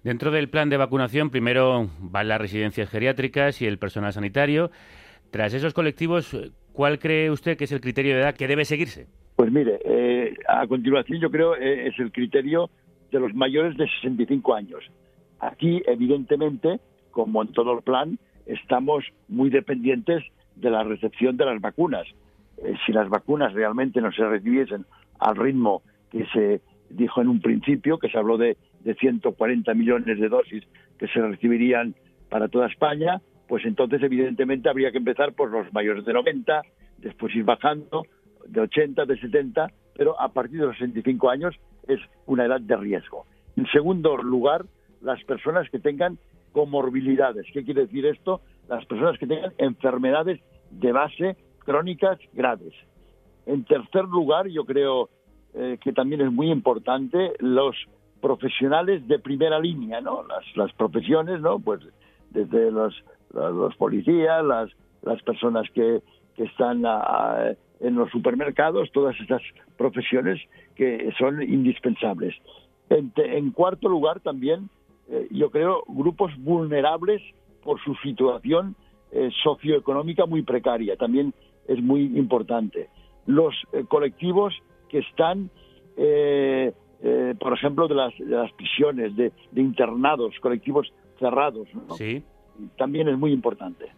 Dentro 0.03 0.31
del 0.31 0.49
plan 0.49 0.69
de 0.69 0.77
vacunación, 0.77 1.29
primero 1.29 1.89
van 1.99 2.27
las 2.27 2.41
residencias 2.41 2.89
geriátricas 2.89 3.61
y 3.61 3.65
el 3.65 3.77
personal 3.77 4.11
sanitario. 4.11 4.69
Tras 5.31 5.53
esos 5.53 5.73
colectivos, 5.73 6.35
¿cuál 6.73 6.99
cree 6.99 7.31
usted 7.31 7.57
que 7.57 7.63
es 7.63 7.71
el 7.71 7.81
criterio 7.81 8.15
de 8.15 8.21
edad 8.21 8.35
que 8.35 8.47
debe 8.47 8.65
seguirse? 8.65 9.07
Pues 9.35 9.51
mire, 9.51 9.79
eh, 9.85 10.33
a 10.47 10.67
continuación 10.67 11.19
yo 11.19 11.31
creo 11.31 11.55
eh, 11.55 11.87
es 11.87 11.97
el 11.99 12.11
criterio 12.11 12.69
de 13.11 13.19
los 13.19 13.33
mayores 13.33 13.77
de 13.77 13.87
65 14.01 14.53
años. 14.53 14.83
Aquí, 15.39 15.81
evidentemente, 15.87 16.79
como 17.11 17.41
en 17.41 17.51
todo 17.53 17.73
el 17.73 17.81
plan, 17.81 18.19
estamos 18.45 19.05
muy 19.27 19.49
dependientes 19.49 20.23
de 20.55 20.69
la 20.69 20.83
recepción 20.83 21.37
de 21.37 21.45
las 21.45 21.61
vacunas. 21.61 22.07
Eh, 22.57 22.73
si 22.85 22.91
las 22.91 23.09
vacunas 23.09 23.53
realmente 23.53 24.01
no 24.01 24.11
se 24.11 24.25
recibiesen 24.25 24.85
al 25.23 25.35
ritmo 25.35 25.81
que 26.11 26.25
se 26.27 26.61
dijo 26.89 27.21
en 27.21 27.27
un 27.27 27.41
principio, 27.41 27.97
que 27.97 28.09
se 28.09 28.17
habló 28.17 28.37
de, 28.37 28.57
de 28.81 28.93
140 28.95 29.73
millones 29.73 30.19
de 30.19 30.29
dosis 30.29 30.63
que 30.97 31.07
se 31.07 31.21
recibirían 31.21 31.95
para 32.29 32.47
toda 32.47 32.67
España, 32.67 33.21
pues 33.47 33.65
entonces 33.65 34.01
evidentemente 34.03 34.69
habría 34.69 34.91
que 34.91 34.97
empezar 34.97 35.33
por 35.33 35.51
los 35.51 35.71
mayores 35.73 36.05
de 36.05 36.13
90, 36.13 36.61
después 36.97 37.35
ir 37.35 37.43
bajando 37.43 38.03
de 38.47 38.61
80, 38.61 39.05
de 39.05 39.19
70, 39.19 39.67
pero 39.95 40.19
a 40.19 40.29
partir 40.29 40.59
de 40.59 40.67
los 40.67 40.77
65 40.77 41.29
años 41.29 41.55
es 41.87 41.99
una 42.25 42.45
edad 42.45 42.61
de 42.61 42.75
riesgo. 42.75 43.25
En 43.55 43.67
segundo 43.67 44.17
lugar, 44.17 44.65
las 45.01 45.23
personas 45.23 45.69
que 45.69 45.79
tengan 45.79 46.17
comorbilidades. 46.51 47.45
¿Qué 47.51 47.63
quiere 47.63 47.81
decir 47.81 48.05
esto? 48.05 48.41
Las 48.69 48.85
personas 48.85 49.17
que 49.19 49.27
tengan 49.27 49.53
enfermedades 49.57 50.39
de 50.71 50.91
base 50.91 51.35
crónicas 51.59 52.19
graves. 52.33 52.73
En 53.45 53.63
tercer 53.65 54.05
lugar, 54.05 54.47
yo 54.47 54.65
creo 54.65 55.09
eh, 55.53 55.77
que 55.81 55.93
también 55.93 56.21
es 56.21 56.31
muy 56.31 56.51
importante 56.51 57.33
los 57.39 57.75
profesionales 58.21 59.07
de 59.07 59.19
primera 59.19 59.59
línea, 59.59 59.99
¿no? 60.01 60.23
Las, 60.55 60.73
profesiones, 60.73 61.41
¿no? 61.41 61.59
Pues 61.59 61.81
desde 62.31 62.71
los, 62.71 62.95
policías, 63.77 64.43
las, 64.45 65.21
personas 65.23 65.69
que, 65.73 66.01
que 66.35 66.43
están 66.43 66.83
en 67.81 67.95
los 67.95 68.09
supermercados, 68.11 68.89
todas 68.93 69.19
estas 69.19 69.41
profesiones 69.77 70.39
que 70.75 71.13
son 71.19 71.41
indispensables. 71.43 72.33
En, 72.89 73.11
en 73.17 73.51
cuarto 73.51 73.89
lugar, 73.89 74.21
también, 74.21 74.69
eh, 75.09 75.27
yo 75.31 75.51
creo, 75.51 75.83
grupos 75.87 76.31
vulnerables 76.37 77.21
por 77.63 77.81
su 77.83 77.95
situación 77.95 78.75
eh, 79.11 79.29
socioeconómica 79.43 80.25
muy 80.25 80.43
precaria. 80.43 80.95
También 80.95 81.33
es 81.67 81.81
muy 81.81 82.03
importante 82.17 82.89
los 83.25 83.55
eh, 83.71 83.83
colectivos 83.87 84.53
que 84.89 84.99
están, 84.99 85.49
eh, 85.97 86.73
eh, 87.01 87.35
por 87.39 87.53
ejemplo, 87.53 87.87
de 87.87 87.95
las, 87.95 88.17
de 88.17 88.35
las 88.35 88.51
prisiones, 88.53 89.15
de, 89.15 89.31
internados, 89.55 90.35
colectivos 90.41 90.91
cerrados. 91.19 91.67
Sí. 91.97 92.23
También 92.77 93.07
es 93.07 93.17
muy 93.17 93.31
importante. 93.31 93.91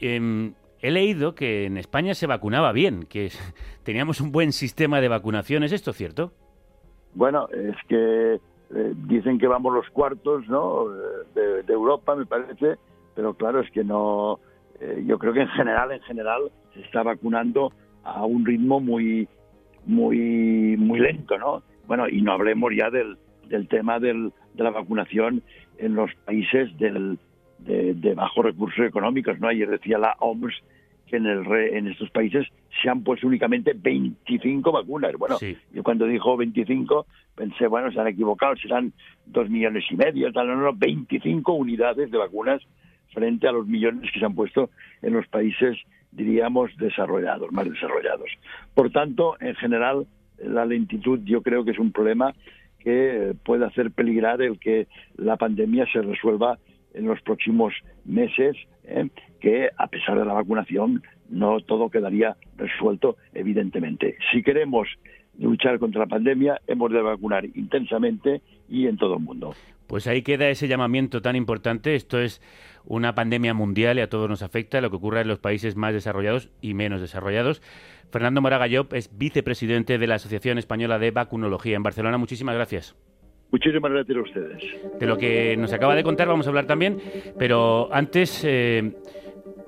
Em, 0.00 0.54
he 0.80 0.90
leído 0.90 1.34
que 1.34 1.66
en 1.66 1.76
España 1.76 2.14
se 2.14 2.26
vacunaba 2.26 2.72
bien, 2.72 3.04
que 3.04 3.30
teníamos 3.84 4.20
un 4.20 4.32
buen 4.32 4.52
sistema 4.52 5.00
de 5.00 5.08
vacunación. 5.08 5.62
¿Es 5.62 5.72
esto 5.72 5.92
cierto? 5.92 6.32
Bueno, 7.14 7.48
es 7.50 7.76
que 7.88 8.40
dicen 9.06 9.38
que 9.38 9.46
vamos 9.46 9.72
los 9.72 9.88
cuartos 9.90 10.48
¿no? 10.48 10.88
de, 11.34 11.62
de, 11.62 11.72
Europa, 11.72 12.16
me 12.16 12.26
parece, 12.26 12.76
pero 13.14 13.34
claro, 13.34 13.60
es 13.60 13.70
que 13.70 13.84
no. 13.84 14.40
yo 15.04 15.16
creo 15.16 15.32
que 15.32 15.42
en 15.42 15.48
general, 15.50 15.92
en 15.92 16.00
general, 16.00 16.50
se 16.72 16.80
está 16.80 17.04
vacunando 17.04 17.70
a 18.04 18.24
un 18.24 18.44
ritmo 18.44 18.80
muy, 18.80 19.28
muy, 19.86 20.76
muy 20.78 21.00
lento, 21.00 21.38
¿no? 21.38 21.62
Bueno, 21.86 22.08
y 22.08 22.22
no 22.22 22.32
hablemos 22.32 22.72
ya 22.76 22.90
del, 22.90 23.16
del 23.48 23.68
tema 23.68 23.98
del, 23.98 24.32
de 24.54 24.64
la 24.64 24.70
vacunación 24.70 25.42
en 25.78 25.94
los 25.94 26.10
países 26.24 26.76
del, 26.78 27.18
de, 27.58 27.94
de 27.94 28.14
bajos 28.14 28.44
recursos 28.44 28.86
económicos, 28.86 29.38
¿no? 29.40 29.48
Ayer 29.48 29.68
decía 29.68 29.98
la 29.98 30.16
OMS 30.20 30.54
que 31.06 31.16
en, 31.16 31.26
el 31.26 31.46
en 31.52 31.88
estos 31.88 32.10
países 32.10 32.46
se 32.82 32.88
han 32.88 33.02
puesto 33.02 33.26
únicamente 33.26 33.72
25 33.74 34.72
vacunas. 34.72 35.12
Bueno, 35.18 35.36
yo 35.72 35.82
cuando 35.82 36.06
dijo 36.06 36.36
25 36.36 37.06
pensé, 37.34 37.66
bueno, 37.66 37.92
se 37.92 38.00
han 38.00 38.08
equivocado, 38.08 38.56
serán 38.56 38.92
dos 39.26 39.48
millones 39.50 39.84
y 39.90 39.96
medio, 39.96 40.32
tal, 40.32 40.48
no, 40.48 40.56
no, 40.56 40.72
25 40.72 41.52
unidades 41.52 42.10
de 42.10 42.18
vacunas 42.18 42.62
frente 43.12 43.46
a 43.46 43.52
los 43.52 43.66
millones 43.66 44.10
que 44.12 44.18
se 44.18 44.24
han 44.24 44.34
puesto 44.34 44.70
en 45.02 45.12
los 45.14 45.26
países 45.28 45.76
diríamos, 46.14 46.70
desarrollados, 46.76 47.52
más 47.52 47.68
desarrollados. 47.68 48.30
Por 48.74 48.90
tanto, 48.90 49.36
en 49.40 49.54
general, 49.56 50.06
la 50.38 50.64
lentitud 50.64 51.20
yo 51.24 51.42
creo 51.42 51.64
que 51.64 51.72
es 51.72 51.78
un 51.78 51.92
problema 51.92 52.34
que 52.78 53.34
puede 53.44 53.64
hacer 53.64 53.90
peligrar 53.90 54.42
el 54.42 54.58
que 54.58 54.86
la 55.16 55.36
pandemia 55.36 55.86
se 55.92 56.02
resuelva 56.02 56.58
en 56.92 57.06
los 57.06 57.20
próximos 57.22 57.72
meses, 58.04 58.56
¿eh? 58.84 59.08
que 59.40 59.70
a 59.76 59.86
pesar 59.88 60.18
de 60.18 60.24
la 60.24 60.34
vacunación 60.34 61.02
no 61.28 61.60
todo 61.60 61.90
quedaría 61.90 62.36
resuelto, 62.56 63.16
evidentemente. 63.32 64.16
Si 64.30 64.42
queremos 64.42 64.88
luchar 65.38 65.78
contra 65.78 66.00
la 66.00 66.06
pandemia, 66.06 66.60
hemos 66.66 66.92
de 66.92 67.02
vacunar 67.02 67.44
intensamente 67.44 68.42
y 68.68 68.86
en 68.86 68.96
todo 68.96 69.14
el 69.16 69.22
mundo. 69.22 69.54
Pues 69.86 70.06
ahí 70.06 70.22
queda 70.22 70.48
ese 70.48 70.68
llamamiento 70.68 71.22
tan 71.22 71.36
importante. 71.36 71.94
Esto 71.94 72.20
es 72.20 72.40
una 72.84 73.14
pandemia 73.14 73.54
mundial 73.54 73.98
y 73.98 74.02
a 74.02 74.08
todos 74.08 74.28
nos 74.28 74.42
afecta 74.42 74.80
lo 74.80 74.90
que 74.90 74.96
ocurra 74.96 75.20
en 75.20 75.28
los 75.28 75.38
países 75.38 75.76
más 75.76 75.92
desarrollados 75.92 76.50
y 76.60 76.74
menos 76.74 77.00
desarrollados. 77.00 77.62
Fernando 78.10 78.40
Moraga 78.40 78.66
Llop 78.66 78.92
es 78.92 79.16
vicepresidente 79.16 79.98
de 79.98 80.06
la 80.06 80.16
Asociación 80.16 80.58
Española 80.58 80.98
de 80.98 81.10
Vacunología 81.10 81.76
en 81.76 81.82
Barcelona. 81.82 82.18
Muchísimas 82.18 82.54
gracias. 82.54 82.94
Muchísimas 83.50 83.92
gracias 83.92 84.18
a 84.18 84.20
ustedes. 84.20 84.62
De 84.98 85.06
lo 85.06 85.16
que 85.16 85.56
nos 85.56 85.72
acaba 85.72 85.94
de 85.94 86.02
contar 86.02 86.28
vamos 86.28 86.46
a 86.46 86.50
hablar 86.50 86.66
también, 86.66 87.00
pero 87.38 87.88
antes 87.92 88.42
eh, 88.44 88.94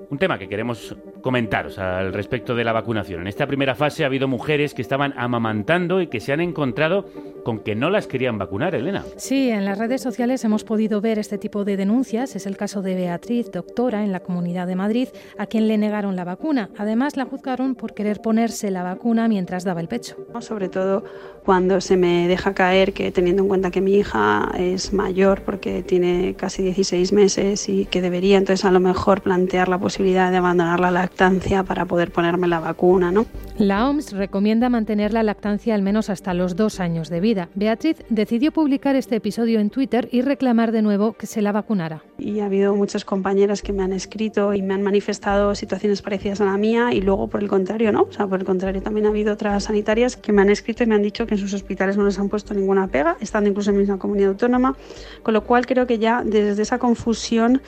un 0.09 0.17
tema 0.17 0.39
que 0.39 0.47
queremos 0.47 0.95
comentaros 1.21 1.77
al 1.79 2.13
respecto 2.13 2.55
de 2.55 2.63
la 2.63 2.71
vacunación. 2.71 3.21
En 3.21 3.27
esta 3.27 3.45
primera 3.47 3.75
fase 3.75 4.03
ha 4.03 4.07
habido 4.07 4.27
mujeres 4.27 4.73
que 4.73 4.81
estaban 4.81 5.13
amamantando 5.17 6.01
y 6.01 6.07
que 6.07 6.19
se 6.19 6.31
han 6.31 6.39
encontrado 6.39 7.05
con 7.43 7.59
que 7.59 7.75
no 7.75 7.89
las 7.89 8.07
querían 8.07 8.37
vacunar, 8.37 8.75
Elena. 8.75 9.03
Sí, 9.17 9.49
en 9.49 9.65
las 9.65 9.77
redes 9.77 10.01
sociales 10.01 10.43
hemos 10.43 10.63
podido 10.63 11.01
ver 11.01 11.19
este 11.19 11.37
tipo 11.37 11.65
de 11.65 11.77
denuncias. 11.77 12.35
Es 12.35 12.45
el 12.45 12.57
caso 12.57 12.81
de 12.81 12.95
Beatriz, 12.95 13.51
doctora 13.51 14.03
en 14.03 14.11
la 14.11 14.19
Comunidad 14.19 14.67
de 14.67 14.75
Madrid, 14.75 15.09
a 15.37 15.45
quien 15.45 15.67
le 15.67 15.77
negaron 15.77 16.15
la 16.15 16.23
vacuna. 16.23 16.69
Además, 16.77 17.17
la 17.17 17.25
juzgaron 17.25 17.75
por 17.75 17.93
querer 17.93 18.21
ponerse 18.21 18.71
la 18.71 18.83
vacuna 18.83 19.27
mientras 19.27 19.63
daba 19.63 19.81
el 19.81 19.87
pecho. 19.87 20.15
Sobre 20.39 20.69
todo 20.69 21.03
cuando 21.45 21.79
se 21.81 21.97
me 21.97 22.27
deja 22.27 22.53
caer 22.53 22.93
que 22.93 23.11
teniendo 23.11 23.43
en 23.43 23.47
cuenta 23.47 23.71
que 23.71 23.81
mi 23.81 23.95
hija 23.95 24.51
es 24.57 24.93
mayor 24.93 25.41
porque 25.41 25.83
tiene 25.83 26.35
casi 26.37 26.63
16 26.63 27.13
meses 27.13 27.69
y 27.69 27.85
que 27.85 28.01
debería 28.01 28.37
entonces 28.37 28.65
a 28.65 28.71
lo 28.71 28.79
mejor 28.79 29.21
plantear 29.21 29.69
la 29.69 29.77
posibilidad 29.77 29.96
de 30.03 30.37
abandonar 30.37 30.79
la 30.79 30.91
lactancia 30.91 31.63
para 31.63 31.85
poder 31.85 32.11
ponerme 32.11 32.47
la 32.47 32.59
vacuna, 32.59 33.11
¿no? 33.11 33.25
La 33.57 33.89
OMS 33.89 34.11
recomienda 34.11 34.69
mantener 34.69 35.11
la 35.11 35.23
lactancia 35.23 35.73
al 35.73 35.81
menos 35.81 36.11
hasta 36.11 36.35
los 36.35 36.55
dos 36.55 36.79
años 36.79 37.09
de 37.09 37.19
vida. 37.19 37.49
Beatriz 37.55 37.97
decidió 38.09 38.51
publicar 38.51 38.95
este 38.95 39.15
episodio 39.15 39.59
en 39.59 39.71
Twitter 39.71 40.07
y 40.11 40.21
reclamar 40.21 40.71
de 40.71 40.83
nuevo 40.83 41.13
que 41.13 41.25
se 41.25 41.41
la 41.41 41.51
vacunara. 41.51 42.03
Y 42.19 42.41
ha 42.41 42.45
habido 42.45 42.75
muchas 42.75 43.05
compañeras 43.05 43.63
que 43.63 43.73
me 43.73 43.81
han 43.81 43.91
escrito 43.91 44.53
y 44.53 44.61
me 44.61 44.75
han 44.75 44.83
manifestado 44.83 45.55
situaciones 45.55 46.03
parecidas 46.03 46.41
a 46.41 46.45
la 46.45 46.57
mía 46.57 46.93
y 46.93 47.01
luego 47.01 47.27
por 47.27 47.41
el 47.41 47.49
contrario, 47.49 47.91
¿no? 47.91 48.03
O 48.03 48.11
sea, 48.11 48.27
por 48.27 48.39
el 48.39 48.45
contrario 48.45 48.83
también 48.83 49.07
ha 49.07 49.09
habido 49.09 49.33
otras 49.33 49.63
sanitarias 49.63 50.15
que 50.15 50.31
me 50.31 50.43
han 50.43 50.49
escrito 50.49 50.83
y 50.83 50.87
me 50.87 50.93
han 50.93 51.01
dicho 51.01 51.25
que 51.25 51.33
en 51.33 51.39
sus 51.39 51.53
hospitales 51.55 51.97
no 51.97 52.05
les 52.05 52.19
han 52.19 52.29
puesto 52.29 52.53
ninguna 52.53 52.87
pega, 52.87 53.17
estando 53.19 53.49
incluso 53.49 53.71
en 53.71 53.77
la 53.77 53.79
misma 53.79 53.97
comunidad 53.97 54.29
autónoma, 54.29 54.75
con 55.23 55.33
lo 55.33 55.43
cual 55.43 55.65
creo 55.65 55.87
que 55.87 55.97
ya 55.97 56.21
desde 56.23 56.61
esa 56.61 56.77
confusión 56.77 57.61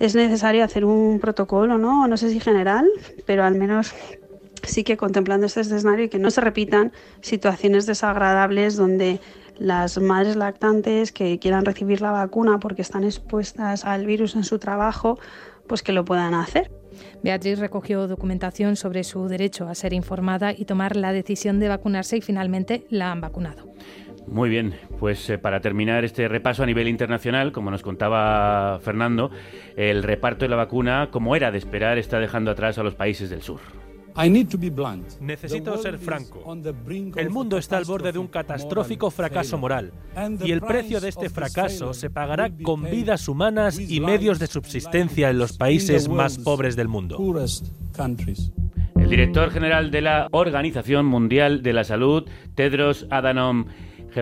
es 0.00 0.14
necesario 0.14 0.64
hacer 0.64 0.84
un 0.84 1.18
protocolo, 1.20 1.78
¿no? 1.78 2.06
No 2.06 2.16
sé 2.16 2.30
si 2.30 2.40
general, 2.40 2.86
pero 3.24 3.44
al 3.44 3.54
menos 3.54 3.94
sí 4.62 4.84
que 4.84 4.96
contemplando 4.96 5.46
este 5.46 5.60
escenario 5.60 6.06
y 6.06 6.08
que 6.08 6.18
no 6.18 6.30
se 6.30 6.40
repitan 6.40 6.92
situaciones 7.20 7.86
desagradables 7.86 8.76
donde 8.76 9.20
las 9.58 9.98
madres 9.98 10.36
lactantes 10.36 11.12
que 11.12 11.38
quieran 11.38 11.64
recibir 11.64 12.00
la 12.00 12.10
vacuna 12.10 12.58
porque 12.58 12.82
están 12.82 13.04
expuestas 13.04 13.84
al 13.84 14.06
virus 14.06 14.34
en 14.36 14.44
su 14.44 14.58
trabajo, 14.58 15.18
pues 15.66 15.82
que 15.82 15.92
lo 15.92 16.04
puedan 16.04 16.34
hacer. 16.34 16.70
Beatriz 17.22 17.58
recogió 17.58 18.06
documentación 18.06 18.76
sobre 18.76 19.04
su 19.04 19.28
derecho 19.28 19.68
a 19.68 19.74
ser 19.74 19.92
informada 19.92 20.52
y 20.52 20.64
tomar 20.64 20.96
la 20.96 21.12
decisión 21.12 21.58
de 21.58 21.68
vacunarse 21.68 22.16
y 22.16 22.20
finalmente 22.20 22.86
la 22.90 23.12
han 23.12 23.20
vacunado. 23.20 23.64
Muy 24.26 24.50
bien, 24.50 24.74
pues 24.98 25.30
eh, 25.30 25.38
para 25.38 25.60
terminar 25.60 26.04
este 26.04 26.26
repaso 26.28 26.62
a 26.62 26.66
nivel 26.66 26.88
internacional, 26.88 27.52
como 27.52 27.70
nos 27.70 27.82
contaba 27.82 28.78
Fernando, 28.80 29.30
el 29.76 30.02
reparto 30.02 30.44
de 30.44 30.48
la 30.48 30.56
vacuna, 30.56 31.08
como 31.10 31.36
era 31.36 31.50
de 31.50 31.58
esperar, 31.58 31.98
está 31.98 32.18
dejando 32.18 32.50
atrás 32.50 32.78
a 32.78 32.82
los 32.82 32.94
países 32.94 33.30
del 33.30 33.42
sur. 33.42 33.60
Necesito 35.20 35.76
ser 35.76 35.98
franco. 35.98 36.56
El 37.16 37.30
mundo 37.30 37.58
está 37.58 37.76
al 37.76 37.84
borde 37.84 38.12
de 38.12 38.18
un 38.18 38.28
catastrófico 38.28 39.10
fracaso 39.10 39.58
moral 39.58 39.92
y 40.42 40.52
el 40.52 40.62
precio 40.62 41.00
de 41.00 41.10
este 41.10 41.28
fracaso 41.28 41.92
se 41.92 42.08
pagará 42.08 42.50
con 42.62 42.82
vidas 42.84 43.28
humanas 43.28 43.78
y 43.78 44.00
medios 44.00 44.38
de 44.38 44.46
subsistencia 44.46 45.28
en 45.28 45.38
los 45.38 45.56
países 45.56 46.08
más 46.08 46.38
pobres 46.38 46.76
del 46.76 46.88
mundo. 46.88 47.18
El 48.98 49.10
director 49.10 49.50
general 49.50 49.90
de 49.90 50.00
la 50.00 50.28
Organización 50.30 51.04
Mundial 51.04 51.62
de 51.62 51.72
la 51.74 51.84
Salud, 51.84 52.26
Tedros 52.54 53.06
Adhanom 53.10 53.66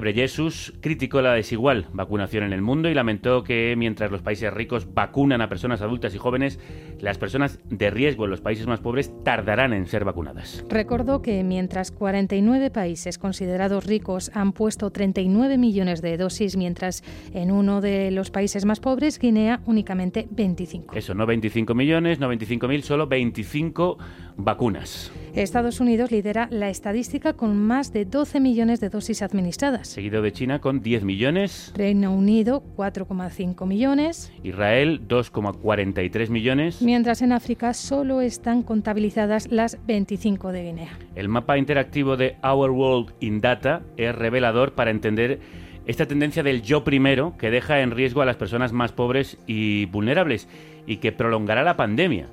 Jesús 0.03 0.75
criticó 0.81 1.23
la 1.23 1.35
desigual 1.35 1.87
vacunación 1.93 2.45
en 2.45 2.53
el 2.53 2.63
mundo 2.63 2.89
y 2.89 2.95
lamentó 2.95 3.45
que 3.45 3.75
mientras 3.77 4.11
los 4.11 4.23
países 4.23 4.53
ricos 4.53 4.93
vacunan 4.93 5.41
a 5.41 5.49
personas 5.49 5.83
adultas 5.83 6.15
y 6.15 6.19
jóvenes, 6.19 6.59
las 7.01 7.17
personas 7.17 7.61
de 7.71 7.91
riesgo 7.91 8.25
en 8.25 8.31
los 8.31 8.41
países 8.41 8.67
más 8.67 8.81
pobres 8.81 9.13
tardarán 9.23 9.73
en 9.73 9.87
ser 9.87 10.05
vacunadas. 10.05 10.65
Recordó 10.69 11.23
que 11.23 11.45
mientras 11.45 11.93
49 11.93 12.71
países 12.71 13.19
considerados 13.19 13.87
ricos 13.87 14.31
han 14.35 14.53
puesto 14.53 14.91
39 14.91 15.59
millones 15.59 16.03
de 16.03 16.17
dosis, 16.17 16.57
mientras 16.57 17.05
en 17.33 17.53
uno 17.53 17.81
de 17.81 18.11
los 18.11 18.31
países 18.31 18.65
más 18.65 18.81
pobres, 18.81 19.19
Guinea, 19.19 19.61
únicamente 19.65 20.27
25. 20.31 20.97
Eso, 20.97 21.15
no 21.15 21.25
25 21.27 21.75
millones, 21.75 22.19
no 22.19 22.29
25 22.29 22.67
mil, 22.69 22.83
solo 22.83 23.07
25 23.07 23.99
vacunas. 24.37 25.13
Estados 25.35 25.81
Unidos 25.81 26.13
lidera 26.13 26.47
la 26.51 26.69
estadística 26.71 27.33
con 27.33 27.61
más 27.61 27.93
de 27.93 28.05
12 28.05 28.39
millones 28.39 28.81
de 28.81 28.89
dosis 28.89 29.21
administradas. 29.23 29.89
Seguido 29.89 30.23
de 30.23 30.33
China 30.33 30.61
con 30.61 30.81
10 30.81 31.03
millones. 31.03 31.73
Reino 31.77 32.13
Unido 32.15 32.63
4,5 32.77 33.67
millones. 33.67 34.33
Israel 34.45 35.09
2,43 35.09 36.29
millones. 36.29 36.83
Mientras 36.83 37.21
en 37.23 37.33
África 37.33 37.75
solo 37.75 38.21
están 38.21 38.63
contabilizadas 38.63 39.51
las 39.51 39.85
25 39.87 40.53
de 40.53 40.63
Guinea. 40.63 40.99
El 41.17 41.29
mapa 41.29 41.59
interactivo 41.59 42.17
de 42.17 42.37
Our 42.45 42.71
World 42.71 43.15
in 43.19 43.41
Data 43.41 43.83
es 43.97 44.15
revelador 44.15 44.75
para 44.75 44.93
entender 44.93 45.41
esta 45.87 46.07
tendencia 46.07 46.43
del 46.45 46.63
yo 46.63 46.85
primero 46.85 47.37
que 47.37 47.51
deja 47.51 47.81
en 47.81 47.91
riesgo 47.91 48.23
a 48.23 48.25
las 48.25 48.37
personas 48.37 48.73
más 48.73 48.93
pobres 48.93 49.37
y 49.47 49.87
vulnerables 49.87 50.49
y 50.87 50.99
que 50.99 51.13
prolongará 51.13 51.63
la 51.65 51.77
pandemia 51.77 52.29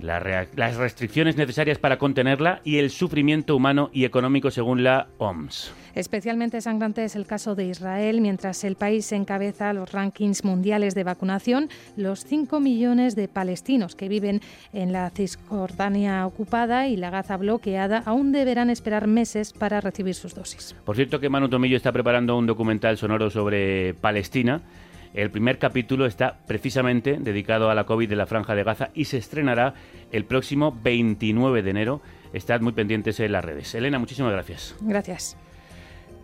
las 0.00 0.76
restricciones 0.76 1.36
necesarias 1.36 1.78
para 1.78 1.98
contenerla 1.98 2.60
y 2.64 2.78
el 2.78 2.90
sufrimiento 2.90 3.56
humano 3.56 3.90
y 3.92 4.04
económico 4.04 4.50
según 4.50 4.84
la 4.84 5.08
OMS. 5.18 5.72
Especialmente 5.94 6.60
sangrante 6.60 7.04
es 7.04 7.14
el 7.14 7.24
caso 7.24 7.54
de 7.54 7.66
Israel, 7.66 8.20
mientras 8.20 8.64
el 8.64 8.74
país 8.74 9.12
encabeza 9.12 9.72
los 9.72 9.92
rankings 9.92 10.44
mundiales 10.44 10.94
de 10.96 11.04
vacunación, 11.04 11.68
los 11.96 12.24
5 12.24 12.58
millones 12.58 13.14
de 13.14 13.28
palestinos 13.28 13.94
que 13.94 14.08
viven 14.08 14.40
en 14.72 14.92
la 14.92 15.10
Cisjordania 15.10 16.26
ocupada 16.26 16.88
y 16.88 16.96
la 16.96 17.10
Gaza 17.10 17.36
bloqueada 17.36 18.02
aún 18.06 18.32
deberán 18.32 18.70
esperar 18.70 19.06
meses 19.06 19.52
para 19.52 19.80
recibir 19.80 20.14
sus 20.14 20.34
dosis. 20.34 20.74
Por 20.84 20.96
cierto 20.96 21.20
que 21.20 21.28
Manu 21.28 21.48
Tomillo 21.48 21.76
está 21.76 21.92
preparando 21.92 22.36
un 22.36 22.46
documental 22.46 22.96
sonoro 22.96 23.30
sobre 23.30 23.94
Palestina 23.94 24.62
el 25.14 25.30
primer 25.30 25.58
capítulo 25.58 26.06
está 26.06 26.38
precisamente 26.46 27.18
dedicado 27.20 27.70
a 27.70 27.74
la 27.74 27.84
COVID 27.84 28.08
de 28.08 28.16
la 28.16 28.26
Franja 28.26 28.54
de 28.54 28.64
Gaza 28.64 28.90
y 28.94 29.04
se 29.04 29.16
estrenará 29.16 29.74
el 30.10 30.24
próximo 30.24 30.76
29 30.82 31.62
de 31.62 31.70
enero. 31.70 32.02
Estad 32.32 32.60
muy 32.60 32.72
pendientes 32.72 33.20
en 33.20 33.30
las 33.30 33.44
redes. 33.44 33.74
Elena, 33.76 34.00
muchísimas 34.00 34.32
gracias. 34.32 34.76
Gracias. 34.80 35.36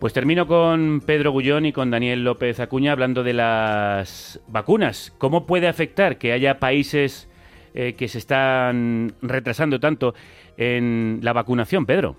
Pues 0.01 0.13
termino 0.13 0.45
con 0.45 1.01
Pedro 1.05 1.31
Gullón 1.31 1.65
y 1.67 1.71
con 1.71 1.89
Daniel 1.89 2.23
López 2.23 2.59
Acuña 2.59 2.91
hablando 2.91 3.23
de 3.23 3.33
las 3.33 4.41
vacunas. 4.47 5.13
¿Cómo 5.17 5.45
puede 5.45 5.67
afectar 5.67 6.17
que 6.17 6.33
haya 6.33 6.59
países 6.59 7.29
eh, 7.73 7.93
que 7.93 8.09
se 8.09 8.17
están 8.17 9.13
retrasando 9.21 9.79
tanto 9.79 10.15
en 10.57 11.19
la 11.21 11.31
vacunación, 11.33 11.85
Pedro? 11.85 12.17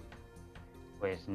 Pues 1.00 1.28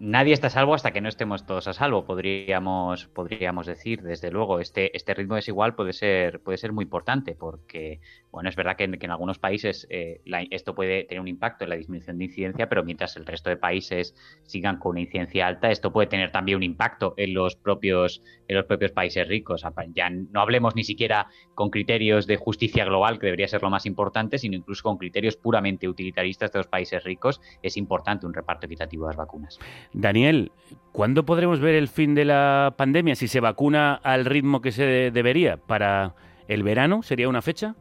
nadie 0.00 0.32
está 0.32 0.46
a 0.46 0.50
salvo 0.50 0.74
hasta 0.74 0.92
que 0.92 1.02
no 1.02 1.10
estemos 1.10 1.44
todos 1.44 1.68
a 1.68 1.74
salvo, 1.74 2.04
podríamos, 2.04 3.06
podríamos 3.08 3.66
decir. 3.66 4.02
Desde 4.02 4.30
luego, 4.30 4.58
este, 4.58 4.96
este 4.96 5.12
ritmo 5.14 5.34
desigual 5.36 5.74
puede 5.74 5.92
ser, 5.92 6.40
puede 6.40 6.56
ser 6.56 6.72
muy 6.72 6.84
importante 6.84 7.34
porque, 7.34 8.00
bueno, 8.32 8.48
es 8.48 8.56
verdad 8.56 8.76
que 8.76 8.84
en, 8.84 9.10
algunos 9.10 9.38
países 9.38 9.86
eh, 9.90 10.22
esto 10.50 10.74
puede 10.74 11.04
tener 11.04 11.20
un 11.20 11.28
impacto 11.28 11.64
en 11.64 11.70
la 11.70 11.76
disminución 11.76 12.16
de 12.18 12.24
incidencia, 12.24 12.68
pero 12.68 12.82
mientras 12.82 13.16
el 13.16 13.26
resto 13.26 13.50
de 13.50 13.58
países 13.58 14.14
sigan 14.42 14.78
con 14.78 14.92
una 14.92 15.00
incidencia 15.00 15.46
alta, 15.46 15.70
esto 15.70 15.92
puede 15.92 16.08
tener 16.08 16.32
también 16.32 16.56
un 16.56 16.62
impacto 16.62 17.12
en 17.18 17.34
los 17.34 17.54
propios, 17.54 18.22
en 18.48 18.56
los 18.56 18.64
propios 18.64 18.92
países 18.92 19.28
ricos. 19.28 19.64
Ya 19.94 20.08
no 20.08 20.40
hablemos 20.40 20.74
ni 20.74 20.84
siquiera 20.84 21.28
con 21.54 21.68
criterios 21.68 22.26
de 22.26 22.38
justicia 22.38 22.86
global, 22.86 23.18
que 23.18 23.26
debería 23.26 23.48
ser 23.48 23.62
lo 23.62 23.68
más 23.68 23.84
importante, 23.84 24.38
sino 24.38 24.56
incluso 24.56 24.82
con 24.82 24.96
criterios 24.96 25.36
puramente 25.36 25.88
utilitaristas 25.88 26.50
de 26.52 26.60
los 26.60 26.68
países 26.68 27.04
ricos. 27.04 27.42
Es 27.62 27.76
importante 27.76 28.24
un 28.24 28.32
reparto 28.32 28.64
equitativo 28.64 29.04
de 29.04 29.10
las 29.10 29.16
vacunas. 29.16 29.58
Daniel, 29.92 30.52
¿cuándo 30.92 31.24
podremos 31.24 31.60
ver 31.60 31.74
el 31.74 31.88
fin 31.88 32.14
de 32.14 32.24
la 32.24 32.74
pandemia? 32.76 33.14
Si 33.14 33.28
se 33.28 33.40
vacuna 33.40 33.94
al 33.94 34.24
ritmo 34.24 34.60
que 34.60 34.72
se 34.72 35.10
debería, 35.10 35.56
¿para 35.56 36.14
el 36.48 36.62
verano 36.62 37.02
sería 37.02 37.28
una 37.28 37.42
fecha? 37.42 37.74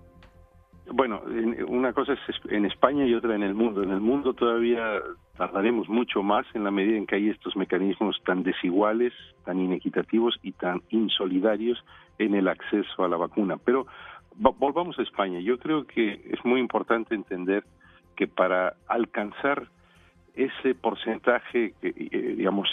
Bueno, 0.92 1.22
una 1.68 1.94
cosa 1.94 2.14
es 2.14 2.20
en 2.50 2.66
España 2.66 3.06
y 3.06 3.14
otra 3.14 3.36
en 3.36 3.44
el 3.44 3.54
mundo. 3.54 3.84
En 3.84 3.92
el 3.92 4.00
mundo 4.00 4.34
todavía 4.34 5.02
tardaremos 5.38 5.88
mucho 5.88 6.24
más 6.24 6.48
en 6.56 6.64
la 6.64 6.72
medida 6.72 6.98
en 6.98 7.06
que 7.06 7.16
hay 7.16 7.30
estos 7.30 7.56
mecanismos 7.56 8.20
tan 8.26 8.42
desiguales, 8.42 9.14
tan 9.46 9.60
inequitativos 9.60 10.40
y 10.42 10.52
tan 10.54 10.82
insolidarios 10.90 11.84
en 12.18 12.34
el 12.34 12.48
acceso 12.48 13.04
a 13.04 13.08
la 13.08 13.18
vacuna. 13.18 13.58
Pero 13.64 13.86
volvamos 14.36 14.98
a 14.98 15.04
España. 15.04 15.40
Yo 15.40 15.60
creo 15.60 15.86
que 15.86 16.28
es 16.32 16.44
muy 16.44 16.60
importante 16.60 17.14
entender 17.14 17.64
que 18.16 18.28
para 18.28 18.74
alcanzar 18.88 19.68
ese 20.40 20.74
porcentaje 20.74 21.74
que, 21.82 21.90
eh, 21.90 22.36
digamos, 22.38 22.70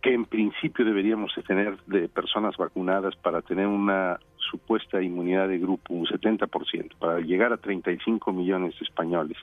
que 0.00 0.14
en 0.14 0.24
principio 0.24 0.84
deberíamos 0.84 1.34
de 1.36 1.42
tener 1.42 1.76
de 1.84 2.08
personas 2.08 2.56
vacunadas 2.56 3.14
para 3.16 3.42
tener 3.42 3.66
una 3.66 4.18
supuesta 4.36 5.02
inmunidad 5.02 5.48
de 5.48 5.58
grupo, 5.58 5.92
un 5.92 6.06
70%, 6.06 6.96
para 6.98 7.20
llegar 7.20 7.52
a 7.52 7.58
35 7.58 8.32
millones 8.32 8.74
de 8.78 8.86
españoles, 8.86 9.36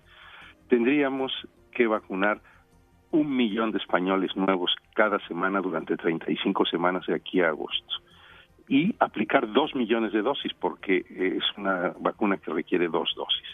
tendríamos 0.68 1.32
que 1.72 1.86
vacunar 1.86 2.42
un 3.12 3.36
millón 3.36 3.72
de 3.72 3.78
españoles 3.78 4.36
nuevos 4.36 4.76
cada 4.96 5.20
semana 5.28 5.62
durante 5.62 5.96
35 5.96 6.66
semanas 6.66 7.06
de 7.06 7.14
aquí 7.14 7.42
a 7.42 7.50
agosto 7.50 7.96
y 8.68 8.96
aplicar 9.00 9.52
dos 9.54 9.76
millones 9.76 10.14
de 10.14 10.24
dosis 10.24 10.52
porque 10.60 11.06
es 11.10 11.44
una 11.58 11.94
vacuna 12.00 12.38
que 12.38 12.52
requiere 12.52 12.88
dos 12.88 13.14
dosis. 13.16 13.48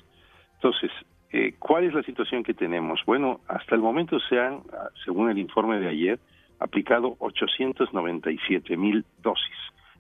Entonces, 0.56 0.92
eh, 1.34 1.56
¿cuál 1.58 1.86
es 1.86 1.94
la 1.96 2.04
situación 2.04 2.44
que 2.44 2.54
tenemos? 2.54 3.02
Bueno, 3.08 3.42
hasta 3.48 3.74
el 3.74 3.82
momento 3.82 4.20
se 4.20 4.40
han, 4.40 4.62
según 5.04 5.32
el 5.32 5.40
informe 5.40 5.80
de 5.80 5.90
ayer, 5.90 6.20
aplicado 6.60 7.16
897 7.18 8.78
mil 8.78 9.04
dosis 9.24 9.58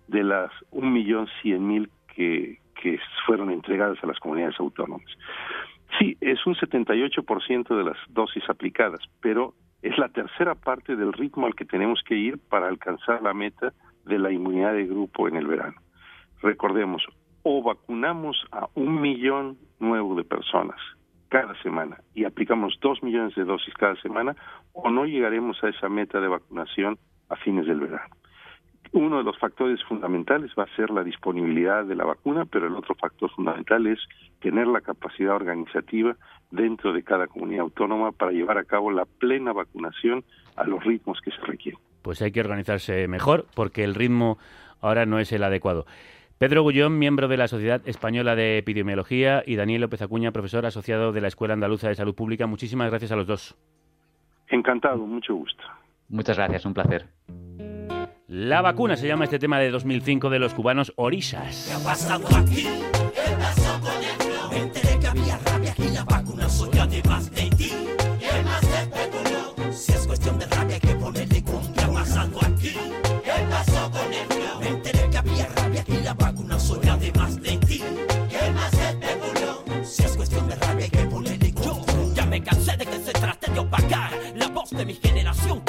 de 0.07 0.23
las 0.23 0.51
un 0.69 0.93
millón 0.93 1.27
cien 1.41 1.67
mil 1.67 1.89
que, 2.15 2.59
que 2.79 2.99
fueron 3.25 3.49
entregadas 3.49 3.97
a 4.03 4.07
las 4.07 4.19
comunidades 4.19 4.59
autónomas. 4.59 5.09
Sí, 5.97 6.15
es 6.21 6.45
un 6.45 6.53
78% 6.53 7.75
de 7.75 7.83
las 7.83 7.97
dosis 8.09 8.47
aplicadas, 8.47 9.01
pero 9.19 9.55
es 9.81 9.97
la 9.97 10.09
tercera 10.09 10.53
parte 10.53 10.95
del 10.95 11.13
ritmo 11.13 11.47
al 11.47 11.55
que 11.55 11.65
tenemos 11.65 12.03
que 12.03 12.15
ir 12.15 12.37
para 12.37 12.67
alcanzar 12.67 13.23
la 13.23 13.33
meta 13.33 13.73
de 14.05 14.19
la 14.19 14.31
inmunidad 14.31 14.73
de 14.73 14.85
grupo 14.85 15.27
en 15.27 15.37
el 15.37 15.47
verano. 15.47 15.81
Recordemos, 16.43 17.03
o 17.41 17.63
vacunamos 17.63 18.45
a 18.51 18.67
un 18.75 19.01
millón 19.01 19.57
nuevo 19.79 20.13
de 20.13 20.23
personas 20.23 20.77
cada 21.33 21.59
semana 21.63 21.97
y 22.13 22.25
aplicamos 22.25 22.77
dos 22.79 23.01
millones 23.01 23.33
de 23.33 23.43
dosis 23.43 23.73
cada 23.73 23.95
semana, 23.95 24.35
o 24.71 24.91
no 24.91 25.05
llegaremos 25.05 25.57
a 25.63 25.69
esa 25.69 25.89
meta 25.89 26.21
de 26.21 26.27
vacunación 26.27 26.99
a 27.27 27.35
fines 27.37 27.65
del 27.65 27.79
verano. 27.79 28.15
Uno 28.91 29.17
de 29.17 29.23
los 29.23 29.39
factores 29.39 29.83
fundamentales 29.85 30.51
va 30.55 30.65
a 30.65 30.75
ser 30.75 30.91
la 30.91 31.03
disponibilidad 31.03 31.85
de 31.85 31.95
la 31.95 32.05
vacuna, 32.05 32.45
pero 32.45 32.67
el 32.67 32.75
otro 32.75 32.93
factor 32.93 33.31
fundamental 33.31 33.87
es 33.87 33.97
tener 34.41 34.67
la 34.67 34.81
capacidad 34.81 35.35
organizativa 35.35 36.15
dentro 36.51 36.93
de 36.93 37.01
cada 37.01 37.25
comunidad 37.25 37.61
autónoma 37.61 38.11
para 38.11 38.31
llevar 38.31 38.59
a 38.59 38.65
cabo 38.65 38.91
la 38.91 39.05
plena 39.05 39.53
vacunación 39.53 40.23
a 40.55 40.65
los 40.65 40.83
ritmos 40.83 41.19
que 41.21 41.31
se 41.31 41.41
requieren. 41.41 41.81
Pues 42.03 42.21
hay 42.21 42.31
que 42.31 42.41
organizarse 42.41 43.07
mejor 43.07 43.47
porque 43.55 43.83
el 43.83 43.95
ritmo 43.95 44.37
ahora 44.81 45.07
no 45.07 45.17
es 45.17 45.31
el 45.31 45.43
adecuado. 45.43 45.87
Pedro 46.37 46.63
Gullón, 46.63 46.99
miembro 46.99 47.27
de 47.27 47.37
la 47.37 47.47
Sociedad 47.47 47.81
Española 47.85 48.35
de 48.35 48.57
Epidemiología, 48.57 49.43
y 49.45 49.55
Daniel 49.55 49.81
López 49.81 50.01
Acuña, 50.01 50.31
profesor 50.31 50.65
asociado 50.65 51.11
de 51.11 51.21
la 51.21 51.27
Escuela 51.27 51.53
Andaluza 51.53 51.87
de 51.87 51.95
Salud 51.95 52.15
Pública. 52.15 52.47
Muchísimas 52.47 52.89
gracias 52.89 53.11
a 53.11 53.15
los 53.15 53.27
dos. 53.27 53.55
Encantado, 54.49 54.97
mucho 55.05 55.35
gusto. 55.35 55.63
Muchas 56.09 56.37
gracias, 56.37 56.65
un 56.65 56.73
placer. 56.73 57.07
La 58.27 58.61
vacuna 58.61 58.97
se 58.97 59.07
llama 59.07 59.25
este 59.25 59.39
tema 59.39 59.59
de 59.59 59.69
2005 59.69 60.29
de 60.29 60.39
los 60.39 60.53
cubanos 60.53 60.91
Orisas. 60.95 61.67
¿Qué 61.67 61.73
ha 61.73 61.85
pasado 61.85 62.27
aquí? 62.35 62.63
¿Qué 63.13 63.35
pasó 63.37 63.79
con 63.79 64.57
el 64.57 64.92
la 84.35 84.47
voz 84.47 84.69
de 84.71 84.85
mi 84.85 84.93
generación 84.93 85.61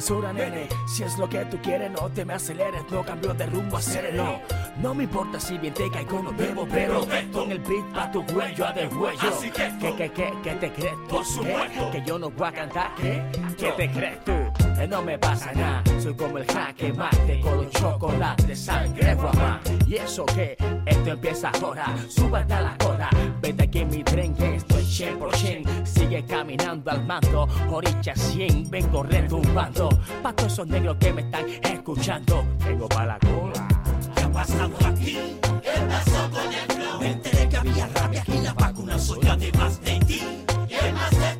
censura, 0.00 0.32
nene. 0.32 0.68
Si 0.86 1.02
es 1.02 1.18
lo 1.18 1.28
que 1.28 1.44
tú 1.46 1.58
quieres, 1.60 1.90
no 1.90 2.08
te 2.10 2.24
me 2.24 2.34
aceleres, 2.34 2.82
no 2.90 3.02
cambio 3.02 3.34
de 3.34 3.46
rumbo 3.46 3.76
a 3.76 3.82
sereno. 3.82 4.40
No 4.80 4.94
me 4.94 5.04
importa 5.04 5.40
si 5.40 5.58
bien 5.58 5.74
te 5.74 5.90
caigo, 5.90 6.22
no 6.22 6.32
bebo, 6.32 6.66
pero 6.70 7.04
con 7.32 7.50
el 7.50 7.58
beat 7.58 7.84
pa' 7.92 8.10
tu 8.12 8.24
cuello 8.26 8.66
a 8.66 8.72
de 8.72 8.86
huello. 8.86 9.28
Así 9.28 9.50
que 9.50 9.72
que, 9.80 9.94
que, 9.96 10.10
que, 10.12 10.32
que 10.44 10.50
te 10.54 10.72
crees 10.72 10.94
tú, 11.08 11.16
Por 11.16 11.24
supuesto. 11.24 11.90
que, 11.90 11.98
que 11.98 12.06
yo 12.06 12.18
no 12.18 12.30
voy 12.30 12.46
a 12.48 12.52
cantar, 12.52 12.94
¿qué? 12.96 13.22
¿Qué 13.58 13.72
te 13.72 13.90
crees 13.90 14.24
tú? 14.24 14.32
Que 14.78 14.86
no 14.86 15.02
me 15.02 15.18
pasa 15.18 15.52
nada, 15.52 15.82
soy 16.00 16.14
como 16.14 16.38
el 16.38 16.46
jaque 16.46 16.92
mate 16.92 17.40
con 17.40 17.56
los 17.56 17.70
chocolates, 17.70 18.58
sangre 18.64 19.14
guapa. 19.16 19.60
Y 19.86 19.96
eso 19.96 20.24
que 20.26 20.56
esto 21.08 21.12
empieza 21.12 21.50
ahora, 21.62 21.96
súbete 22.08 22.54
a 22.54 22.60
la 22.60 22.76
cola, 22.78 23.08
vete 23.40 23.62
aquí 23.64 23.78
en 23.78 23.88
mi 23.88 24.02
tren 24.02 24.34
que 24.34 24.56
estoy 24.56 24.84
100%. 24.84 25.86
Sigue 25.86 26.24
caminando 26.24 26.90
al 26.90 27.06
mando, 27.06 27.48
oricha 27.70 28.14
100, 28.14 28.70
vengo 28.70 29.02
retumbando. 29.02 29.88
Pa' 30.22 30.32
todos 30.34 30.52
esos 30.52 30.66
negros 30.66 30.96
que 31.00 31.12
me 31.12 31.22
están 31.22 31.46
escuchando, 31.62 32.44
vengo 32.64 32.88
pa' 32.88 33.06
la 33.06 33.18
cola. 33.20 33.68
¿Qué 34.14 34.22
ha 34.22 34.32
pasado 34.32 34.74
aquí? 34.86 35.18
¿Qué 35.62 35.80
pasó 35.88 36.30
con 36.30 36.52
el 36.52 36.72
flow? 36.76 37.00
Me 37.00 37.12
enteré 37.12 37.48
que 37.48 37.56
había 37.56 37.86
rabia 37.86 38.22
aquí 38.22 38.38
la 38.42 38.52
vacuna 38.52 38.98
soy 38.98 39.26
además 39.26 39.80
de 39.80 39.98
ti. 40.00 40.22
¿Qué 40.68 40.92
más 40.92 41.37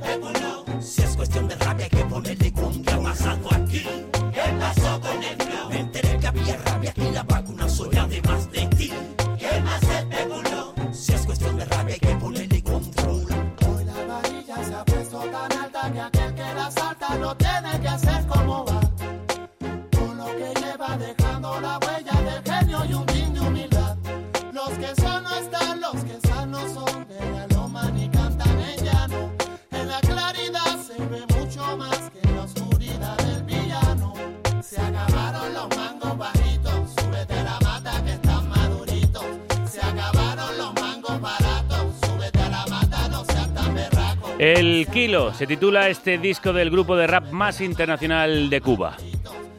El 44.48 44.86
Kilo 44.86 45.34
se 45.34 45.46
titula 45.46 45.90
este 45.90 46.16
disco 46.16 46.54
del 46.54 46.70
grupo 46.70 46.96
de 46.96 47.06
rap 47.06 47.32
más 47.32 47.60
internacional 47.60 48.48
de 48.48 48.62
Cuba. 48.62 48.96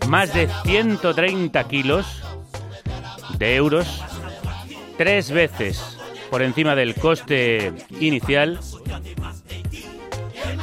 Más 0.08 0.34
de 0.34 0.50
130 0.64 1.64
kilos 1.68 2.24
de 3.38 3.56
euros, 3.56 4.04
tres 4.98 5.30
veces 5.30 6.00
por 6.32 6.42
encima 6.42 6.74
del 6.74 6.96
coste 6.96 7.72
inicial. 8.00 8.60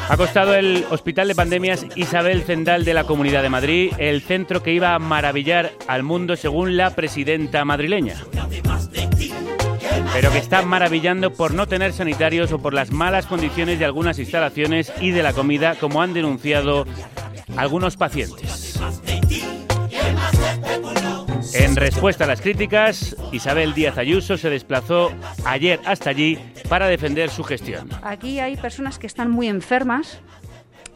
Ha 0.09 0.17
costado 0.17 0.57
el 0.57 0.85
Hospital 0.91 1.29
de 1.29 1.37
Pandemias 1.37 1.87
Isabel 1.95 2.43
Zendal 2.43 2.85
de 2.85 2.95
la 2.95 3.05
Comunidad 3.05 3.45
de 3.45 3.49
Madrid, 3.49 3.93
el 3.97 4.23
centro 4.23 4.61
que 4.61 4.73
iba 4.73 4.97
a 4.97 4.99
maravillar 4.99 5.71
al 5.87 6.03
mundo 6.03 6.35
según 6.35 6.77
la 6.77 6.97
presidenta 6.97 7.65
madrileña 7.65 8.17
pero 10.13 10.31
que 10.31 10.39
está 10.39 10.63
maravillando 10.63 11.33
por 11.33 11.55
no 11.55 11.67
tener 11.67 11.93
sanitarios 11.93 12.53
o 12.53 12.59
por 12.59 12.75
las 12.75 12.91
malas 12.91 13.27
condiciones 13.27 13.79
de 13.79 13.85
algunas 13.85 14.19
instalaciones 14.19 14.93
y 15.01 15.11
de 15.11 15.23
la 15.23 15.33
comida, 15.33 15.75
como 15.77 16.03
han 16.03 16.15
denunciado 16.15 16.87
algunos 17.57 17.97
pacientes. 17.97 18.79
En 21.55 21.77
respuesta 21.77 22.25
a 22.25 22.27
las 22.27 22.41
críticas, 22.41 23.17
Isabel 23.33 23.73
Díaz 23.73 23.99
Ayuso 23.99 24.37
se 24.37 24.51
desplazó 24.51 25.13
ayer 25.45 25.81
hasta 25.85 26.11
allí 26.11 26.39
para 26.69 26.87
defender 26.87 27.31
su 27.31 27.45
gestión. 27.45 27.89
Aquí 28.03 28.41
hay 28.41 28.57
personas 28.57 28.99
que 28.99 29.07
están 29.07 29.31
muy 29.31 29.49
enfermas 29.49 30.21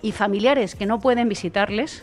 y 0.02 0.12
familiares 0.12 0.74
que 0.74 0.86
no 0.86 1.00
pueden 1.00 1.28
visitarles 1.28 2.02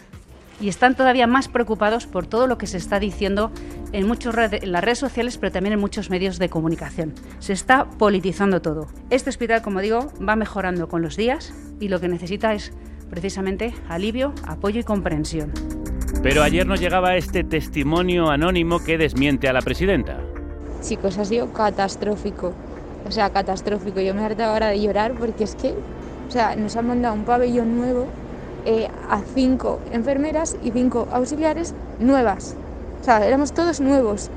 y 0.60 0.70
están 0.70 0.95
todavía 0.95 1.28
más 1.28 1.47
preocupados 1.47 2.08
por 2.08 2.26
todo 2.26 2.47
lo 2.47 2.58
que 2.58 2.68
se 2.68 2.78
está 2.78 2.99
diciendo 2.99 3.51
en, 3.91 4.08
muchos 4.08 4.34
red- 4.34 4.64
en 4.64 4.72
las 4.72 4.84
redes 4.84 4.99
sociales, 4.99 5.38
pero 5.38 5.51
también 5.51 5.74
en 5.74 5.80
muchos 5.80 6.10
medios 6.10 6.39
de 6.39 6.49
comunicación. 6.49 7.14
Se 7.39 7.53
está 7.53 7.86
politizando 7.86 8.62
todo. 8.62 8.88
Este 9.10 9.30
hospital, 9.30 9.62
como 9.62 9.82
digo, 9.82 10.12
va 10.28 10.36
mejorando 10.36 10.88
con 10.88 11.01
los 11.01 11.16
días 11.16 11.53
y 11.80 11.89
lo 11.89 11.99
que 11.99 12.08
necesita 12.08 12.53
es 12.53 12.72
precisamente 13.10 13.74
alivio, 13.88 14.34
apoyo 14.45 14.80
y 14.80 14.84
comprensión. 14.84 15.51
Pero 16.24 16.41
ayer 16.43 16.66
nos 16.66 16.80
llegaba 16.80 17.16
este 17.16 17.43
testimonio 17.43 18.30
anónimo 18.30 18.84
que 18.84 18.97
desmiente 18.97 19.47
a 19.47 19.53
la 19.53 19.62
presidenta. 19.62 20.20
Chicos, 20.82 21.18
ha 21.18 21.26
sido 21.26 21.53
catastrófico. 21.53 22.53
O 23.08 23.12
sea, 23.12 23.30
catastrófico. 23.30 24.01
Yo 24.01 24.14
me 24.14 24.24
harto 24.26 24.43
ahora 24.43 24.68
de 24.68 24.82
llorar 24.82 25.14
porque 25.14 25.43
es 25.43 25.55
que, 25.55 25.70
o 26.28 26.32
sea, 26.32 26.55
nos 26.55 26.76
han 26.76 26.88
mandado 26.88 27.14
un 27.14 27.24
pabellón 27.24 27.78
nuevo 27.78 28.08
eh, 28.70 28.89
a 29.09 29.22
cinco 29.34 29.80
enfermeras 29.93 30.57
y 30.61 30.72
cinco 30.72 31.07
auxiliares 31.09 31.74
nuevas. 31.99 32.53
O 33.01 33.05
sea, 33.05 33.26
éramos 33.26 33.53
todos 33.53 33.80
nuevos. 33.80 34.30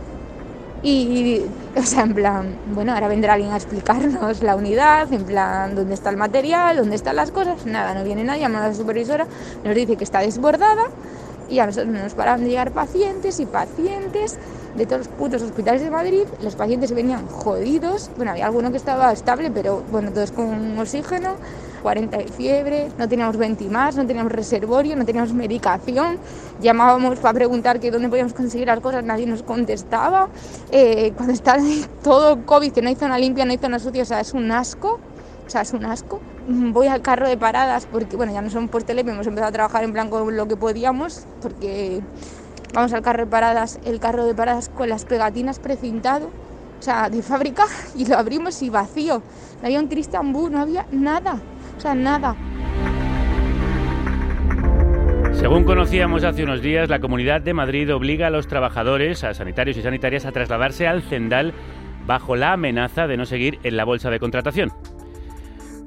Y, 0.84 1.42
o 1.76 1.82
sea, 1.82 2.04
en 2.04 2.14
plan, 2.14 2.54
bueno, 2.72 2.94
ahora 2.94 3.08
vendrá 3.08 3.32
alguien 3.34 3.50
a 3.50 3.56
explicarnos 3.56 4.40
la 4.44 4.54
unidad, 4.54 5.12
en 5.12 5.24
plan, 5.24 5.74
dónde 5.74 5.94
está 5.94 6.10
el 6.10 6.16
material, 6.16 6.76
dónde 6.76 6.94
están 6.94 7.16
las 7.16 7.32
cosas. 7.32 7.66
Nada, 7.66 7.92
no 7.92 8.04
viene 8.04 8.22
nadie, 8.22 8.42
llama 8.42 8.64
a 8.64 8.68
la 8.68 8.74
supervisora, 8.74 9.26
nos 9.64 9.74
dice 9.74 9.96
que 9.96 10.04
está 10.04 10.20
desbordada 10.20 10.84
y 11.50 11.58
a 11.58 11.66
nosotros 11.66 11.92
no 11.92 12.00
nos 12.00 12.14
paraban 12.14 12.44
de 12.44 12.50
llegar 12.50 12.70
pacientes 12.70 13.40
y 13.40 13.46
pacientes 13.46 14.38
de 14.76 14.86
todos 14.86 14.98
los 14.98 15.08
putos 15.08 15.42
hospitales 15.42 15.82
de 15.82 15.90
Madrid. 15.90 16.22
Los 16.40 16.54
pacientes 16.54 16.92
venían 16.92 17.26
jodidos. 17.26 18.08
Bueno, 18.16 18.30
había 18.30 18.46
alguno 18.46 18.70
que 18.70 18.76
estaba 18.76 19.12
estable, 19.12 19.50
pero 19.50 19.82
bueno, 19.90 20.12
todos 20.12 20.30
con 20.30 20.78
oxígeno, 20.78 21.34
40 21.82 22.16
de 22.18 22.28
fiebre, 22.28 22.88
no 22.98 23.08
teníamos 23.08 23.36
ventimás, 23.36 23.96
no 23.96 24.06
teníamos 24.06 24.32
reservorio, 24.32 24.96
no 24.96 25.04
teníamos 25.04 25.32
medicación. 25.32 26.18
Llamábamos 26.60 27.18
para 27.18 27.34
preguntar 27.34 27.80
que 27.80 27.90
dónde 27.90 28.08
podíamos 28.08 28.34
conseguir 28.34 28.66
las 28.66 28.80
cosas, 28.80 29.04
nadie 29.04 29.26
nos 29.26 29.42
contestaba. 29.42 30.28
Eh, 30.70 31.12
cuando 31.16 31.32
está 31.32 31.56
todo 32.02 32.44
COVID, 32.44 32.72
que 32.72 32.82
no 32.82 32.88
hay 32.88 32.96
zona 32.96 33.18
limpia, 33.18 33.44
no 33.44 33.52
hay 33.52 33.58
zona 33.58 33.78
sucia, 33.78 34.02
o 34.02 34.06
sea, 34.06 34.20
es 34.20 34.34
un 34.34 34.50
asco. 34.52 35.00
O 35.46 35.50
sea, 35.50 35.62
es 35.62 35.72
un 35.72 35.84
asco. 35.84 36.20
Voy 36.46 36.86
al 36.86 37.02
carro 37.02 37.28
de 37.28 37.36
paradas 37.36 37.84
porque, 37.90 38.14
bueno, 38.16 38.32
ya 38.32 38.40
no 38.40 38.50
somos 38.50 38.70
por 38.70 38.84
tele, 38.84 39.00
hemos 39.00 39.26
empezado 39.26 39.48
a 39.48 39.52
trabajar 39.52 39.82
en 39.82 39.92
plan 39.92 40.08
con 40.08 40.36
lo 40.36 40.46
que 40.46 40.56
podíamos, 40.56 41.26
porque 41.42 42.00
vamos 42.72 42.92
al 42.92 43.02
carro 43.02 43.24
de 43.24 43.30
paradas, 43.30 43.80
el 43.84 43.98
carro 43.98 44.26
de 44.26 44.34
paradas 44.34 44.68
con 44.68 44.88
las 44.88 45.04
pegatinas 45.04 45.58
precintado, 45.58 46.26
o 46.78 46.82
sea, 46.82 47.10
de 47.10 47.20
fábrica, 47.22 47.64
y 47.96 48.06
lo 48.06 48.16
abrimos 48.16 48.62
y 48.62 48.70
vacío. 48.70 49.22
No 49.60 49.66
había 49.66 49.80
un 49.80 49.88
Christian 49.88 50.32
Boo, 50.32 50.50
no 50.50 50.60
había 50.60 50.86
nada, 50.92 51.40
sea, 51.80 51.94
nada. 51.94 52.36
Según 55.32 55.64
conocíamos 55.64 56.22
hace 56.24 56.44
unos 56.44 56.60
días, 56.60 56.90
la 56.90 57.00
Comunidad 57.00 57.40
de 57.40 57.54
Madrid 57.54 57.94
obliga 57.94 58.26
a 58.26 58.30
los 58.30 58.46
trabajadores, 58.46 59.24
a 59.24 59.32
sanitarios 59.32 59.78
y 59.78 59.82
sanitarias, 59.82 60.26
a 60.26 60.32
trasladarse 60.32 60.86
al 60.86 61.02
Cendal 61.02 61.54
bajo 62.06 62.36
la 62.36 62.52
amenaza 62.52 63.06
de 63.06 63.16
no 63.16 63.24
seguir 63.24 63.58
en 63.62 63.76
la 63.76 63.84
bolsa 63.84 64.10
de 64.10 64.20
contratación. 64.20 64.70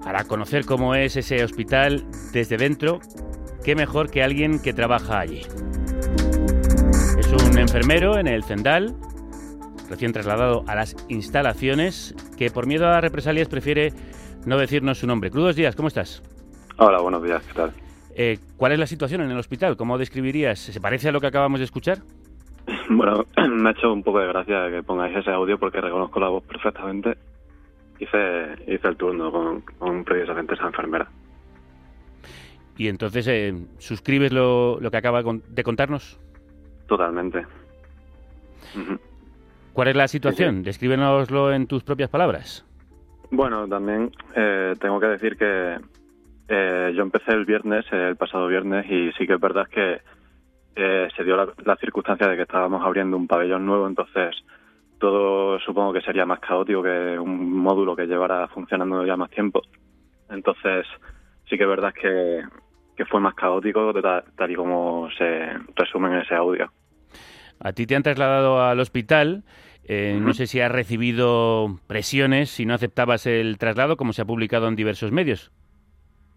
Para 0.04 0.24
conocer 0.24 0.66
cómo 0.66 0.96
es 0.96 1.16
ese 1.18 1.44
hospital 1.44 2.04
desde 2.34 2.58
dentro, 2.58 3.00
qué 3.64 3.76
mejor 3.76 4.10
que 4.10 4.24
alguien 4.24 4.60
que 4.60 4.74
trabaja 4.74 5.20
allí. 5.20 5.42
Es 7.20 7.28
un 7.32 7.58
enfermero 7.58 8.18
en 8.18 8.28
el 8.28 8.44
Cendal, 8.44 8.96
recién 9.90 10.14
trasladado 10.14 10.64
a 10.68 10.76
las 10.76 10.96
instalaciones, 11.10 12.16
que 12.38 12.50
por 12.50 12.66
miedo 12.66 12.88
a 12.88 13.02
represalias 13.02 13.48
prefiere 13.48 13.94
no 14.46 14.58
decirnos 14.58 15.00
su 15.00 15.08
nombre. 15.08 15.32
Crudos 15.32 15.56
días, 15.56 15.76
¿cómo 15.76 15.88
estás? 15.88 16.22
Hola, 16.78 17.02
buenos 17.02 17.24
días, 17.24 17.44
¿qué 17.48 17.54
tal? 17.54 17.74
Eh, 18.16 18.40
¿Cuál 18.58 18.74
es 18.74 18.80
la 18.80 18.88
situación 18.88 19.22
en 19.22 19.32
el 19.32 19.38
hospital? 19.38 19.78
¿Cómo 19.78 19.98
describirías? 19.98 20.60
¿Se 20.60 20.80
parece 20.80 21.10
a 21.10 21.12
lo 21.12 21.22
que 21.22 21.28
acabamos 21.28 21.60
de 21.60 21.66
escuchar? 21.66 22.00
Bueno, 22.90 23.26
me 23.50 23.70
ha 23.70 23.72
hecho 23.72 23.92
un 23.92 24.04
poco 24.04 24.20
de 24.20 24.28
gracia 24.28 24.70
que 24.70 24.84
pongáis 24.84 25.16
ese 25.16 25.32
audio 25.32 25.58
porque 25.58 25.82
reconozco 25.82 26.20
la 26.20 26.30
voz 26.30 26.44
perfectamente. 26.44 27.18
Hice, 28.00 28.56
hice 28.68 28.88
el 28.88 28.98
turno 28.98 29.32
con, 29.32 29.62
con 29.62 30.04
precisamente 30.04 30.54
esa 30.56 30.66
enfermera. 30.68 31.10
Y 32.78 32.88
entonces, 32.88 33.28
eh, 33.28 33.54
¿suscribes 33.78 34.34
lo, 34.34 34.80
lo 34.80 34.92
que 34.92 34.98
acaba 34.98 35.22
de 35.22 35.64
contarnos? 35.64 36.20
Totalmente. 36.88 37.46
¿Cuál 39.74 39.88
es 39.88 39.96
la 39.96 40.08
situación? 40.08 40.64
Descríbenoslo 40.64 41.54
en 41.54 41.68
tus 41.68 41.84
propias 41.84 42.10
palabras. 42.10 42.66
Bueno, 43.36 43.68
también 43.68 44.12
eh, 44.36 44.76
tengo 44.80 45.00
que 45.00 45.08
decir 45.08 45.36
que 45.36 45.78
eh, 46.48 46.94
yo 46.96 47.02
empecé 47.02 47.32
el 47.32 47.46
viernes, 47.46 47.84
eh, 47.92 48.10
el 48.10 48.16
pasado 48.16 48.48
viernes, 48.48 48.86
y 48.86 49.12
sí 49.14 49.26
que 49.26 49.34
es 49.34 49.40
verdad 49.40 49.68
que 49.68 50.02
eh, 50.76 51.08
se 51.18 51.24
dio 51.24 51.36
la, 51.36 51.76
circunstancia 51.78 52.28
de 52.28 52.36
que 52.36 52.44
estábamos 52.44 52.86
abriendo 52.86 53.18
un 53.18 53.26
pabellón 53.26 53.66
nuevo, 53.66 53.88
entonces 53.88 54.36
todo 55.00 55.60
supongo 55.62 55.94
que 55.94 56.02
sería 56.02 56.28
más 56.28 56.42
caótico 56.42 56.84
que 56.84 57.18
un 57.18 57.58
módulo 57.58 57.96
que 57.96 58.06
llevara 58.06 58.48
funcionando 58.50 59.04
ya 59.04 59.18
más 59.18 59.32
tiempo. 59.32 59.64
Entonces 60.30 60.86
sí 61.50 61.58
que 61.58 61.64
es 61.64 61.70
verdad 61.70 61.92
que, 61.92 62.44
que 62.96 63.06
fue 63.06 63.20
más 63.20 63.34
caótico 63.34 64.00
tal, 64.00 64.26
tal 64.38 64.52
y 64.52 64.56
como 64.56 65.10
se 65.18 65.58
resume 65.76 66.10
en 66.10 66.22
ese 66.22 66.36
audio. 66.36 66.72
A 67.60 67.74
ti 67.74 67.88
te 67.88 67.96
han 67.96 68.04
trasladado 68.04 68.62
al 68.64 68.80
hospital. 68.80 69.44
Eh, 69.86 70.18
No 70.22 70.34
sé 70.34 70.48
si 70.48 70.60
has 70.60 70.72
recibido 70.72 71.80
presiones 71.88 72.50
si 72.50 72.66
no 72.66 72.74
aceptabas 72.74 73.26
el 73.26 73.58
traslado, 73.58 73.98
como 73.98 74.14
se 74.14 74.22
ha 74.22 74.26
publicado 74.26 74.68
en 74.68 74.76
diversos 74.76 75.12
medios. 75.12 75.52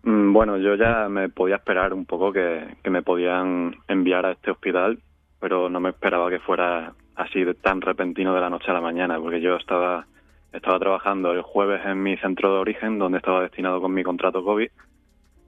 Mm, 0.02 0.32
Bueno, 0.32 0.56
yo 0.58 0.74
ya 0.74 1.08
me 1.08 1.28
podía 1.28 1.56
esperar 1.56 1.92
un 1.94 2.06
poco 2.06 2.32
que, 2.32 2.76
que 2.82 2.90
me 2.90 3.02
podían 3.02 3.76
enviar 3.88 4.26
a 4.26 4.32
este 4.32 4.50
hospital, 4.50 4.98
pero 5.40 5.68
no 5.68 5.80
me 5.80 5.90
esperaba 5.90 6.30
que 6.30 6.38
fuera 6.40 6.92
así 7.14 7.44
de 7.44 7.54
tan 7.54 7.80
repentino 7.80 8.34
de 8.34 8.40
la 8.40 8.50
noche 8.50 8.70
a 8.70 8.74
la 8.74 8.80
mañana, 8.80 9.18
porque 9.18 9.40
yo 9.40 9.56
estaba 9.56 10.06
estaba 10.52 10.78
trabajando 10.78 11.32
el 11.32 11.42
jueves 11.42 11.82
en 11.84 12.02
mi 12.02 12.16
centro 12.16 12.52
de 12.54 12.60
origen, 12.60 12.98
donde 12.98 13.18
estaba 13.18 13.42
destinado 13.42 13.80
con 13.80 13.92
mi 13.92 14.02
contrato 14.02 14.42
COVID, 14.42 14.68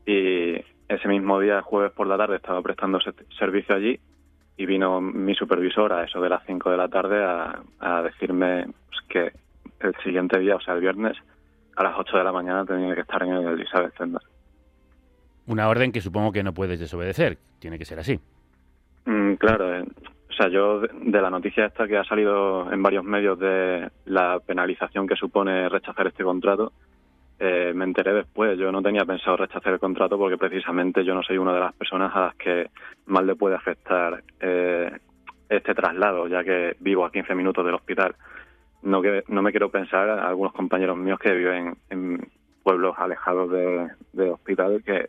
y 0.07 0.55
ese 0.89 1.09
mismo 1.09 1.41
día, 1.41 1.63
jueves 1.63 1.93
por 1.93 2.07
la 2.07 2.17
tarde, 2.17 2.37
estaba 2.37 2.61
prestando 2.63 3.01
se- 3.01 3.13
servicio 3.39 3.75
allí 3.75 3.99
y 4.59 4.67
vino 4.67 5.01
mi 5.01 5.35
supervisor 5.35 5.93
a 5.93 6.05
eso 6.05 6.21
de 6.21 6.29
las 6.29 6.45
5 6.45 6.71
de 6.71 6.77
la 6.77 6.89
tarde 6.89 7.25
a, 7.25 7.63
a 7.79 8.03
decirme 8.03 8.67
pues, 8.89 9.01
que 9.09 9.33
el 9.81 9.95
siguiente 10.03 10.37
día, 10.41 10.57
o 10.57 10.61
sea, 10.61 10.75
el 10.75 10.81
viernes, 10.81 11.17
a 11.77 11.85
las 11.85 11.95
8 11.97 12.19
de 12.19 12.25
la 12.25 12.33
mañana 12.33 12.67
tenía 12.67 12.93
que 12.93 13.03
estar 13.03 13.23
en 13.23 13.35
el 13.35 13.47
Elizabeth 13.47 13.97
Center. 13.97 14.21
Una 15.47 15.69
orden 15.69 15.93
que 15.93 16.01
supongo 16.01 16.33
que 16.33 16.43
no 16.43 16.53
puedes 16.53 16.81
desobedecer. 16.81 17.39
Tiene 17.61 17.79
que 17.79 17.85
ser 17.85 18.01
así. 18.01 18.19
Mm, 19.07 19.35
claro, 19.35 19.77
eh, 19.77 19.85
o 20.29 20.33
sea, 20.33 20.49
yo 20.49 20.81
de, 20.81 20.89
de 20.93 21.23
la 21.23 21.31
noticia 21.31 21.67
esta 21.67 21.87
que 21.87 21.97
ha 21.97 22.05
salido 22.05 22.71
en 22.73 22.83
varios 22.83 23.05
medios 23.05 23.39
de 23.39 23.89
la 24.07 24.41
penalización 24.45 25.07
que 25.07 25.15
supone 25.15 25.69
rechazar 25.69 26.09
este 26.09 26.25
contrato, 26.25 26.73
eh, 27.39 27.73
me 27.75 27.85
enteré 27.85 28.13
después. 28.13 28.59
Yo 28.59 28.73
no 28.73 28.83
tenía 28.83 29.05
pensado 29.05 29.37
rechazar 29.37 29.73
el 29.73 29.79
contrato 29.79 30.19
porque 30.19 30.37
precisamente 30.37 31.05
yo 31.05 31.15
no 31.15 31.23
soy 31.23 31.39
una 31.39 31.53
de 31.53 31.61
las 31.61 31.75
personas 31.75 32.15
a 32.15 32.21
las 32.21 32.35
que 32.35 32.71
más 33.07 33.25
le 33.25 33.37
puede 33.37 33.55
afectar 33.55 34.23
eh, 34.41 34.91
este 35.49 35.75
traslado, 35.75 36.27
ya 36.27 36.43
que 36.43 36.77
vivo 36.81 37.05
a 37.05 37.13
15 37.13 37.35
minutos 37.35 37.65
del 37.65 37.75
hospital. 37.75 38.15
No, 38.83 39.03
que, 39.03 39.25
no 39.29 39.43
me 39.43 39.51
quiero 39.51 39.71
pensar 39.71 40.09
a 40.11 40.29
algunos 40.29 40.53
compañeros 40.53 40.97
míos 40.97 41.19
que 41.19 41.33
viven 41.33 41.77
en 41.91 42.29
pueblos 42.63 42.95
alejados 42.99 43.51
de, 43.51 43.89
de 44.13 44.31
hospital 44.31 44.83
que 44.85 45.09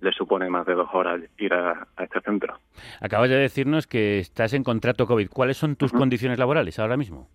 les 0.00 0.14
supone 0.14 0.50
más 0.50 0.66
de 0.66 0.74
dos 0.74 0.88
horas 0.92 1.20
ir 1.38 1.54
a, 1.54 1.86
a 1.96 2.04
este 2.04 2.20
centro. 2.20 2.58
Acabas 3.00 3.30
de 3.30 3.36
decirnos 3.36 3.86
que 3.86 4.18
estás 4.18 4.52
en 4.52 4.62
contrato 4.62 5.06
COVID. 5.06 5.28
¿Cuáles 5.30 5.56
son 5.56 5.76
tus 5.76 5.92
condiciones 5.92 6.38
laborales 6.38 6.78
ahora 6.78 6.96
mismo? 6.96 7.28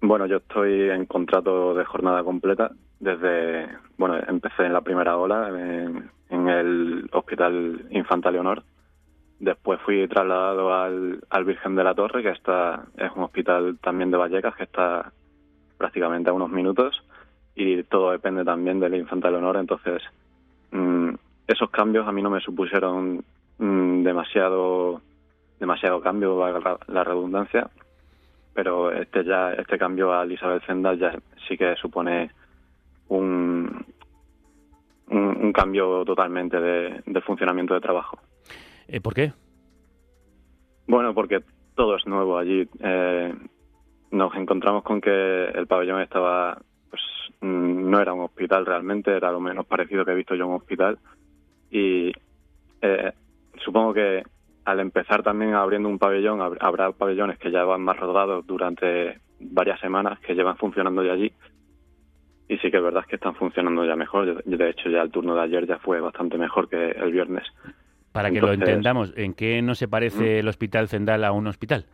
Bueno, 0.00 0.26
yo 0.26 0.38
estoy 0.38 0.90
en 0.90 1.06
contrato 1.06 1.74
de 1.74 1.84
jornada 1.84 2.24
completa 2.24 2.72
desde, 3.00 3.66
bueno, 3.96 4.18
empecé 4.28 4.64
en 4.66 4.74
la 4.74 4.82
primera 4.82 5.16
ola 5.16 5.48
en, 5.48 6.48
el 6.48 7.08
Hospital 7.12 7.86
Infanta 7.90 8.30
Leonor. 8.30 8.62
Después 9.38 9.80
fui 9.80 10.06
trasladado 10.06 10.72
al, 10.72 11.20
al 11.30 11.44
Virgen 11.44 11.74
de 11.74 11.84
la 11.84 11.94
Torre, 11.94 12.22
que 12.22 12.30
está, 12.30 12.84
es 12.96 13.10
un 13.16 13.24
hospital 13.24 13.78
también 13.82 14.10
de 14.10 14.18
Vallecas, 14.18 14.54
que 14.54 14.64
está 14.64 15.12
prácticamente 15.78 16.30
a 16.30 16.34
unos 16.34 16.50
minutos. 16.50 17.02
Y 17.54 17.82
todo 17.84 18.12
depende 18.12 18.44
también 18.44 18.78
del 18.80 18.94
Infanta 18.94 19.30
Leonor. 19.30 19.56
Entonces, 19.56 20.02
mm, 20.70 21.14
esos 21.46 21.70
cambios 21.70 22.06
a 22.06 22.12
mí 22.12 22.22
no 22.22 22.30
me 22.30 22.40
supusieron 22.40 23.24
mm, 23.58 24.02
demasiado, 24.02 25.00
demasiado 25.58 26.00
cambio, 26.00 26.38
la, 26.60 26.78
la 26.86 27.04
redundancia 27.04 27.70
pero 28.52 28.92
este 28.92 29.24
ya 29.24 29.52
este 29.52 29.78
cambio 29.78 30.12
a 30.12 30.26
Isabel 30.26 30.60
Zenda 30.66 30.92
ya 30.94 31.16
sí 31.46 31.56
que 31.56 31.76
supone 31.76 32.30
un, 33.10 33.84
un, 35.10 35.18
un 35.18 35.52
cambio 35.52 36.04
totalmente 36.04 36.58
de, 36.60 37.20
funcionamiento 37.22 37.74
de 37.74 37.80
trabajo. 37.80 38.18
Eh, 38.88 39.00
¿Por 39.00 39.14
qué? 39.14 39.32
Bueno, 40.86 41.14
porque 41.14 41.42
todo 41.74 41.96
es 41.96 42.06
nuevo 42.06 42.38
allí. 42.38 42.68
Eh, 42.80 43.34
nos 44.10 44.34
encontramos 44.34 44.82
con 44.82 45.00
que 45.00 45.44
el 45.44 45.66
pabellón 45.66 46.00
estaba, 46.00 46.60
pues 46.88 47.02
no 47.40 48.00
era 48.00 48.12
un 48.12 48.22
hospital 48.22 48.66
realmente, 48.66 49.14
era 49.14 49.30
lo 49.30 49.40
menos 49.40 49.66
parecido 49.66 50.04
que 50.04 50.12
he 50.12 50.16
visto 50.16 50.34
yo 50.34 50.44
a 50.44 50.48
un 50.48 50.56
hospital. 50.56 50.98
Y 51.70 52.12
eh, 52.82 53.12
supongo 53.64 53.94
que 53.94 54.22
al 54.64 54.80
empezar 54.80 55.22
también 55.22 55.54
abriendo 55.54 55.88
un 55.88 55.98
pabellón, 55.98 56.40
habrá 56.60 56.92
pabellones 56.92 57.38
que 57.38 57.50
ya 57.50 57.64
van 57.64 57.82
más 57.82 57.96
rodados 57.96 58.46
durante 58.46 59.18
varias 59.40 59.80
semanas, 59.80 60.20
que 60.20 60.34
llevan 60.34 60.56
funcionando 60.56 61.02
ya 61.02 61.12
allí. 61.12 61.32
Y 62.50 62.58
sí 62.58 62.68
que 62.68 62.78
es 62.78 62.82
verdad 62.82 63.04
que 63.08 63.14
están 63.14 63.36
funcionando 63.36 63.84
ya 63.84 63.94
mejor. 63.94 64.42
De 64.42 64.70
hecho, 64.70 64.90
ya 64.90 65.02
el 65.02 65.12
turno 65.12 65.36
de 65.36 65.42
ayer 65.42 65.68
ya 65.68 65.78
fue 65.78 66.00
bastante 66.00 66.36
mejor 66.36 66.68
que 66.68 66.90
el 66.90 67.12
viernes. 67.12 67.44
Para 68.10 68.32
que 68.32 68.40
lo 68.40 68.52
entendamos, 68.52 69.14
¿en 69.16 69.34
qué 69.34 69.62
no 69.62 69.76
se 69.76 69.86
parece 69.86 70.40
el 70.40 70.48
Hospital 70.48 70.88
Zendal 70.88 71.22
a 71.22 71.30
un 71.30 71.46
hospital? 71.46 71.84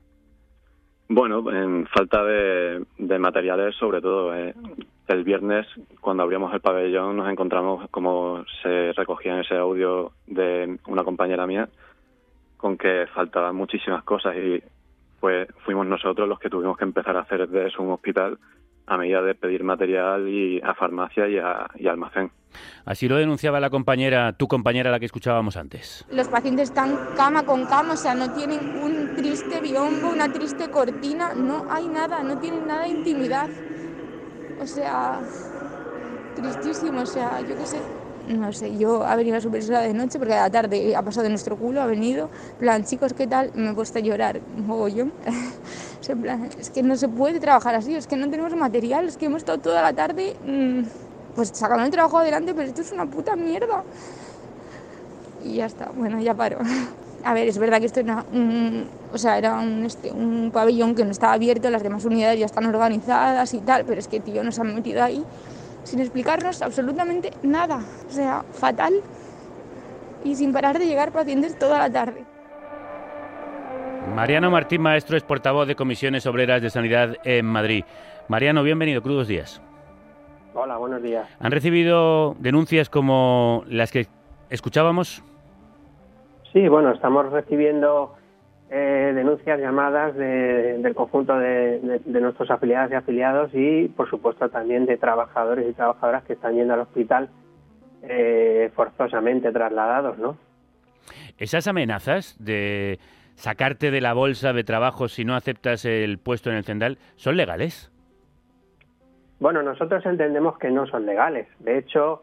Bueno, 1.11 1.45
en 1.53 1.87
falta 1.89 2.25
de, 2.25 3.19
materiales, 3.19 3.77
sobre 3.77 4.01
todo. 4.01 4.35
Eh. 4.35 4.55
El 5.09 5.25
viernes, 5.25 5.67
cuando 6.01 6.23
abrimos 6.23 6.55
el 6.55 6.61
pabellón, 6.61 7.19
nos 7.19 7.31
encontramos, 7.31 7.91
como 7.91 8.43
se 8.63 8.95
recogía 8.95 9.35
en 9.35 9.41
ese 9.41 9.57
audio 9.57 10.13
de 10.27 10.79
una 10.87 11.05
compañera 11.05 11.47
mía, 11.47 11.69
con 12.57 12.79
que 12.79 13.07
faltaban 13.15 13.55
muchísimas 13.55 14.03
cosas 14.05 14.35
y 14.37 14.63
pues 15.21 15.49
fuimos 15.67 15.87
nosotros 15.87 16.27
los 16.27 16.39
que 16.39 16.49
tuvimos 16.49 16.79
que 16.79 16.85
empezar 16.85 17.15
a 17.19 17.21
hacer 17.21 17.47
de 17.47 17.69
eso 17.69 17.83
un 17.83 17.93
hospital 17.93 18.39
a 18.87 18.97
medida 18.97 19.23
de 19.23 19.35
pedir 19.35 19.65
material 19.65 20.29
y 20.29 20.61
a 20.63 20.75
farmacia 20.75 21.29
y 21.29 21.39
a 21.39 21.69
y 21.77 21.89
almacén. 21.89 22.31
Así 22.85 23.09
lo 23.09 23.17
denunciaba 23.17 23.61
la 23.61 23.71
compañera, 23.71 24.33
tu 24.33 24.49
compañera, 24.49 24.91
la 24.91 24.99
que 24.99 25.07
escuchábamos 25.07 25.57
antes. 25.57 26.07
Los 26.11 26.29
pacientes 26.29 26.71
están 26.71 26.97
cama 27.17 27.45
con 27.45 27.67
cama, 27.67 27.95
o 27.95 27.97
sea, 27.97 28.15
no 28.15 28.33
tienen 28.33 28.81
un 28.83 29.15
triste 29.17 29.61
biombo, 29.61 30.11
una 30.11 30.33
triste 30.33 30.71
cortina, 30.71 31.35
no 31.35 31.67
hay 31.71 31.89
nada, 31.89 32.23
no 32.23 32.39
tienen 32.39 32.67
nada 32.67 32.85
de 32.85 32.91
intimidad. 32.91 33.51
O 34.61 34.67
sea, 34.67 35.21
tristísimo, 36.35 37.03
o 37.03 37.07
sea, 37.07 37.41
yo 37.41 37.57
qué 37.57 37.67
sé. 37.67 38.06
No 38.27 38.53
sé, 38.53 38.77
yo 38.77 39.05
ha 39.07 39.15
venido 39.15 39.37
la 39.37 39.41
supervisora 39.41 39.81
de 39.81 39.95
noche 39.95 40.19
porque 40.19 40.35
a 40.35 40.43
la 40.43 40.51
tarde 40.51 40.97
ha 40.97 41.03
pasado 41.03 41.23
de 41.23 41.29
nuestro 41.31 41.57
culo, 41.57 41.81
ha 41.81 41.87
venido, 41.87 42.29
plan, 42.59 42.85
chicos, 42.85 43.13
¿qué 43.13 43.29
tal? 43.29 43.53
Me 43.55 43.71
he 43.71 43.75
puesto 43.75 43.99
a 43.99 44.03
llorar, 44.03 44.41
mogollón. 44.67 45.13
es 46.59 46.71
que 46.71 46.83
no 46.83 46.97
se 46.97 47.09
puede 47.09 47.39
trabajar 47.39 47.77
así, 47.77 47.95
es 47.95 48.09
que 48.09 48.17
no 48.17 48.29
tenemos 48.29 48.55
material, 48.57 49.07
es 49.07 49.17
que 49.17 49.27
hemos 49.27 49.39
estado 49.39 49.59
toda 49.59 49.81
la 49.81 49.93
tarde 49.93 50.35
mm, 50.45 50.83
pues 51.37 51.51
sacando 51.55 51.85
el 51.85 51.91
trabajo 51.91 52.19
adelante, 52.19 52.53
pero 52.53 52.67
esto 52.67 52.81
es 52.81 52.91
una 52.91 53.07
puta 53.07 53.37
mierda. 53.37 53.85
Y 55.45 55.57
ya 55.57 55.67
está, 55.67 55.91
bueno, 55.97 56.21
ya 56.21 56.35
paro. 56.35 56.59
A 57.25 57.35
ver, 57.35 57.49
es 57.49 57.59
verdad 57.59 57.81
que 57.81 57.87
esto 57.87 58.01
era 58.01 58.25
un, 58.33 58.87
o 59.13 59.19
sea, 59.19 59.37
era 59.39 59.61
este, 59.85 60.13
un 60.13 60.51
pabellón 60.53 60.95
que 60.95 61.05
no 61.05 61.11
estaba 61.11 61.33
abierto, 61.33 61.71
las 61.71 61.83
demás 61.83 62.05
unidades 62.05 62.39
ya 62.39 62.47
están 62.47 62.67
organizadas 62.67 63.53
y 63.53 63.59
tal, 63.59 63.85
pero 63.85 63.99
es 63.99 64.07
que, 64.07 64.21
tío, 64.21 64.45
nos 64.45 64.59
han 64.61 64.75
metido 64.75 65.03
ahí 65.03 65.25
sin 65.87 66.01
explicarnos 66.01 66.63
absolutamente 66.63 67.31
nada. 67.43 67.81
O 68.09 68.11
sea, 68.11 68.43
fatal 68.53 68.95
y 70.25 70.35
sin 70.35 70.53
parar 70.53 70.79
de 70.79 70.87
llegar 70.87 71.13
pacientes 71.13 71.57
toda 71.59 71.79
la 71.79 71.91
tarde. 71.91 72.25
Mariano 74.15 74.51
Martín 74.51 74.83
Maestro 74.83 75.17
es 75.17 75.23
portavoz 75.23 75.67
de 75.67 75.77
Comisiones 75.77 76.27
Obreras 76.27 76.61
de 76.61 76.71
Sanidad 76.71 77.17
en 77.25 77.47
Madrid. 77.47 77.85
Mariano, 78.29 78.63
bienvenido, 78.63 79.03
crudos 79.03 79.29
días. 79.29 79.63
Hola, 80.55 80.77
buenos 80.77 81.03
días. 81.03 81.29
¿Han 81.39 81.53
recibido 81.53 82.35
denuncias 82.39 82.89
como 82.89 83.63
las 83.69 83.93
que 83.93 84.07
escuchábamos? 84.51 85.23
Sí, 86.53 86.67
bueno, 86.69 86.93
estamos 86.93 87.31
recibiendo 87.31 88.15
eh, 88.71 89.13
denuncias, 89.15 89.61
llamadas 89.61 90.17
del 90.17 90.95
conjunto 90.95 91.39
de, 91.39 92.01
nuestros 92.07 92.51
afiliados 92.51 92.91
y 92.91 92.95
afiliados 92.95 93.51
y, 93.55 93.89
por 93.89 94.11
supuesto, 94.11 94.49
también 94.49 94.87
de 94.87 94.97
trabajadores 94.97 95.69
y 95.69 95.73
trabajadoras 95.73 96.25
que 96.25 96.33
están 96.33 96.55
yendo 96.55 96.75
al 96.75 96.81
hospital 96.81 97.29
eh, 98.03 98.71
forzosamente 98.75 99.53
trasladados, 99.53 100.19
¿no? 100.19 100.37
Esas 101.39 101.69
amenazas 101.69 102.37
de 102.39 102.99
sacarte 103.35 103.91
de 103.91 104.01
la 104.01 104.15
bolsa 104.15 104.53
de 104.53 104.65
trabajo 104.65 105.09
si 105.09 105.25
no 105.25 105.35
aceptas 105.35 105.85
el 105.85 106.19
puesto 106.19 106.51
en 106.51 106.57
el 106.57 106.65
Cendal, 106.65 106.99
¿son 107.17 107.37
legales? 107.37 107.93
Bueno, 109.39 109.63
nosotros 109.63 110.05
entendemos 110.07 110.59
que 110.59 110.71
no 110.71 110.87
son 110.87 111.05
legales. 111.07 111.47
De 111.61 111.79
hecho, 111.79 112.23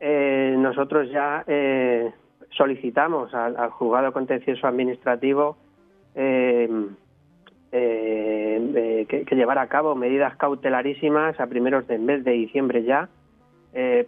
eh, 0.00 0.54
nosotros 0.58 1.10
ya 1.10 1.42
eh, 1.46 2.12
solicitamos 2.50 3.32
al, 3.34 3.56
juzgado 3.70 4.12
contencioso 4.12 4.66
administrativo 4.66 5.56
eh, 6.14 6.68
que, 7.70 9.24
que, 9.26 9.34
llevara 9.34 9.62
a 9.62 9.68
cabo 9.68 9.94
medidas 9.94 10.36
cautelarísimas 10.36 11.38
a 11.40 11.46
primeros 11.46 11.86
del 11.88 12.00
mes 12.00 12.24
de 12.24 12.32
diciembre 12.32 12.84
ya 12.84 13.08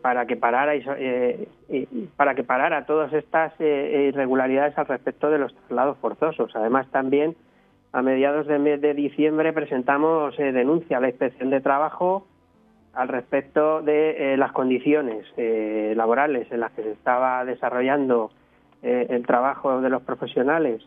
para 0.01 0.27
que 0.27 0.37
parara 0.37 0.77
y, 0.77 0.85
para 2.17 2.37
que 2.37 2.45
parara 2.45 2.87
todas 2.87 3.13
estas 3.13 3.53
irregularidades 3.61 4.79
al 4.79 4.87
respecto 4.87 5.29
de 5.29 5.39
los 5.39 5.53
traslados 5.57 5.99
forzosos. 5.99 6.55
Además, 6.55 6.87
también 6.93 7.35
a 7.97 8.03
mediados 8.03 8.47
del 8.47 8.61
mes 8.61 8.79
de 8.83 8.93
diciembre 8.93 9.55
presentamos 9.55 10.39
eh, 10.39 10.53
denuncia 10.53 10.99
a 10.99 11.01
la 11.01 11.09
inspección 11.09 11.49
de 11.49 11.63
trabajo 11.63 12.27
al 12.93 13.09
respecto 13.09 13.81
de 13.81 14.35
eh, 14.35 14.37
las 14.37 14.53
condiciones 14.53 15.25
eh, 15.39 15.95
laborales 15.97 16.47
en 16.53 16.61
las 16.61 16.73
que 16.73 16.83
se 16.83 16.93
estaba 16.93 17.43
desarrollando 17.47 18.31
el 18.83 19.27
trabajo 19.27 19.81
de 19.81 19.89
los 19.89 20.03
profesionales 20.03 20.87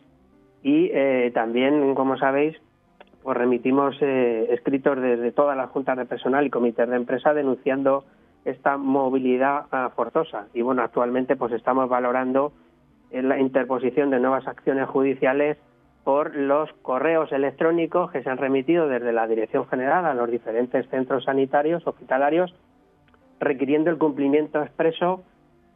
y 0.62 0.90
también, 1.32 1.94
como 1.94 2.16
sabéis, 2.18 2.56
pues 3.22 3.36
remitimos 3.36 3.96
escritos 4.00 5.00
desde 5.00 5.32
todas 5.32 5.56
las 5.56 5.70
juntas 5.70 5.96
de 5.96 6.04
personal 6.04 6.46
y 6.46 6.50
comités 6.50 6.88
de 6.88 6.96
empresa 6.96 7.32
denunciando 7.34 8.04
esta 8.44 8.76
movilidad 8.76 9.66
ah, 9.72 9.90
forzosa. 9.94 10.46
Y 10.54 10.62
bueno, 10.62 10.82
actualmente 10.82 11.36
pues 11.36 11.52
estamos 11.52 11.88
valorando 11.88 12.52
la 13.10 13.38
interposición 13.38 14.10
de 14.10 14.20
nuevas 14.20 14.46
acciones 14.46 14.88
judiciales 14.88 15.58
por 16.04 16.34
los 16.34 16.72
correos 16.82 17.30
electrónicos 17.32 18.10
que 18.10 18.22
se 18.22 18.30
han 18.30 18.38
remitido 18.38 18.88
desde 18.88 19.12
la 19.12 19.26
Dirección 19.26 19.66
General 19.66 20.06
a 20.06 20.14
los 20.14 20.30
diferentes 20.30 20.88
centros 20.88 21.24
sanitarios 21.24 21.86
hospitalarios 21.86 22.54
requiriendo 23.38 23.90
el 23.90 23.98
cumplimiento 23.98 24.62
expreso 24.62 25.24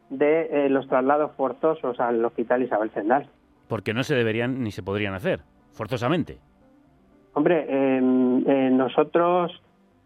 de 0.09 0.65
eh, 0.65 0.69
los 0.69 0.87
traslados 0.87 1.31
forzosos 1.35 1.99
al 1.99 2.23
Hospital 2.23 2.63
Isabel 2.63 2.91
Zendal. 2.91 3.27
Porque 3.67 3.93
no 3.93 4.03
se 4.03 4.15
deberían 4.15 4.63
ni 4.63 4.71
se 4.71 4.83
podrían 4.83 5.13
hacer, 5.13 5.41
forzosamente. 5.71 6.37
Hombre, 7.33 7.65
em, 7.67 8.43
eh, 8.47 8.69
nosotros, 8.71 9.61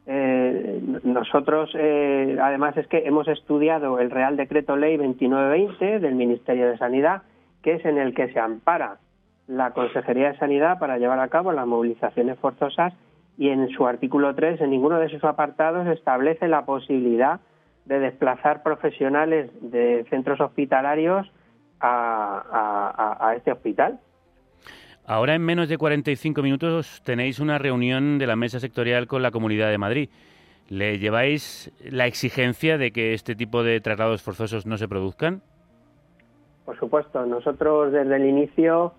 eh, 0.08 0.82
nosotros 1.04 1.70
además 1.76 2.76
es 2.78 2.88
que 2.88 3.00
hemos 3.06 3.28
estudiado 3.28 4.00
el 4.00 4.10
Real 4.10 4.38
Decreto 4.38 4.76
Ley 4.76 4.98
2920 4.98 6.00
del 6.00 6.16
Ministerio 6.16 6.68
de 6.68 6.78
Sanidad, 6.78 7.24
que 7.62 7.74
es 7.74 7.86
en 7.86 7.98
el 7.98 8.14
que 8.14 8.32
se 8.32 8.40
ampara 8.40 8.98
la 9.48 9.72
Consejería 9.72 10.32
de 10.32 10.38
Sanidad 10.38 10.80
para 10.80 10.98
llevar 11.00 11.20
a 11.20 11.28
cabo 11.28 11.52
las 11.52 11.66
movilizaciones 11.66 12.38
forzosas 12.40 12.94
y 13.40 13.50
en 13.50 13.70
su 13.70 13.88
artículo 13.88 14.36
3, 14.36 14.62
en 14.62 14.70
ninguno 14.70 15.00
de 15.00 15.10
sus 15.10 15.24
apartados, 15.24 15.88
establece 15.88 16.48
la 16.48 16.66
posibilidad 16.66 17.40
de 17.86 18.00
desplazar 18.00 18.62
profesionales 18.62 19.50
de 19.62 20.06
centros 20.10 20.40
hospitalarios 20.40 21.32
a, 21.80 23.34
este 23.36 23.52
hospital. 23.52 24.00
Ahora, 25.06 25.36
en 25.36 25.42
menos 25.42 25.70
de 25.70 25.78
45 25.78 26.42
minutos, 26.44 27.02
tenéis 27.04 27.40
una 27.40 27.58
reunión 27.58 28.20
de 28.20 28.28
la 28.28 28.36
mesa 28.36 28.60
sectorial 28.60 29.08
con 29.08 29.24
la 29.24 29.32
Comunidad 29.32 29.70
de 29.70 29.78
Madrid. 29.78 30.10
¿Le 30.70 31.00
lleváis 31.00 31.72
la 31.84 32.06
exigencia 32.06 32.78
de 32.78 32.92
que 32.92 33.14
este 33.14 33.36
tipo 33.36 33.64
de 33.64 33.82
traslados 33.82 34.22
forzosos 34.22 34.68
no 34.68 34.78
se 34.78 34.88
produzcan? 34.88 35.42
Por 36.66 36.78
supuesto, 36.78 37.26
nosotros 37.26 37.92
desde 37.92 38.16
el 38.18 38.26
inicio 38.26 38.94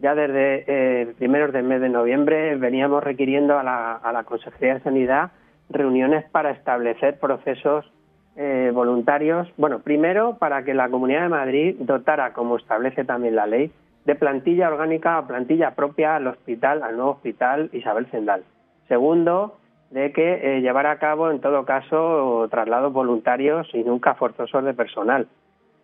ya 0.00 0.14
desde 0.14 0.64
eh, 0.66 1.14
primeros 1.18 1.52
del 1.52 1.64
mes 1.64 1.80
de 1.80 1.88
noviembre 1.88 2.56
veníamos 2.56 3.02
requiriendo 3.02 3.58
a 3.58 3.62
la, 3.62 3.94
a 3.96 4.12
la 4.12 4.24
Consejería 4.24 4.74
de 4.74 4.80
Sanidad 4.80 5.32
reuniones 5.68 6.24
para 6.30 6.50
establecer 6.50 7.18
procesos 7.18 7.90
eh, 8.36 8.70
voluntarios. 8.72 9.48
Bueno, 9.56 9.80
primero 9.80 10.36
para 10.38 10.64
que 10.64 10.74
la 10.74 10.88
Comunidad 10.88 11.22
de 11.22 11.28
Madrid 11.28 11.76
dotara, 11.80 12.32
como 12.32 12.56
establece 12.56 13.04
también 13.04 13.36
la 13.36 13.46
ley, 13.46 13.70
de 14.04 14.14
plantilla 14.14 14.68
orgánica 14.68 15.18
o 15.18 15.26
plantilla 15.26 15.74
propia 15.74 16.16
al 16.16 16.26
hospital, 16.26 16.82
al 16.82 16.96
nuevo 16.96 17.12
hospital 17.12 17.70
Isabel 17.72 18.06
Zendal. 18.06 18.44
Segundo, 18.88 19.58
de 19.90 20.12
que 20.12 20.56
eh, 20.56 20.60
llevara 20.60 20.92
a 20.92 20.98
cabo, 20.98 21.30
en 21.30 21.40
todo 21.40 21.64
caso, 21.64 22.48
traslados 22.50 22.92
voluntarios 22.92 23.68
y 23.74 23.84
nunca 23.84 24.14
forzosos 24.14 24.64
de 24.64 24.74
personal 24.74 25.26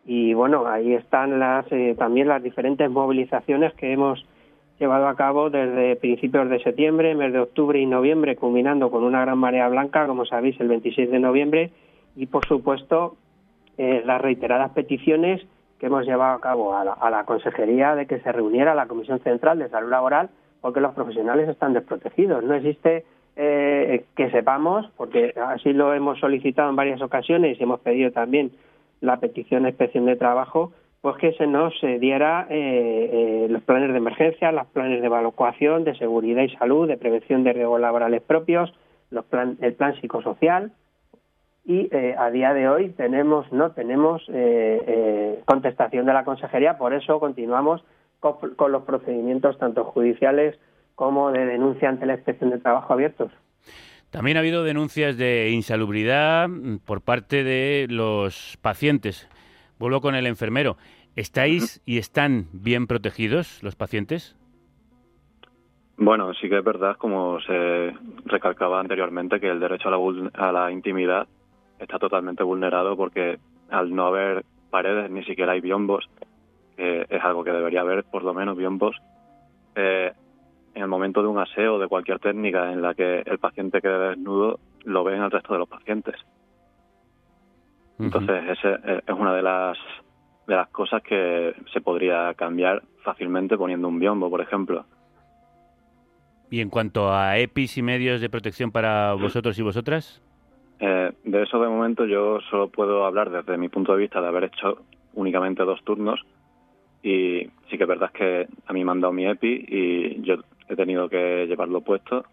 y 0.06 0.34
bueno, 0.34 0.66
ahí 0.66 0.94
están 0.94 1.40
las, 1.40 1.66
eh, 1.72 1.96
también 1.98 2.28
las 2.28 2.42
diferentes 2.42 2.88
movilizaciones 2.88 3.74
que 3.74 3.92
hemos 3.92 4.24
llevado 4.78 5.08
a 5.08 5.16
cabo 5.16 5.50
desde 5.50 5.96
principios 5.96 6.48
de 6.48 6.62
septiembre, 6.62 7.14
mes 7.16 7.32
de 7.32 7.40
octubre 7.40 7.80
y 7.80 7.86
noviembre, 7.86 8.36
culminando 8.36 8.90
con 8.90 9.02
una 9.02 9.22
gran 9.22 9.38
marea 9.38 9.68
blanca, 9.68 10.06
como 10.06 10.24
sabéis, 10.24 10.60
el 10.60 10.68
26 10.68 11.10
de 11.10 11.18
noviembre, 11.18 11.70
y 12.16 12.26
por 12.26 12.46
supuesto 12.46 13.16
eh, 13.78 14.02
las 14.04 14.20
reiteradas 14.20 14.72
peticiones 14.72 15.46
que 15.78 15.86
hemos 15.86 16.06
llevado 16.06 16.36
a 16.36 16.40
cabo 16.40 16.74
a 16.74 17.10
la, 17.10 17.24
Consejería 17.24 17.94
de 17.94 18.06
que 18.06 18.20
se 18.20 18.32
reuniera 18.32 18.74
la 18.74 18.86
Comisión 18.86 19.20
Central 19.20 19.58
de 19.58 19.68
Salud 19.68 19.90
Laboral 19.90 20.30
porque 20.60 20.80
los 20.80 20.94
profesionales 20.94 21.48
están 21.48 21.74
desprotegidos. 21.74 22.42
No 22.42 22.54
existe 22.54 23.04
eh, 23.36 24.06
que 24.16 24.30
sepamos, 24.30 24.90
porque 24.96 25.34
así 25.46 25.74
lo 25.74 25.92
hemos 25.92 26.18
solicitado 26.18 26.70
en 26.70 26.76
varias 26.76 27.02
ocasiones 27.02 27.60
y 27.60 27.62
hemos 27.62 27.80
pedido 27.80 28.10
también 28.10 28.52
la 29.00 29.18
petición 29.20 29.64
de 29.64 29.70
inspección 29.70 30.06
de 30.06 30.16
trabajo, 30.16 30.72
pues 31.00 31.16
que 31.18 31.32
se 31.34 31.46
nos 31.46 31.72
eh, 31.82 31.98
diera 32.00 32.46
eh, 32.50 33.10
eh, 33.12 33.46
los 33.48 33.62
planes 33.62 33.92
de 33.92 33.98
emergencia, 33.98 34.50
los 34.52 34.66
planes 34.66 35.00
de 35.00 35.06
evacuación, 35.06 35.84
de 35.84 35.94
seguridad 35.96 36.42
y 36.42 36.56
salud, 36.56 36.88
de 36.88 36.96
prevención 36.96 37.44
de 37.44 37.52
riesgos 37.52 37.80
laborales 37.80 38.22
propios, 38.22 38.72
los 39.10 39.24
plan, 39.26 39.56
el 39.60 39.74
plan 39.74 39.94
psicosocial. 40.00 40.72
Y 41.68 41.90
a 42.16 42.30
día 42.30 42.54
de 42.54 42.68
hoy 42.68 42.90
tenemos 42.90 43.50
no 43.52 43.72
tenemos 43.72 44.22
contestación 45.46 46.06
de 46.06 46.12
la 46.12 46.24
consejería, 46.24 46.78
por 46.78 46.94
eso 46.94 47.18
continuamos 47.18 47.82
con, 48.20 48.54
con 48.54 48.70
los 48.70 48.84
procedimientos 48.84 49.58
tanto 49.58 49.84
judiciales 49.84 50.56
como 50.94 51.32
de 51.32 51.44
denuncia 51.44 51.88
ante 51.88 52.06
la 52.06 52.14
inspección 52.14 52.50
de 52.50 52.58
trabajo 52.58 52.92
abiertos. 52.92 53.32
También 54.10 54.36
ha 54.36 54.40
habido 54.40 54.64
denuncias 54.64 55.18
de 55.18 55.50
insalubridad 55.50 56.48
por 56.86 57.02
parte 57.02 57.44
de 57.44 57.86
los 57.90 58.56
pacientes. 58.62 59.28
Vuelvo 59.78 60.00
con 60.00 60.14
el 60.14 60.26
enfermero. 60.26 60.76
¿Estáis 61.16 61.82
y 61.84 61.98
están 61.98 62.46
bien 62.52 62.86
protegidos 62.86 63.62
los 63.62 63.74
pacientes? 63.74 64.36
Bueno, 65.98 66.32
sí 66.34 66.48
que 66.48 66.58
es 66.58 66.64
verdad, 66.64 66.96
como 66.96 67.40
se 67.40 67.92
recalcaba 68.26 68.80
anteriormente, 68.80 69.40
que 69.40 69.48
el 69.50 69.60
derecho 69.60 69.88
a 69.88 69.92
la, 69.92 70.30
a 70.34 70.52
la 70.52 70.70
intimidad 70.70 71.26
está 71.78 71.98
totalmente 71.98 72.42
vulnerado 72.42 72.96
porque 72.96 73.38
al 73.70 73.94
no 73.94 74.06
haber 74.06 74.44
paredes 74.70 75.10
ni 75.10 75.24
siquiera 75.24 75.52
hay 75.52 75.60
biombos, 75.60 76.08
que 76.76 77.06
es 77.08 77.24
algo 77.24 77.44
que 77.44 77.52
debería 77.52 77.80
haber, 77.80 78.04
por 78.04 78.22
lo 78.22 78.34
menos 78.34 78.56
biombos, 78.56 78.96
eh, 79.74 80.12
en 80.74 80.82
el 80.82 80.88
momento 80.88 81.22
de 81.22 81.28
un 81.28 81.38
aseo 81.38 81.76
o 81.76 81.78
de 81.78 81.88
cualquier 81.88 82.18
técnica 82.18 82.72
en 82.72 82.82
la 82.82 82.94
que 82.94 83.22
el 83.24 83.38
paciente 83.38 83.80
quede 83.80 84.10
desnudo, 84.10 84.60
lo 84.84 85.04
ven 85.04 85.22
el 85.22 85.30
resto 85.30 85.54
de 85.54 85.58
los 85.60 85.68
pacientes. 85.68 86.16
Entonces, 87.98 88.44
ese 88.50 88.78
es 89.06 89.14
una 89.18 89.34
de 89.34 89.42
las 89.42 89.78
de 90.46 90.54
las 90.54 90.68
cosas 90.68 91.02
que 91.02 91.54
se 91.72 91.80
podría 91.80 92.32
cambiar 92.34 92.82
fácilmente 93.02 93.56
poniendo 93.56 93.88
un 93.88 93.98
biombo, 93.98 94.30
por 94.30 94.40
ejemplo. 94.40 94.84
Y 96.50 96.60
en 96.60 96.70
cuanto 96.70 97.12
a 97.12 97.38
EPIs 97.38 97.78
y 97.78 97.82
medios 97.82 98.20
de 98.20 98.30
protección 98.30 98.70
para 98.70 99.14
vosotros 99.14 99.58
y 99.58 99.62
vosotras? 99.62 100.22
Eh, 100.78 101.12
de 101.24 101.42
eso 101.42 101.58
de 101.58 101.68
momento 101.68 102.04
yo 102.04 102.40
solo 102.50 102.68
puedo 102.68 103.06
hablar 103.06 103.30
desde 103.30 103.56
mi 103.56 103.68
punto 103.68 103.92
de 103.92 103.98
vista 103.98 104.20
de 104.20 104.28
haber 104.28 104.44
hecho 104.44 104.82
únicamente 105.14 105.62
dos 105.64 105.82
turnos 105.84 106.20
y 107.02 107.48
sí 107.70 107.78
que 107.78 107.84
es 107.84 107.88
verdad 107.88 108.10
que 108.12 108.46
a 108.66 108.72
mí 108.72 108.84
me 108.84 108.90
han 108.90 109.00
dado 109.00 109.12
mi 109.12 109.26
EPI 109.26 109.64
y 109.68 110.22
yo 110.22 110.36
he 110.68 110.76
tenido 110.76 111.08
que 111.08 111.46
llevarlo 111.46 111.80
puesto, 111.80 112.24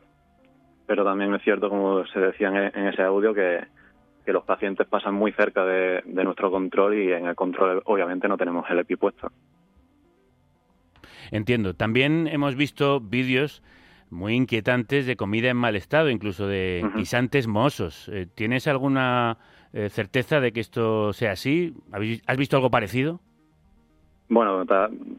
pero 0.87 1.03
también 1.03 1.33
es 1.35 1.43
cierto, 1.43 1.69
como 1.69 2.05
se 2.07 2.19
decía 2.19 2.47
en, 2.47 2.87
ese 2.87 3.03
audio, 3.03 3.33
que, 3.33 3.65
los 4.25 4.43
pacientes 4.43 4.87
pasan 4.87 5.13
muy 5.13 5.31
cerca 5.33 5.65
de, 5.65 6.01
nuestro 6.05 6.49
control 6.49 6.95
y 6.95 7.11
en 7.11 7.27
el 7.27 7.35
control 7.35 7.81
obviamente 7.85 8.27
no 8.27 8.37
tenemos 8.37 8.65
el 8.69 8.79
EPI 8.79 8.95
puesto. 8.95 9.31
Entiendo. 11.31 11.73
También 11.73 12.27
hemos 12.27 12.55
visto 12.55 12.99
vídeos 12.99 13.61
muy 14.13 14.35
inquietantes 14.35 15.05
de 15.05 15.15
comida 15.15 15.49
en 15.49 15.57
mal 15.57 15.75
estado, 15.75 16.09
incluso 16.09 16.47
de 16.47 16.85
guisantes 16.95 17.47
mozos. 17.47 18.09
Eh, 18.09 18.27
¿Tienes 18.33 18.67
alguna 18.67 19.37
eh, 19.73 19.89
certeza 19.89 20.39
de 20.39 20.53
que 20.53 20.59
esto 20.59 21.11
sea 21.13 21.31
así? 21.31 21.73
¿Has 22.25 22.37
visto 22.37 22.55
algo 22.55 22.71
parecido? 22.71 23.19
Bueno, 24.29 24.65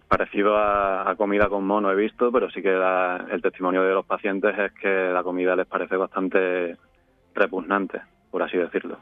parecido 0.09 0.57
a, 0.57 1.14
comida 1.16 1.49
con 1.49 1.66
mono 1.66 1.92
he 1.92 1.95
visto, 1.95 2.32
pero 2.32 2.51
sí 2.51 2.62
que 2.62 2.74
el 2.74 3.42
testimonio 3.42 3.82
de 3.82 3.95
los 3.95 4.07
pacientes 4.07 4.59
es 4.59 4.72
que 4.72 5.11
la 5.12 5.22
comida 5.22 5.55
les 5.55 5.66
parece 5.66 5.97
bastante 5.97 6.76
repugnante, 7.34 8.01
por 8.30 8.42
así 8.42 8.57
decirlo. 8.57 8.99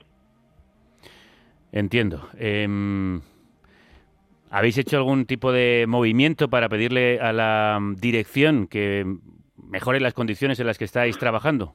Entiendo. 1.70 2.28
Em, 2.38 3.22
¿Habéis 4.50 4.76
hecho 4.76 4.98
algún 4.98 5.24
tipo 5.24 5.50
de 5.50 5.86
movimiento 5.88 6.50
para 6.50 6.68
pedirle 6.68 7.18
a 7.20 7.32
la 7.32 7.80
dirección 7.96 8.66
que 8.66 9.06
mejore 9.72 10.00
las 10.00 10.14
condiciones 10.14 10.60
en 10.60 10.66
las 10.66 10.78
que 10.78 10.84
estáis 10.84 11.18
trabajando? 11.18 11.74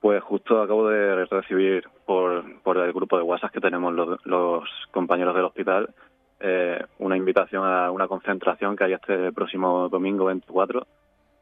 Pues 0.00 0.22
justo 0.22 0.60
acabo 0.60 0.88
de 0.88 1.24
recibir 1.24 1.88
por, 2.04 2.60
por 2.62 2.76
el 2.76 2.92
grupo 2.92 3.16
de 3.16 3.22
WhatsApp 3.22 3.52
que 3.52 3.60
tenemos 3.60 3.94
los 4.24 4.68
compañeros 4.92 5.34
del 5.34 5.44
hospital 5.44 5.94
eh, 6.38 6.84
una 6.98 7.16
invitación 7.16 7.64
a 7.64 7.90
una 7.90 8.06
concentración 8.08 8.76
que 8.76 8.84
hay 8.84 8.92
este 8.92 9.32
próximo 9.32 9.88
domingo 9.88 10.26
24 10.26 10.86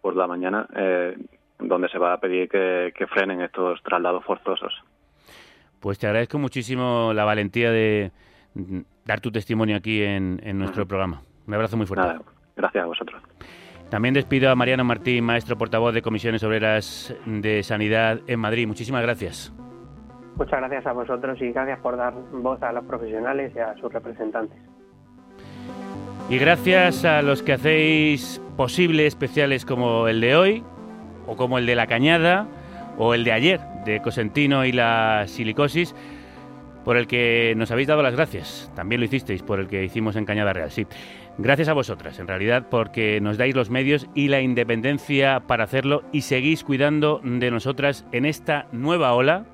por 0.01 0.15
la 0.15 0.29
mañana, 0.29 0.69
eh, 0.77 1.17
donde 1.59 1.89
se 1.89 1.99
va 1.99 2.13
a 2.13 2.21
pedir 2.21 2.49
que, 2.49 3.07
frenen 3.09 3.41
estos 3.41 3.83
traslados 3.83 4.25
forzosos. 4.25 4.73
Pues 5.81 5.99
te 5.99 6.07
agradezco 6.07 6.39
muchísimo 6.39 7.13
la 7.13 7.25
valentía 7.25 7.73
de 7.73 8.13
dar 9.05 9.21
tu 9.21 9.33
testimonio 9.33 9.77
aquí 9.77 10.03
en, 10.03 10.39
nuestro 10.59 10.87
programa. 10.87 11.23
Un 11.47 11.55
abrazo 11.55 11.77
muy 11.77 11.87
fuerte. 11.87 12.25
gracias 12.57 12.85
a 12.85 12.87
vosotros. 12.87 13.21
También 13.91 14.15
despido 14.15 14.51
a 14.51 14.55
Mariano 14.55 14.85
Martín, 14.85 15.25
maestro 15.25 15.57
portavoz 15.57 15.95
de 15.95 16.03
Comisiones 16.03 16.43
Obreras 16.43 17.15
de 17.27 17.63
Sanidad 17.63 18.21
en 18.27 18.41
Madrid. 18.41 18.67
Muchísimas 18.67 19.03
gracias. 19.03 19.53
Muchas 20.37 20.59
gracias 20.59 20.87
a 20.87 20.93
vosotros 20.93 21.41
y 21.41 21.53
gracias 21.53 21.79
por 21.79 21.97
dar 21.97 22.13
voz 22.33 22.61
a 22.63 22.73
los 22.73 22.85
profesionales 22.85 23.53
y 23.55 23.59
a 23.61 23.75
sus 23.77 23.93
representantes. 23.93 24.59
Y 26.29 26.39
gracias 26.39 27.05
a 27.05 27.23
los 27.23 27.43
que 27.43 27.53
hacéis 27.53 28.41
posible 28.57 29.07
especiales 29.07 29.65
como 29.65 30.09
el 30.09 30.21
de 30.21 30.35
hoy, 30.37 30.65
o 31.27 31.37
como 31.37 31.59
el 31.59 31.67
de 31.67 31.77
la 31.77 31.87
cañada, 31.87 32.49
o 32.99 33.15
el 33.15 33.25
de 33.25 33.33
ayer, 33.33 33.61
de 33.85 34.01
Cosentino 34.01 34.65
y 34.65 34.73
la 34.73 35.25
silicosis, 35.27 35.95
por 36.85 36.97
el 36.97 37.07
que 37.07 37.55
nos 37.57 37.71
habéis 37.71 37.89
dado 37.89 38.03
las 38.03 38.15
gracias. 38.15 38.73
También 38.75 39.01
lo 39.01 39.05
hicisteis 39.05 39.43
por 39.43 39.61
el 39.61 39.69
que 39.69 39.85
hicimos 39.85 40.17
en 40.17 40.25
Cañada 40.25 40.53
Real, 40.53 40.71
sí. 40.71 40.87
Gracias 41.37 41.69
a 41.69 41.73
vosotras, 41.73 42.21
en 42.21 42.29
realidad, 42.29 42.67
porque 42.71 43.21
nos 43.21 43.39
dais 43.39 43.57
los 43.57 43.69
medios 43.69 44.07
y 44.15 44.29
la 44.29 44.41
independencia 44.41 45.41
para 45.49 45.65
hacerlo 45.65 46.03
y 46.13 46.23
seguís 46.23 46.63
cuidando 46.63 47.21
de 47.25 47.51
nosotras 47.51 48.05
en 48.13 48.25
esta 48.25 48.69
nueva 48.71 49.13
ola 49.15 49.47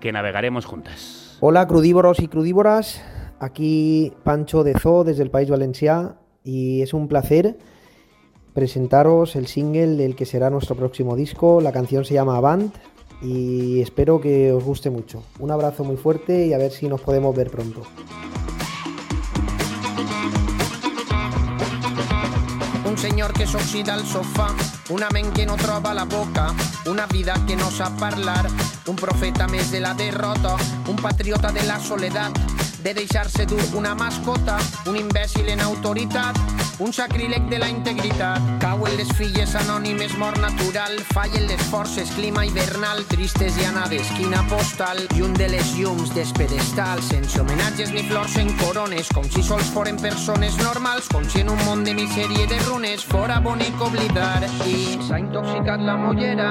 que 0.00 0.10
navegaremos 0.10 0.64
juntas. 0.64 1.38
Hola, 1.40 1.68
crudívoros 1.68 2.18
y 2.18 2.26
crudívoras. 2.26 3.04
Aquí 3.38 4.12
Pancho 4.24 4.64
de 4.64 4.74
Zoo 4.74 5.04
desde 5.04 5.22
el 5.22 5.30
País 5.30 5.48
Valencià 5.48 6.16
y 6.42 6.82
es 6.82 6.92
un 6.92 7.06
placer 7.06 7.56
presentaros 8.52 9.36
el 9.36 9.46
single 9.46 9.96
del 9.96 10.16
que 10.16 10.26
será 10.26 10.50
nuestro 10.50 10.74
próximo 10.74 11.14
disco. 11.14 11.60
La 11.60 11.72
canción 11.72 12.04
se 12.04 12.14
llama 12.14 12.36
Avant 12.36 12.74
y 13.22 13.80
espero 13.80 14.20
que 14.20 14.52
os 14.52 14.64
guste 14.64 14.90
mucho. 14.90 15.22
Un 15.38 15.50
abrazo 15.52 15.84
muy 15.84 15.96
fuerte 15.96 16.46
y 16.46 16.52
a 16.52 16.58
ver 16.58 16.72
si 16.72 16.88
nos 16.88 17.00
podemos 17.00 17.34
ver 17.36 17.50
pronto. 17.50 17.82
Señor 23.04 23.34
que 23.34 23.46
s'oxida 23.46 23.92
al 23.92 24.06
sofá, 24.06 24.46
una 24.88 25.10
ment 25.10 25.30
que 25.34 25.44
no 25.44 25.56
troba 25.56 25.92
la 25.92 26.06
boca, 26.06 26.54
una 26.86 27.04
vida 27.04 27.34
que 27.46 27.54
no 27.54 27.70
sap 27.70 27.98
parlar, 28.00 28.48
un 28.86 28.96
profeta 28.96 29.44
més 29.46 29.68
de 29.70 29.82
la 29.84 29.92
derrota, 29.92 30.54
un 30.88 30.96
patriota 30.96 31.52
de 31.52 31.66
la 31.68 31.76
soledat, 31.84 32.32
de 32.84 32.92
deixar-se 32.92 33.46
dur 33.46 33.62
una 33.74 33.94
mascota, 33.94 34.58
un 34.86 34.96
imbècil 35.00 35.48
en 35.48 35.60
autoritat, 35.64 36.36
un 36.78 36.92
sacríleg 36.92 37.48
de 37.48 37.58
la 37.58 37.68
integritat. 37.72 38.44
Cauen 38.60 38.92
les 38.98 39.08
filles 39.16 39.54
anònimes, 39.56 40.18
mort 40.20 40.36
natural, 40.42 40.98
fallen 41.14 41.46
les 41.48 41.62
forces, 41.72 42.12
clima 42.12 42.44
hivernal, 42.44 43.00
tristes 43.08 43.56
i 43.56 43.64
anades, 43.64 44.10
quina 44.18 44.44
postal, 44.52 45.00
i 45.16 45.24
un 45.24 45.32
de 45.32 45.48
les 45.48 45.72
llums 45.78 46.12
despedestal, 46.14 47.00
sense 47.08 47.40
homenatges 47.40 47.94
ni 47.96 48.04
flors 48.10 48.36
en 48.36 48.52
corones, 48.60 49.08
com 49.16 49.24
si 49.32 49.42
sols 49.42 49.72
foren 49.72 49.96
persones 49.96 50.60
normals, 50.60 51.08
com 51.08 51.24
si 51.24 51.40
en 51.40 51.54
un 51.54 51.64
món 51.64 51.88
de 51.88 51.96
misèria 51.96 52.44
i 52.44 52.50
de 52.52 52.60
runes 52.68 53.08
fora 53.08 53.40
bonic 53.40 53.80
oblidar. 53.80 54.44
I 54.68 55.00
s'ha 55.08 55.24
intoxicat 55.24 55.80
la 55.80 55.96
mollera, 55.96 56.50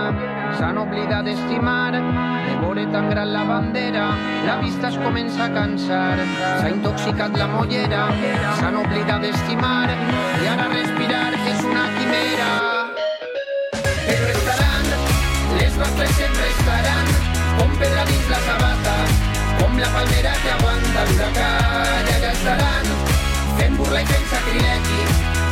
s'han 0.58 0.78
oblidat 0.78 1.26
d'estimar, 1.26 1.92
de 1.94 2.56
veure 2.62 2.86
tan 2.94 3.10
gran 3.10 3.32
la 3.34 3.44
bandera, 3.44 4.06
la 4.46 4.56
vista 4.62 4.88
es 4.90 4.98
comença 4.98 5.46
a 5.46 5.50
cansar. 5.54 6.18
S'ha 6.60 6.70
intoxicat 6.70 7.38
la 7.38 7.48
mollera, 7.54 8.08
s'han 8.60 8.78
oblidat 8.82 9.22
d'estimar 9.26 9.90
i 10.44 10.48
ara 10.54 10.68
respirar 10.74 11.30
és 11.52 11.64
una 11.70 11.86
quimera. 11.98 12.50
Però 14.08 14.32
estaran, 14.34 14.90
les 15.60 15.78
nostres 15.82 16.18
sempre 16.20 16.50
estaran, 16.56 17.14
com 17.60 17.78
pedra 17.82 18.08
dins 18.12 18.28
la 18.34 18.42
sabata, 18.48 18.98
com 19.62 19.80
la 19.86 19.94
palmera 19.96 20.36
que 20.44 20.52
aguanta 20.58 21.08
l'huracà, 21.12 21.54
i 22.10 22.18
allà 22.18 22.34
estaran, 22.34 22.92
fent 23.62 23.80
burla 23.80 24.04
i 24.04 24.12
fent 24.12 24.28
sacrilegi, 24.36 25.02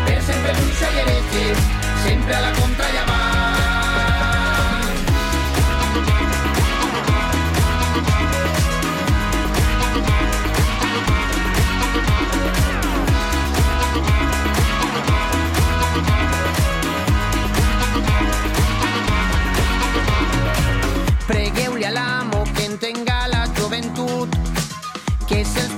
per 0.10 0.20
sempre 0.30 0.60
bruixa 0.60 0.92
i 0.92 1.02
heretge, 1.06 1.48
sempre 2.06 2.38
a 2.38 2.46
la 2.50 2.54
contra 2.60 2.94
i 2.94 3.02
avant. 3.06 3.11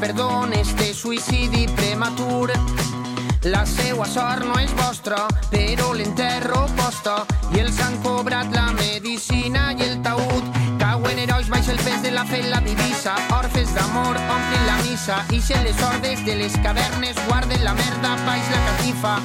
Perdó 0.04 0.46
este 0.52 0.94
suïcidi 0.94 1.66
prematur. 1.78 2.52
La 3.44 3.66
seua 3.66 4.06
sort 4.06 4.44
no 4.44 4.58
és 4.60 4.74
vostra, 4.76 5.22
però 5.52 5.94
l'enterro 5.96 6.66
posta 6.76 7.14
i 7.56 7.62
els 7.62 7.80
han 7.80 7.96
cobrat 8.04 8.52
la 8.52 8.66
medicina 8.76 9.70
i 9.72 9.86
el 9.88 9.96
taüt. 10.04 10.60
Cauen 10.82 11.24
herois 11.24 11.48
baix 11.54 11.72
el 11.72 11.80
pes 11.86 12.04
de 12.04 12.12
la 12.12 12.26
fe 12.28 12.42
la 12.50 12.60
divisa, 12.68 13.16
orfes 13.38 13.72
d'amor 13.78 14.20
omplin 14.26 14.68
la 14.68 14.78
missa 14.84 15.24
i 15.32 15.40
se 15.40 15.64
les 15.64 15.88
ordes 15.94 16.28
de 16.28 16.36
les 16.36 16.60
cavernes 16.68 17.24
guarden 17.30 17.64
la 17.64 17.80
merda 17.80 18.18
baix 18.28 18.52
la 18.52 18.62
catifa. 18.68 19.18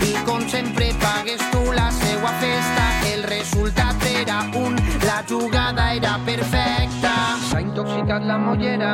I 0.00 0.12
com 0.26 0.40
sempre 0.48 0.92
pagues 1.00 1.40
tu 1.52 1.62
la 1.72 1.90
seua 1.90 2.32
festa, 2.40 2.84
el 3.12 3.22
resultat 3.24 4.02
era 4.04 4.40
un, 4.54 4.76
la 5.04 5.22
jugada 5.28 5.92
era 5.94 6.18
perfecta. 6.24 7.12
S'ha 7.48 7.60
intoxicat 7.60 8.24
la 8.26 8.36
mollera, 8.38 8.92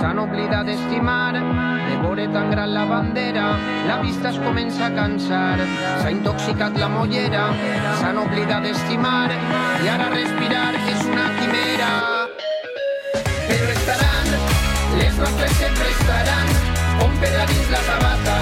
s'han 0.00 0.18
oblidat 0.18 0.66
d'estimar, 0.68 1.32
de 1.34 1.96
veure 2.02 2.26
tan 2.34 2.50
gran 2.50 2.74
la 2.74 2.84
bandera, 2.84 3.46
la 3.88 4.00
vista 4.02 4.30
es 4.30 4.38
comença 4.38 4.86
a 4.86 4.92
cansar. 4.94 5.58
S'ha 6.02 6.10
intoxicat 6.10 6.76
la 6.78 6.88
mollera, 6.88 7.46
s'han 8.00 8.18
oblidat 8.18 8.66
d'estimar, 8.68 9.30
i 9.84 9.88
ara 9.88 10.10
respirar 10.14 10.72
és 10.82 11.06
una 11.08 11.30
quimera. 11.38 11.92
Però 13.48 13.72
estaran, 13.78 14.36
les 14.98 15.18
nostres 15.18 15.56
sempre 15.62 15.90
estaran, 15.96 16.54
com 17.00 17.18
pedra 17.22 17.46
dins 17.50 17.70
la 17.70 17.82
sabata, 17.88 18.33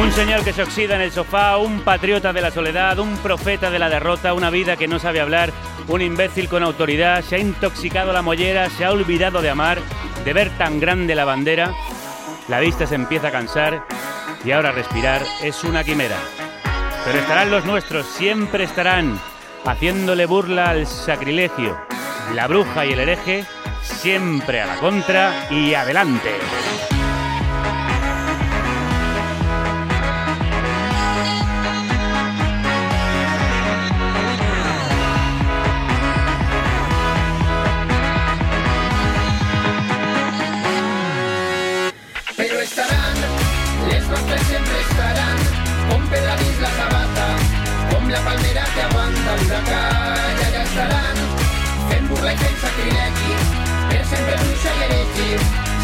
Un 0.00 0.12
señor 0.12 0.44
que 0.44 0.52
se 0.52 0.62
oxida 0.62 0.96
en 0.96 1.02
el 1.02 1.12
sofá, 1.12 1.56
un 1.56 1.80
patriota 1.80 2.32
de 2.32 2.40
la 2.40 2.50
soledad, 2.50 2.98
un 2.98 3.16
profeta 3.18 3.70
de 3.70 3.78
la 3.78 3.88
derrota, 3.88 4.34
una 4.34 4.50
vida 4.50 4.76
que 4.76 4.88
no 4.88 4.98
sabe 4.98 5.20
hablar, 5.20 5.52
un 5.88 6.02
imbécil 6.02 6.48
con 6.48 6.62
autoridad, 6.62 7.22
se 7.22 7.36
ha 7.36 7.38
intoxicado 7.38 8.12
la 8.12 8.22
mollera, 8.22 8.68
se 8.70 8.84
ha 8.84 8.92
olvidado 8.92 9.40
de 9.40 9.50
amar, 9.50 9.78
de 10.24 10.32
ver 10.32 10.50
tan 10.58 10.80
grande 10.80 11.14
la 11.14 11.24
bandera. 11.24 11.72
La 12.48 12.60
vista 12.60 12.86
se 12.86 12.96
empieza 12.96 13.28
a 13.28 13.32
cansar 13.32 13.86
y 14.44 14.50
ahora 14.50 14.72
respirar 14.72 15.22
es 15.42 15.62
una 15.64 15.84
quimera. 15.84 16.18
Pero 17.04 17.18
estarán 17.18 17.50
los 17.50 17.64
nuestros, 17.66 18.06
siempre 18.06 18.64
estarán, 18.64 19.20
haciéndole 19.64 20.24
burla 20.24 20.70
al 20.70 20.86
sacrilegio. 20.86 21.78
La 22.34 22.46
bruja 22.46 22.86
y 22.86 22.92
el 22.92 23.00
hereje, 23.00 23.44
siempre 23.82 24.62
a 24.62 24.66
la 24.66 24.76
contra 24.76 25.46
y 25.50 25.74
adelante. 25.74 26.30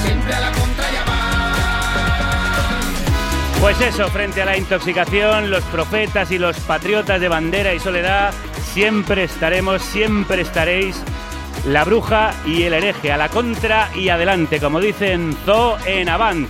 Sempre 0.02 0.34
a 0.34 0.40
la 0.40 0.52
contra. 0.52 0.70
Pues 3.60 3.78
eso, 3.82 4.08
frente 4.08 4.40
a 4.40 4.46
la 4.46 4.56
intoxicación, 4.56 5.50
los 5.50 5.62
profetas 5.64 6.30
y 6.30 6.38
los 6.38 6.58
patriotas 6.60 7.20
de 7.20 7.28
bandera 7.28 7.74
y 7.74 7.78
soledad, 7.78 8.32
siempre 8.72 9.24
estaremos, 9.24 9.82
siempre 9.82 10.40
estaréis. 10.40 11.02
La 11.66 11.84
bruja 11.84 12.32
y 12.46 12.62
el 12.62 12.72
hereje, 12.72 13.12
a 13.12 13.18
la 13.18 13.28
contra 13.28 13.90
y 13.94 14.08
adelante, 14.08 14.60
como 14.60 14.80
dicen 14.80 15.36
Zo 15.44 15.76
en 15.84 16.08
Avant. 16.08 16.48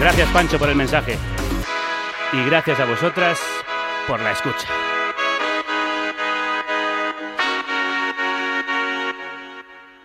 Gracias 0.00 0.28
Pancho 0.30 0.58
por 0.58 0.70
el 0.70 0.76
mensaje. 0.76 1.18
Y 2.32 2.42
gracias 2.46 2.80
a 2.80 2.86
vosotras 2.86 3.38
por 4.08 4.18
la 4.18 4.32
escucha. 4.32 4.95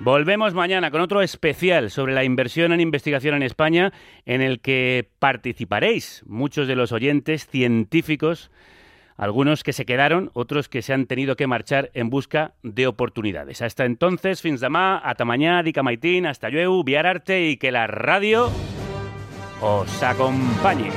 Volvemos 0.04 0.56
mañana 0.56 0.90
con 0.90 1.00
otro 1.00 1.22
especial 1.22 1.92
sobre 1.92 2.16
la 2.16 2.24
inversión 2.24 2.74
en 2.74 2.80
investigación 2.80 3.36
en 3.36 3.44
España, 3.44 3.94
en 4.26 4.42
el 4.42 4.60
que 4.60 5.08
participaréis 5.20 6.24
muchos 6.26 6.68
de 6.68 6.76
los 6.76 6.92
oyentes 6.92 7.46
científicos, 7.46 8.50
algunos 9.16 9.62
que 9.62 9.74
se 9.74 9.86
quedaron, 9.86 10.32
otros 10.34 10.70
que 10.70 10.82
se 10.82 10.94
han 10.94 11.06
tenido 11.06 11.36
que 11.36 11.46
marchar 11.46 11.92
en 11.94 12.10
busca 12.10 12.56
de 12.64 12.88
oportunidades. 12.88 13.62
Hasta 13.62 13.86
entonces, 13.86 14.42
fins 14.42 14.58
demà, 14.58 14.98
ata 15.06 15.22
mañana, 15.22 15.62
dica 15.62 15.86
maitín, 15.86 16.26
hasta 16.26 16.50
llueu, 16.50 16.82
viar 16.82 17.06
arte 17.06 17.46
y 17.54 17.58
que 17.58 17.70
la 17.70 17.86
radio 17.86 18.50
os 19.62 20.02
acompañe. 20.02 20.90